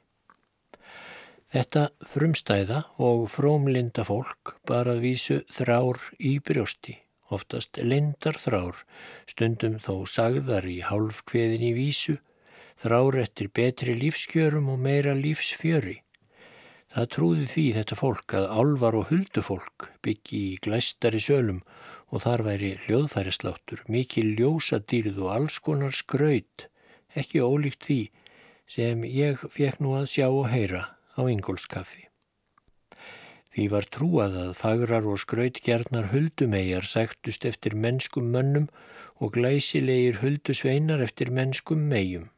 Þetta 1.55 1.85
frumstæða 2.13 2.83
og 3.09 3.29
frómlinda 3.33 4.05
fólk 4.05 4.59
bar 4.69 4.91
að 4.91 5.05
vísu 5.07 5.39
þrár 5.55 6.03
í 6.19 6.35
brjósti, 6.45 6.99
oftast 7.35 7.79
lindar 7.83 8.39
þrár, 8.41 8.83
stundum 9.29 9.79
þó 9.83 10.07
sagðar 10.09 10.67
í 10.69 10.81
hálf 10.87 11.23
kveðin 11.29 11.67
í 11.71 11.73
vísu 11.77 12.19
þrár 12.79 13.19
eftir 13.23 13.51
betri 13.55 13.95
lífskjörum 13.99 14.69
og 14.73 14.79
meira 14.83 15.15
lífsfjöri. 15.19 15.99
Það 16.89 17.09
trúði 17.13 17.47
því 17.53 17.65
þetta 17.77 17.97
fólk 17.99 18.35
að 18.39 18.47
álvar 18.49 18.97
og 18.97 19.11
huldufólk 19.11 19.89
byggi 20.05 20.41
í 20.55 20.61
glæstari 20.65 21.21
sölum 21.21 21.61
og 22.09 22.25
þar 22.25 22.47
væri 22.47 22.71
hljóðfærisláttur, 22.87 23.85
mikið 23.93 24.33
ljósadýrð 24.39 25.21
og 25.21 25.35
alls 25.35 25.59
konar 25.61 25.93
skraut, 25.93 26.69
ekki 27.13 27.45
ólíkt 27.45 27.85
því 27.91 28.01
sem 28.69 29.05
ég 29.05 29.45
fekk 29.53 29.83
nú 29.85 29.99
að 29.99 30.09
sjá 30.15 30.29
og 30.31 30.49
heyra 30.49 30.87
á 31.19 31.21
Ingólskaffi. 31.29 32.08
Því 33.59 33.65
var 33.73 33.87
trúað 33.91 34.35
að 34.39 34.51
fagrar 34.55 35.07
og 35.11 35.17
skrautgjarnar 35.19 36.13
huldumegjar 36.13 36.85
sæktust 36.87 37.43
eftir 37.49 37.75
mennskum 37.75 38.29
mönnum 38.31 38.69
og 39.19 39.33
glæsilegir 39.35 40.21
huldusveinar 40.21 41.01
eftir 41.03 41.33
mennskum 41.35 41.81
megjum. 41.91 42.29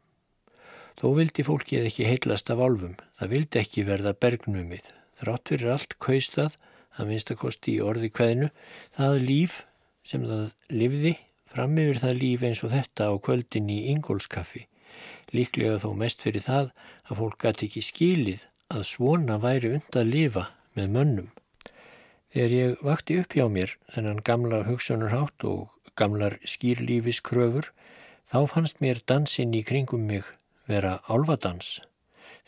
Þó 0.97 1.11
vildi 1.19 1.45
fólkið 1.45 1.89
ekki 1.91 2.07
heilast 2.09 2.49
af 2.55 2.63
álfum, 2.65 2.95
það 3.21 3.33
vildi 3.35 3.61
ekki 3.61 3.85
verða 3.85 4.15
bergnumið. 4.17 4.87
Þrátt 5.21 5.53
fyrir 5.53 5.73
allt 5.75 5.93
kaustað, 6.01 6.57
að 6.97 7.11
minnstakosti 7.11 7.75
í 7.75 7.83
orði 7.85 8.09
kveðinu, 8.17 8.49
það 8.97 9.17
líf 9.27 9.59
sem 10.01 10.25
það 10.25 10.55
livði, 10.73 11.13
fram 11.53 11.77
yfir 11.83 12.01
það 12.01 12.23
líf 12.23 12.47
eins 12.49 12.63
og 12.65 12.73
þetta 12.73 13.11
á 13.13 13.15
kvöldin 13.29 13.69
í 13.69 13.77
Ingólskaffi. 13.93 14.63
Líklega 15.37 15.77
þó 15.85 15.93
mest 16.01 16.25
fyrir 16.25 16.47
það 16.49 16.73
að 17.11 17.21
fólk 17.21 17.45
gæti 17.45 17.69
ekki 17.69 17.85
skilið 17.91 18.47
að 18.73 18.87
svona 18.95 19.37
væri 19.45 19.75
und 19.77 20.01
að 20.01 20.11
lifa 20.15 20.47
með 20.81 20.97
mönnum. 20.97 21.29
Þegar 22.31 22.57
ég 22.57 22.83
vakti 22.87 23.19
upp 23.21 23.37
hjá 23.37 23.47
mér 23.51 23.77
þennan 23.95 24.25
gamla 24.27 24.65
hugsunarhátt 24.67 25.47
og 25.51 25.93
gamlar 25.99 26.39
skýrlífiskröfur, 26.47 27.71
þá 28.31 28.39
fannst 28.53 28.81
mér 28.81 29.03
dansinn 29.07 29.55
í 29.57 29.65
kringum 29.67 30.07
mig 30.07 30.27
vera 30.71 31.01
álvadans, 31.11 31.81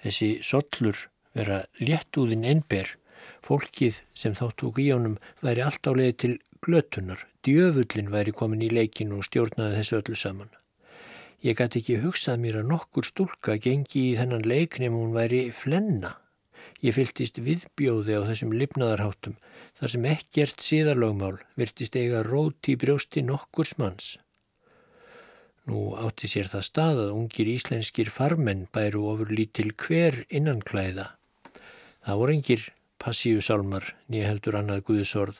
þessi 0.02 0.36
sollur 0.46 1.08
vera 1.34 1.64
léttúðin 1.80 2.46
ennber, 2.46 2.94
fólkið 3.42 4.00
sem 4.14 4.34
þá 4.38 4.46
tók 4.58 4.80
í 4.82 4.88
honum 4.92 5.18
væri 5.42 5.64
allt 5.66 5.90
á 5.90 5.92
leiði 5.98 6.16
til 6.22 6.32
glötunar, 6.62 7.26
djöfullin 7.42 8.10
væri 8.14 8.34
komin 8.38 8.62
í 8.62 8.70
leikin 8.70 9.14
og 9.16 9.26
stjórnaði 9.26 9.80
þessu 9.80 9.98
öllu 9.98 10.18
saman. 10.18 10.52
Ég 11.42 11.58
gæti 11.58 11.80
ekki 11.82 12.02
hugsað 12.04 12.38
mér 12.38 12.60
að 12.60 12.68
nokkur 12.70 13.06
stúlka 13.08 13.56
gengi 13.58 14.12
í 14.12 14.18
þennan 14.18 14.46
leiknum 14.46 14.94
hún 14.94 15.16
væri 15.16 15.48
flenna. 15.50 16.14
Ég 16.82 16.96
fyltist 16.96 17.38
viðbjóði 17.38 18.18
á 18.18 18.26
þessum 18.26 18.52
lifnaðarháttum 18.58 19.38
þar 19.78 19.94
sem 19.94 20.06
ekkert 20.10 20.64
síðarlögmál 20.66 21.36
virtist 21.58 21.96
eiga 21.96 22.24
róti 22.26 22.74
í 22.74 22.80
brjósti 22.82 23.22
nokkurs 23.26 23.76
manns. 23.78 24.16
Nú 25.70 25.92
átti 25.94 26.26
sér 26.26 26.48
það 26.50 26.64
stað 26.66 27.00
að 27.04 27.16
ungir 27.16 27.50
íslenskir 27.52 28.08
farmenn 28.10 28.64
bæru 28.74 29.04
ofur 29.12 29.30
lítil 29.30 29.70
hver 29.78 30.24
innanklæða. 30.26 31.12
Það 32.02 32.18
voru 32.22 32.34
engir 32.34 32.64
passíusálmar 33.02 33.92
nýja 34.10 34.32
heldur 34.32 34.58
annað 34.58 34.82
Guðsorð, 34.88 35.38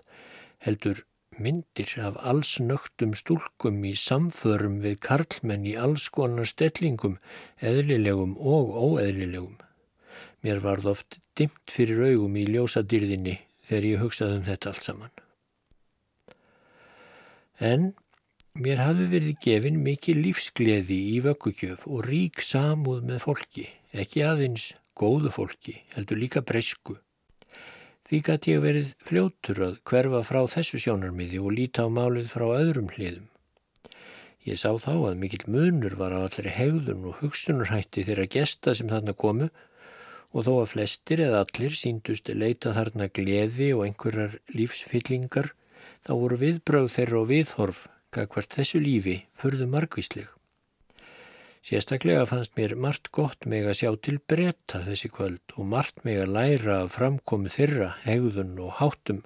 heldur 0.63 1.03
myndir 1.43 1.91
af 2.07 2.19
alls 2.31 2.53
nögtum 2.61 3.17
stúlkum 3.19 3.83
í 3.89 3.95
samförum 3.99 4.79
við 4.85 4.99
karlmenn 5.07 5.67
í 5.67 5.75
alls 5.87 6.09
konar 6.15 6.49
stellingum, 6.51 7.19
eðlilegum 7.59 8.37
og 8.39 8.75
óeðlilegum. 8.87 9.57
Mér 10.43 10.63
varð 10.63 10.91
oft 10.95 11.21
dimt 11.39 11.71
fyrir 11.71 12.03
augum 12.11 12.37
í 12.37 12.47
ljósadýrðinni 12.51 13.39
þegar 13.69 13.89
ég 13.89 14.03
hugsaði 14.03 14.39
um 14.41 14.47
þetta 14.47 14.73
allt 14.73 14.89
saman. 14.89 15.19
En 17.63 17.93
Mér 18.53 18.83
hafi 18.85 19.07
verið 19.09 19.39
gefin 19.41 19.79
mikið 19.81 20.19
lífsgleði 20.27 20.97
í 21.15 21.21
vöggugjöf 21.25 21.87
og 21.89 22.03
rík 22.05 22.43
samúð 22.45 22.99
með 23.09 23.23
fólki, 23.23 23.65
ekki 23.97 24.21
aðeins 24.29 24.67
góðu 24.93 25.31
fólki, 25.33 25.79
heldur 25.95 26.21
líka 26.21 26.43
bresku. 26.45 26.99
Því 28.05 28.21
gæti 28.27 28.53
ég 28.53 28.61
verið 28.61 28.91
fljóttur 29.01 29.63
að 29.65 29.79
hverfa 29.89 30.21
frá 30.29 30.41
þessu 30.53 30.83
sjónarmiði 30.85 31.41
og 31.41 31.57
líta 31.57 31.87
á 31.89 31.97
málið 31.97 32.29
frá 32.35 32.45
öðrum 32.59 32.93
hliðum. 32.93 33.31
Ég 34.45 34.61
sá 34.61 34.69
þá 34.77 34.93
að 34.99 35.17
mikill 35.25 35.49
munur 35.49 35.97
var 35.97 36.13
á 36.13 36.21
allri 36.21 36.53
hegðun 36.53 37.09
og 37.09 37.23
hugsunarhætti 37.23 38.05
þeirra 38.05 38.29
gesta 38.37 38.77
sem 38.77 38.93
þarna 38.93 39.17
komu 39.17 39.49
og 40.33 40.47
þó 40.49 40.53
að 40.59 40.71
flestir 40.75 41.23
eða 41.29 41.45
allir 41.45 41.77
síndust 41.77 42.29
leita 42.33 42.75
þarna 42.77 43.09
gleði 43.13 43.73
og 43.77 43.87
einhverjar 43.87 44.39
lífsfyllingar 44.57 45.53
þá 46.03 46.13
voru 46.13 46.41
viðbröð 46.41 46.93
þeirra 46.97 47.21
og 47.23 47.29
viðhorf 47.31 47.87
Gagvart 48.13 48.53
þessu 48.53 48.77
lífi 48.77 49.15
förðu 49.41 49.65
margvísleg. 49.73 50.27
Sérstaklega 51.65 52.27
fannst 52.29 52.53
mér 52.59 52.75
margt 52.77 53.09
gott 53.17 53.47
meg 53.49 53.65
að 53.65 53.79
sjá 53.79 53.91
til 54.05 54.19
breyta 54.29 54.83
þessi 54.85 55.09
kvöld 55.15 55.55
og 55.57 55.71
margt 55.71 56.03
meg 56.05 56.21
að 56.21 56.35
læra 56.35 56.75
af 56.83 56.99
framkomu 56.99 57.49
þeirra, 57.55 57.95
hegðun 58.05 58.59
og 58.61 58.75
háttum. 58.83 59.23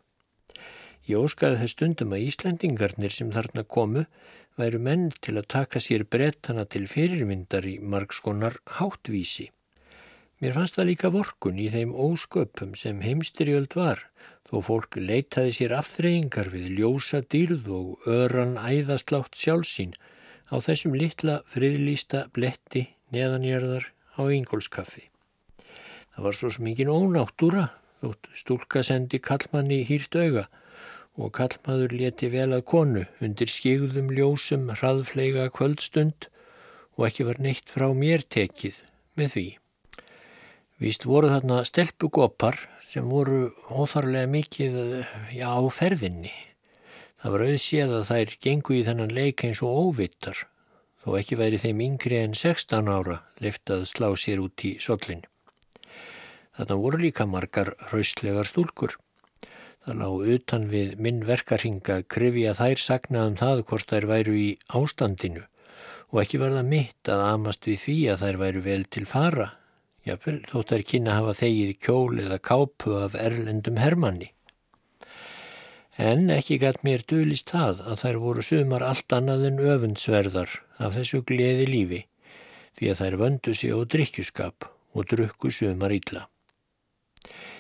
Ég 1.09 1.19
óskaði 1.19 1.59
þess 1.65 1.75
stundum 1.75 2.15
að 2.15 2.29
Íslandingarnir 2.29 3.17
sem 3.17 3.33
þarna 3.35 3.67
komu 3.67 4.05
væru 4.61 4.83
menn 4.87 5.09
til 5.19 5.35
að 5.35 5.51
taka 5.57 5.83
sér 5.83 6.07
breytana 6.07 6.67
til 6.71 6.87
fyrirmyndar 6.87 7.67
í 7.67 7.81
margskonar 7.83 8.61
háttvísi. 8.79 9.49
Mér 10.37 10.53
fannst 10.53 10.77
það 10.77 10.89
líka 10.91 11.09
vorkun 11.15 11.61
í 11.63 11.71
þeim 11.73 11.95
ósköpum 11.97 12.75
sem 12.77 12.99
heimstyrjöld 13.01 13.73
var 13.79 14.03
þó 14.51 14.59
fólk 14.67 14.99
leitaði 15.01 15.55
sér 15.57 15.75
afþreyingar 15.79 16.51
við 16.53 16.67
ljósa 16.77 17.23
dýrð 17.25 17.71
og 17.73 18.05
öran 18.13 18.55
æðaslátt 18.61 19.39
sjálfsín 19.41 19.97
á 20.53 20.61
þessum 20.61 20.95
litla 21.01 21.39
friðlýsta 21.55 22.27
bletti 22.37 22.85
neðanjörðar 23.17 23.89
á 24.21 24.23
Ingólskaffi. 24.29 25.09
Það 26.13 26.29
var 26.29 26.39
svo 26.39 26.53
smikinn 26.53 26.93
ónáttúra 26.93 27.67
þótt 28.05 28.31
stúlka 28.37 28.85
sendi 28.85 29.19
kallmanni 29.25 29.83
hýrt 29.89 30.21
auga 30.21 30.47
og 31.17 31.33
kallmaður 31.41 31.97
leti 31.97 32.29
vel 32.29 32.51
að 32.53 32.67
konu 32.77 33.09
undir 33.25 33.49
skigðum 33.49 34.13
ljósum 34.13 34.69
hraðflega 34.69 35.49
kvöldstund 35.57 36.29
og 37.01 37.09
ekki 37.09 37.25
var 37.33 37.41
neitt 37.41 37.73
frá 37.73 37.89
mér 37.97 38.21
tekið 38.29 38.85
með 39.17 39.33
því. 39.33 39.49
Víst 40.77 41.07
voru 41.09 41.31
þarna 41.33 41.63
stelpugopar 41.65 42.59
sem 42.85 43.07
voru 43.09 43.47
óþarlega 43.73 44.29
mikið 44.29 44.75
já, 45.33 45.49
á 45.49 45.65
ferðinni. 45.73 46.35
Það 47.17 47.33
var 47.33 47.45
auðséð 47.47 47.95
að 47.97 48.05
þær 48.11 48.35
gengu 48.45 48.77
í 48.77 48.83
þennan 48.85 49.15
leik 49.17 49.47
eins 49.49 49.63
og 49.65 49.81
óvittar, 49.87 50.43
þó 51.01 51.17
ekki 51.17 51.41
væri 51.41 51.63
þeim 51.65 51.81
yngri 51.87 52.21
en 52.21 52.37
16 52.37 52.93
ára 52.93 53.23
liftað 53.41 53.89
slá 53.89 54.11
sér 54.21 54.45
út 54.45 54.67
í 54.69 54.75
sollin. 54.77 55.25
Þarna 56.61 56.81
voru 56.85 57.01
líka 57.07 57.25
margar 57.25 57.73
hraustlegar 57.89 58.53
stúlkur. 58.53 59.01
Það 59.81 60.01
lág 60.05 60.31
utan 60.37 60.69
við 60.69 60.97
minn 61.01 61.25
verkarhinga 61.25 62.03
krifi 62.05 62.45
að 62.51 62.61
þær 62.61 62.85
sagnaðum 62.85 63.41
það 63.41 63.69
hvort 63.71 63.93
þær 63.97 64.13
væru 64.13 64.41
í 64.45 64.49
ástandinu 64.69 65.49
og 66.13 66.21
ekki 66.21 66.39
var 66.45 66.53
það 66.53 66.69
mitt 66.69 67.09
að 67.11 67.31
amast 67.33 67.65
við 67.65 67.87
því 67.89 68.03
að 68.13 68.27
þær 68.27 68.45
væru 68.45 68.61
vel 68.67 68.83
til 68.93 69.09
fara, 69.09 69.55
jáfnvel 70.07 70.39
þótt 70.47 70.73
þær 70.73 70.85
kynna 70.93 71.19
hafa 71.19 71.35
þegið 71.41 71.73
kjól 71.83 72.21
eða 72.23 72.39
kápu 72.39 72.97
af 73.01 73.17
erlendum 73.19 73.81
hermanni. 73.83 74.31
En 75.97 76.29
ekki 76.31 76.59
gæt 76.61 76.83
mér 76.85 77.03
dölist 77.09 77.51
það 77.55 77.83
að 77.89 78.01
þær 78.05 78.21
voru 78.23 78.45
sumar 78.45 78.85
allt 78.85 79.17
annað 79.17 79.47
en 79.51 79.63
öfundsverðar 79.73 80.59
af 80.77 80.97
þessu 80.99 81.23
gleði 81.25 81.67
lífi, 81.71 82.01
því 82.77 82.93
að 82.93 83.03
þær 83.03 83.21
vöndu 83.25 83.55
sig 83.57 83.73
á 83.73 83.81
drikkjuskap 83.97 84.69
og 84.93 85.09
drukku 85.09 85.51
sumar 85.51 85.95
ítla. 85.97 86.27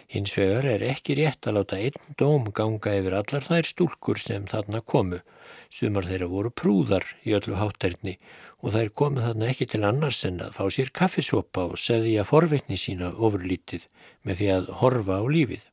Hins 0.07 0.37
vegar 0.39 0.67
er 0.71 0.83
ekki 0.87 1.17
rétt 1.19 1.49
að 1.51 1.57
láta 1.57 1.79
einn 1.83 2.13
dóm 2.21 2.45
ganga 2.55 2.93
yfir 2.95 3.17
allar 3.19 3.43
þær 3.43 3.67
stúlkur 3.67 4.21
sem 4.23 4.45
þarna 4.47 4.81
komu. 4.93 5.19
Sumar 5.67 6.07
þeirra 6.07 6.29
voru 6.31 6.53
prúðar 6.55 7.07
í 7.27 7.35
öllu 7.35 7.59
hátterni 7.59 8.15
og 8.63 8.77
þær 8.77 8.93
komu 9.01 9.25
þarna 9.25 9.51
ekki 9.51 9.67
til 9.73 9.83
annars 9.89 10.21
en 10.29 10.39
að 10.47 10.55
fá 10.61 10.63
sér 10.71 10.93
kaffisopa 10.95 11.67
og 11.73 11.81
segja 11.83 12.27
forvitni 12.29 12.79
sína 12.79 13.11
ofurlítið 13.17 13.89
með 14.23 14.41
því 14.41 14.53
að 14.55 14.71
horfa 14.83 15.19
á 15.19 15.25
lífið. 15.27 15.67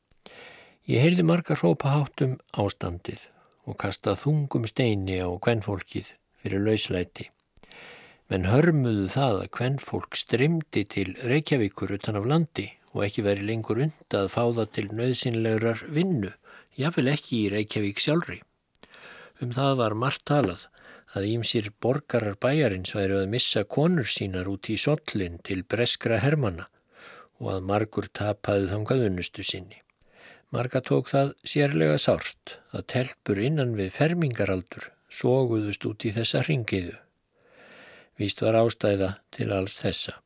Ég 0.90 1.06
heyrði 1.06 1.28
marga 1.30 1.54
hrópa 1.56 1.94
hátum 1.94 2.36
ástandið 2.58 3.28
og 3.70 3.78
kasta 3.80 4.18
þungum 4.18 4.66
steini 4.68 5.22
á 5.22 5.30
kvennfólkið 5.30 6.10
fyrir 6.42 6.66
lauslæti. 6.66 7.30
Menn 8.28 8.50
hörmuðu 8.50 9.06
það 9.14 9.44
að 9.44 9.50
kvennfólk 9.56 10.16
strimdi 10.18 10.82
til 10.90 11.12
Reykjavíkur 11.22 11.94
utan 11.94 12.18
af 12.18 12.26
landi 12.26 12.72
og 12.94 13.02
ekki 13.06 13.24
veri 13.26 13.44
lengur 13.48 13.80
und 13.82 14.14
að 14.14 14.30
fá 14.30 14.42
það 14.46 14.68
til 14.76 14.86
nöðsynlegurar 14.94 15.82
vinnu, 15.96 16.30
jáfnvel 16.78 17.10
ekki 17.10 17.40
í 17.42 17.50
Reykjavík 17.52 18.02
sjálfri. 18.02 18.40
Um 19.42 19.50
það 19.54 19.78
var 19.82 19.98
margt 19.98 20.24
talað 20.30 20.68
að 21.14 21.28
ímsir 21.30 21.70
borgarar 21.82 22.38
bæjarins 22.42 22.94
væri 22.94 23.18
að 23.18 23.30
missa 23.34 23.64
konur 23.76 24.08
sínar 24.10 24.50
út 24.50 24.70
í 24.70 24.78
sollin 24.78 25.40
til 25.46 25.62
breskra 25.66 26.20
hermana 26.22 26.68
og 27.42 27.50
að 27.56 27.68
margur 27.70 28.08
tapaði 28.14 28.70
þangað 28.70 29.06
unnustu 29.10 29.46
sinni. 29.46 29.80
Marga 30.54 30.82
tók 30.86 31.10
það 31.10 31.32
sérlega 31.42 31.98
sárt 31.98 32.58
að 32.70 32.86
telpur 32.94 33.40
innan 33.42 33.74
við 33.78 33.94
fermingaraldur 33.98 34.90
sóguðust 35.10 35.86
út 35.90 36.06
í 36.06 36.14
þessa 36.14 36.44
ringiðu. 36.46 36.94
Víst 38.18 38.42
var 38.42 38.58
ástæða 38.62 39.16
til 39.34 39.50
alls 39.54 39.74
þessa 39.82 40.20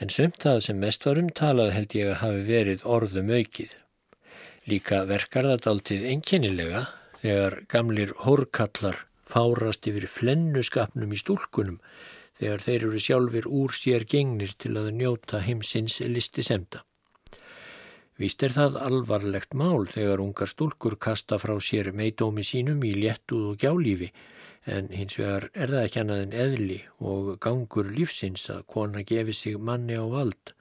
en 0.00 0.12
sumt 0.12 0.38
það 0.44 0.58
sem 0.66 0.80
mest 0.80 1.06
var 1.06 1.20
umtalað 1.20 1.74
held 1.76 1.94
ég 1.98 2.10
að 2.12 2.20
hafi 2.22 2.42
verið 2.48 2.86
orðum 2.96 3.32
aukið. 3.36 3.76
Líka 4.70 5.04
verkar 5.08 5.48
það 5.50 5.62
daltið 5.66 6.06
enkennilega 6.14 6.82
þegar 7.20 7.58
gamlir 7.68 8.14
hórkallar 8.24 9.04
fárast 9.30 9.86
yfir 9.86 10.06
flennuskapnum 10.10 11.12
í 11.14 11.20
stúlkunum 11.20 11.80
þegar 12.40 12.64
þeir 12.64 12.86
eru 12.88 13.00
sjálfur 13.04 13.48
úr 13.62 13.74
sér 13.76 14.06
gengnir 14.08 14.54
til 14.58 14.76
að 14.80 14.92
njóta 14.96 15.42
heimsins 15.44 16.00
listi 16.08 16.44
semta. 16.46 16.84
Vist 18.20 18.42
er 18.44 18.52
það 18.52 18.76
alvarlegt 18.84 19.54
mál 19.56 19.86
þegar 19.88 20.20
ungar 20.20 20.50
stúlkur 20.50 20.98
kasta 21.00 21.38
frá 21.40 21.54
sér 21.64 21.92
meidómi 21.96 22.44
sínum 22.44 22.82
í 22.84 22.92
léttuð 22.98 23.52
og 23.52 23.62
gjálífi 23.62 24.10
en 24.66 24.88
hins 24.92 25.16
vegar 25.18 25.48
er 25.54 25.72
það 25.72 25.84
ekki 25.86 26.00
annað 26.02 26.22
en 26.24 26.34
eðli 26.44 26.78
og 27.10 27.28
gangur 27.44 27.90
lífsins 27.96 28.48
að 28.52 28.66
kona 28.74 29.04
gefi 29.06 29.34
sig 29.36 29.58
manni 29.58 29.96
á 29.96 30.04
vald. 30.04 30.52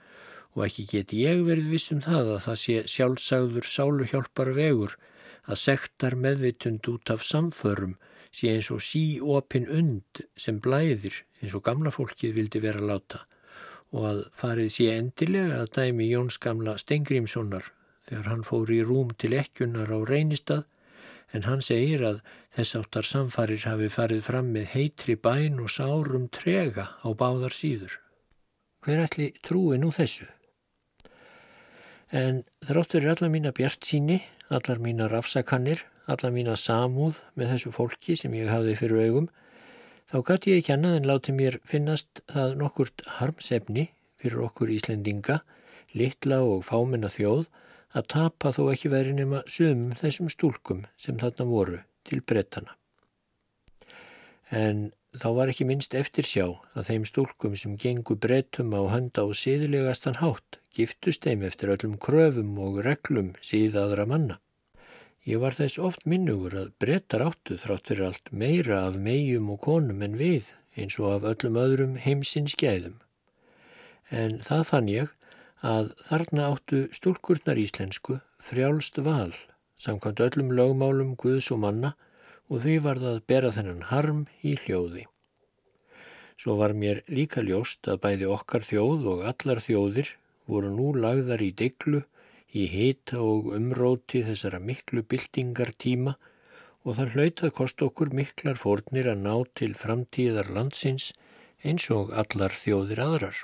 Og 0.55 0.65
ekki 0.65 0.85
geti 0.91 1.23
ég 1.25 1.43
verið 1.47 1.71
vissum 1.73 2.01
það 2.03 2.33
að 2.35 2.43
það 2.45 2.59
sé 2.63 2.77
sjálfsagður 2.93 3.67
sáluhjálpar 3.69 4.53
vegur 4.55 4.95
að 5.45 5.61
sektar 5.63 6.15
meðvitund 6.15 6.87
út 6.91 7.11
af 7.13 7.25
samförum 7.25 7.97
sé 8.31 8.53
eins 8.53 8.69
og 8.73 8.81
síopin 8.85 9.67
und 9.69 10.23
sem 10.37 10.59
blæðir 10.61 11.23
eins 11.41 11.55
og 11.57 11.65
gamla 11.65 11.91
fólkið 11.93 12.35
vildi 12.37 12.61
vera 12.63 12.81
láta. 12.81 13.25
Og 13.91 14.05
að 14.05 14.19
farið 14.37 14.73
sé 14.73 14.89
endilega 14.93 15.63
að 15.63 15.71
dæmi 15.77 16.09
Jóns 16.11 16.37
gamla 16.41 16.77
Stengrímssonar 16.77 17.71
þegar 18.09 18.29
hann 18.31 18.43
fór 18.45 18.69
í 18.73 18.81
rúm 18.85 19.13
til 19.17 19.33
ekkunar 19.37 19.89
á 19.89 19.99
reynistað 20.05 20.67
en 21.33 21.45
hann 21.45 21.61
segir 21.61 22.03
að 22.05 22.21
þess 22.59 22.75
áttar 22.75 23.07
samfarir 23.07 23.61
hafi 23.63 23.87
farið 23.87 24.25
fram 24.25 24.49
með 24.51 24.73
heitri 24.73 25.15
bæn 25.15 25.61
og 25.63 25.69
sárum 25.71 26.25
trega 26.35 26.89
á 26.99 27.07
báðar 27.15 27.53
síður. 27.55 27.93
Hver 28.83 29.03
ætli 29.05 29.29
trúi 29.45 29.77
nú 29.79 29.93
þessu? 29.95 30.27
En 32.11 32.41
þráttur 32.67 33.05
er 33.05 33.13
alla 33.13 33.29
mína 33.31 33.53
bjart 33.55 33.87
síni, 33.87 34.19
allar 34.51 34.81
mína 34.83 35.07
rafsakannir, 35.07 35.85
alla 36.11 36.33
mína 36.35 36.57
samúð 36.59 37.21
með 37.39 37.53
þessu 37.53 37.71
fólki 37.75 38.17
sem 38.19 38.35
ég 38.35 38.51
hafði 38.51 38.75
fyrir 38.81 39.07
augum, 39.07 39.29
þá 40.11 40.17
gæti 40.27 40.51
ég 40.51 40.63
ekki 40.63 40.75
annað 40.75 40.99
en 40.99 41.09
láti 41.13 41.35
mér 41.37 41.59
finnast 41.63 42.23
það 42.33 42.57
nokkurt 42.59 43.05
harmsefni 43.19 43.91
fyrir 44.19 44.43
okkur 44.49 44.73
Íslendinga, 44.75 45.43
litla 45.95 46.41
og 46.43 46.65
fámenna 46.67 47.11
þjóð, 47.13 47.45
að 47.95 48.09
tapa 48.17 48.51
þó 48.51 48.65
ekki 48.73 48.91
veri 48.91 49.15
nema 49.15 49.45
sumum 49.47 49.95
þessum 50.01 50.27
stúlkum 50.33 50.83
sem 50.99 51.15
þarna 51.21 51.47
voru 51.47 51.85
til 52.09 52.23
brettana. 52.25 52.75
En 54.49 54.89
þá 55.17 55.29
var 55.37 55.51
ekki 55.51 55.67
minnst 55.69 55.95
eftir 55.97 56.25
sjá 56.25 56.45
að 56.73 56.87
þeim 56.89 57.05
stúlkum 57.09 57.55
sem 57.57 57.77
gengu 57.81 58.17
brettum 58.17 58.73
á 58.73 58.81
handa 58.93 59.25
og 59.29 59.37
síðilegastan 59.37 60.19
hátt 60.21 60.59
giftust 60.75 61.25
þeim 61.25 61.45
eftir 61.47 61.73
öllum 61.73 61.97
kröfum 62.01 62.55
og 62.61 62.81
reglum 62.85 63.33
síðaðra 63.45 64.05
manna. 64.09 64.39
Ég 65.27 65.41
var 65.41 65.53
þess 65.53 65.81
oft 65.83 66.05
minnugur 66.09 66.55
að 66.57 66.71
brettar 66.81 67.25
áttu 67.25 67.57
þrátt 67.61 67.91
fyrir 67.91 68.07
allt 68.07 68.31
meira 68.31 68.85
af 68.87 68.97
megjum 68.97 69.49
og 69.53 69.61
konum 69.65 70.01
en 70.05 70.17
við 70.17 70.53
eins 70.79 70.95
og 71.01 71.11
af 71.17 71.27
öllum 71.33 71.59
öðrum 71.59 71.97
heimsins 71.99 72.55
gæðum. 72.57 72.97
En 74.09 74.39
það 74.45 74.63
fann 74.71 74.89
ég 74.89 75.11
að 75.61 75.91
þarna 76.07 76.47
áttu 76.53 76.85
stúlkurnar 76.95 77.59
íslensku 77.59 78.21
frjálst 78.39 79.01
val 79.05 79.33
samkvæmt 79.79 80.19
öllum 80.25 80.51
lögmálum 80.51 81.15
Guðs 81.19 81.49
og 81.55 81.61
manna 81.63 81.93
og 82.49 82.63
því 82.65 82.75
var 82.83 82.99
það 82.99 83.15
að 83.15 83.25
bera 83.31 83.51
þennan 83.55 83.83
harm 83.89 84.21
í 84.43 84.55
hljóði. 84.63 85.05
Svo 86.39 86.55
var 86.59 86.73
mér 86.81 87.01
líka 87.11 87.43
ljóst 87.43 87.87
að 87.91 88.01
bæði 88.05 88.29
okkar 88.33 88.65
þjóð 88.65 89.07
og 89.13 89.25
allar 89.31 89.61
þjóðir 89.63 90.13
voru 90.49 90.71
nú 90.73 90.93
lagðar 90.95 91.43
í 91.43 91.51
deglu 91.61 92.01
í 92.55 92.65
hita 92.71 93.19
og 93.21 93.51
umróti 93.55 94.23
þessara 94.25 94.59
miklu 94.63 95.03
byltingar 95.03 95.73
tíma 95.83 96.15
og 96.83 96.95
það 96.97 97.15
hlautað 97.15 97.55
kost 97.59 97.83
okkur 97.85 98.13
miklar 98.15 98.57
fórnir 98.57 99.11
að 99.11 99.21
ná 99.27 99.35
til 99.59 99.73
framtíðar 99.77 100.49
landsins 100.55 101.11
eins 101.63 101.89
og 101.93 102.15
allar 102.15 102.55
þjóðir 102.55 103.03
aðrar. 103.03 103.37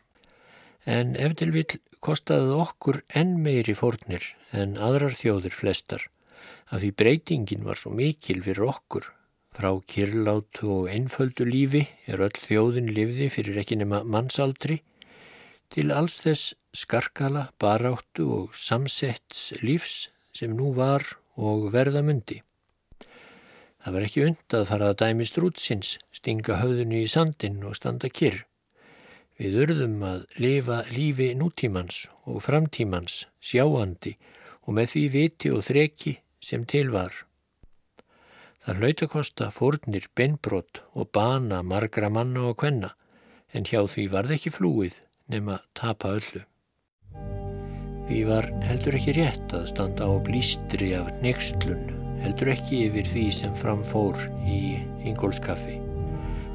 En 0.86 1.16
ef 1.20 1.36
til 1.38 1.52
vil 1.54 1.68
kostaði 2.00 2.56
okkur 2.64 3.04
enn 3.22 3.38
meiri 3.44 3.76
fórnir 3.78 4.34
en 4.56 4.78
aðrar 4.80 5.14
þjóðir 5.20 5.54
flestar 5.54 6.08
að 6.72 6.86
því 6.86 6.90
breytingin 7.02 7.66
var 7.68 7.80
svo 7.80 7.94
mikil 7.94 8.42
fyrir 8.46 8.66
okkur. 8.70 9.06
Frá 9.56 9.72
kyrlátu 9.88 10.68
og 10.74 10.90
einföldu 10.92 11.46
lífi 11.48 11.86
er 12.12 12.24
öll 12.26 12.42
þjóðin 12.48 12.92
lifði 12.92 13.30
fyrir 13.32 13.62
ekki 13.62 13.78
nema 13.80 14.02
mannsaldri 14.04 14.82
til 15.72 15.94
alls 15.96 16.18
þess 16.24 16.56
skarkala, 16.76 17.50
baráttu 17.60 18.28
og 18.36 18.58
samsetts 18.58 19.54
lífs 19.64 20.10
sem 20.36 20.52
nú 20.58 20.74
var 20.76 21.06
og 21.40 21.70
verða 21.72 22.04
myndi. 22.04 22.42
Það 23.86 23.96
var 23.96 24.08
ekki 24.08 24.26
und 24.26 24.58
að 24.58 24.68
fara 24.72 24.90
að 24.92 25.00
dæmi 25.04 25.26
strútsins, 25.30 25.96
stinga 26.12 26.58
höfðinu 26.58 27.00
í 27.04 27.08
sandin 27.08 27.62
og 27.64 27.78
standa 27.78 28.10
kyrr. 28.10 28.42
Við 29.38 29.58
urðum 29.66 30.00
að 30.08 30.24
lifa 30.42 30.82
lífi 30.90 31.34
nútímans 31.38 32.06
og 32.26 32.42
framtímans, 32.44 33.26
sjáandi 33.44 34.16
og 34.66 34.78
með 34.80 34.92
því 34.94 35.04
viti 35.16 35.52
og 35.54 35.66
þreki 35.68 36.16
sem 36.46 36.66
til 36.70 36.92
var. 36.94 37.14
Það 38.66 38.82
hlaut 38.82 39.04
að 39.06 39.12
kosta 39.14 39.50
fórnir, 39.54 40.08
beinbrott 40.18 40.82
og 40.94 41.10
bana 41.14 41.62
margra 41.66 42.10
manna 42.10 42.48
og 42.50 42.60
kvenna, 42.62 42.94
en 43.54 43.66
hjá 43.66 43.82
því 43.86 44.08
varð 44.14 44.36
ekki 44.38 44.54
flúið 44.54 45.00
nema 45.32 45.60
tapa 45.78 46.16
öllu. 46.20 46.44
Því 48.06 48.20
var 48.30 48.50
heldur 48.66 48.98
ekki 49.00 49.16
rétt 49.18 49.54
að 49.58 49.70
standa 49.74 50.06
á 50.06 50.14
blístri 50.22 50.92
af 50.98 51.10
nextlun, 51.26 51.90
heldur 52.22 52.54
ekki 52.54 52.86
yfir 52.90 53.10
því 53.14 53.26
sem 53.42 53.58
framfór 53.58 54.22
í 54.46 54.62
Ingólskaffi 55.06 55.82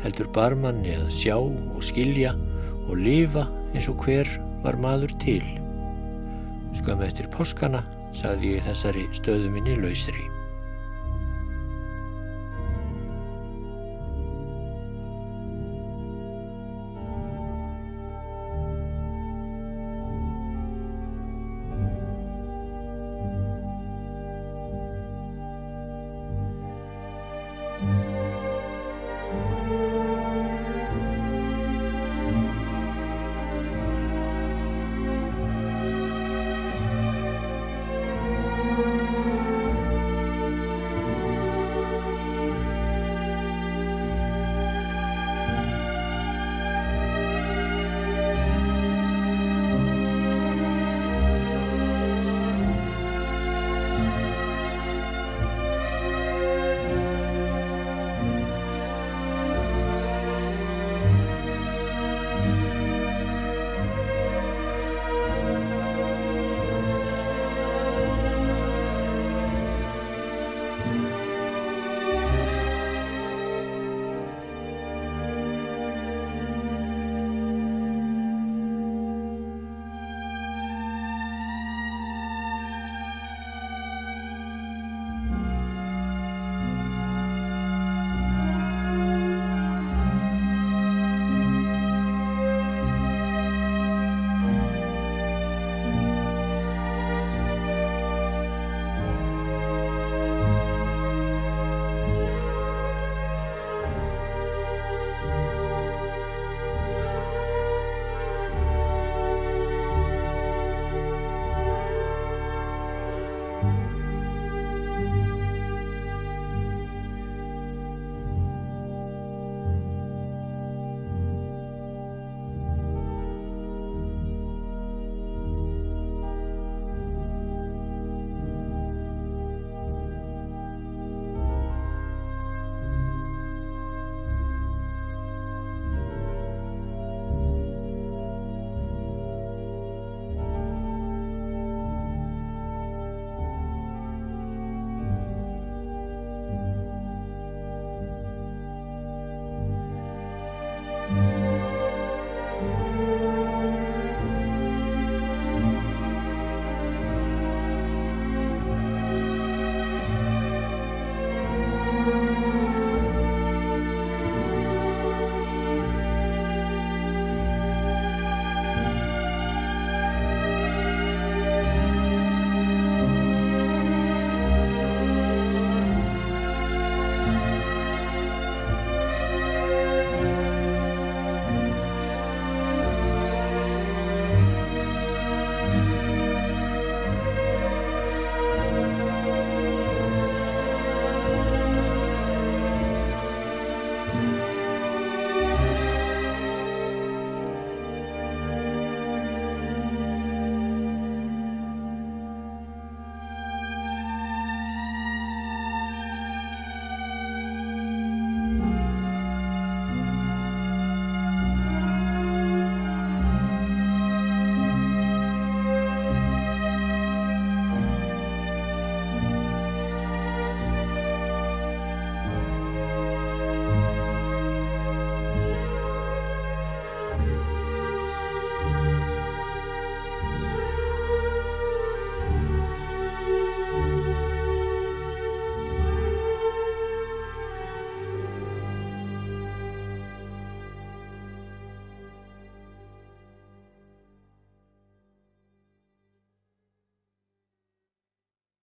heldur 0.05 0.30
barmanni 0.32 0.95
að 0.97 1.11
sjá 1.12 1.36
og 1.36 1.82
skilja 1.84 2.32
og 2.86 2.97
lifa 3.01 3.47
eins 3.74 3.88
og 3.91 4.05
hver 4.05 4.28
var 4.64 4.78
maður 4.80 5.12
til. 5.22 5.45
Skömmu 6.78 7.07
eftir 7.07 7.28
páskana 7.32 7.82
sagði 8.16 8.56
ég 8.56 8.66
þessari 8.66 9.06
stöðu 9.16 9.50
minni 9.54 9.76
lausri. 9.78 10.26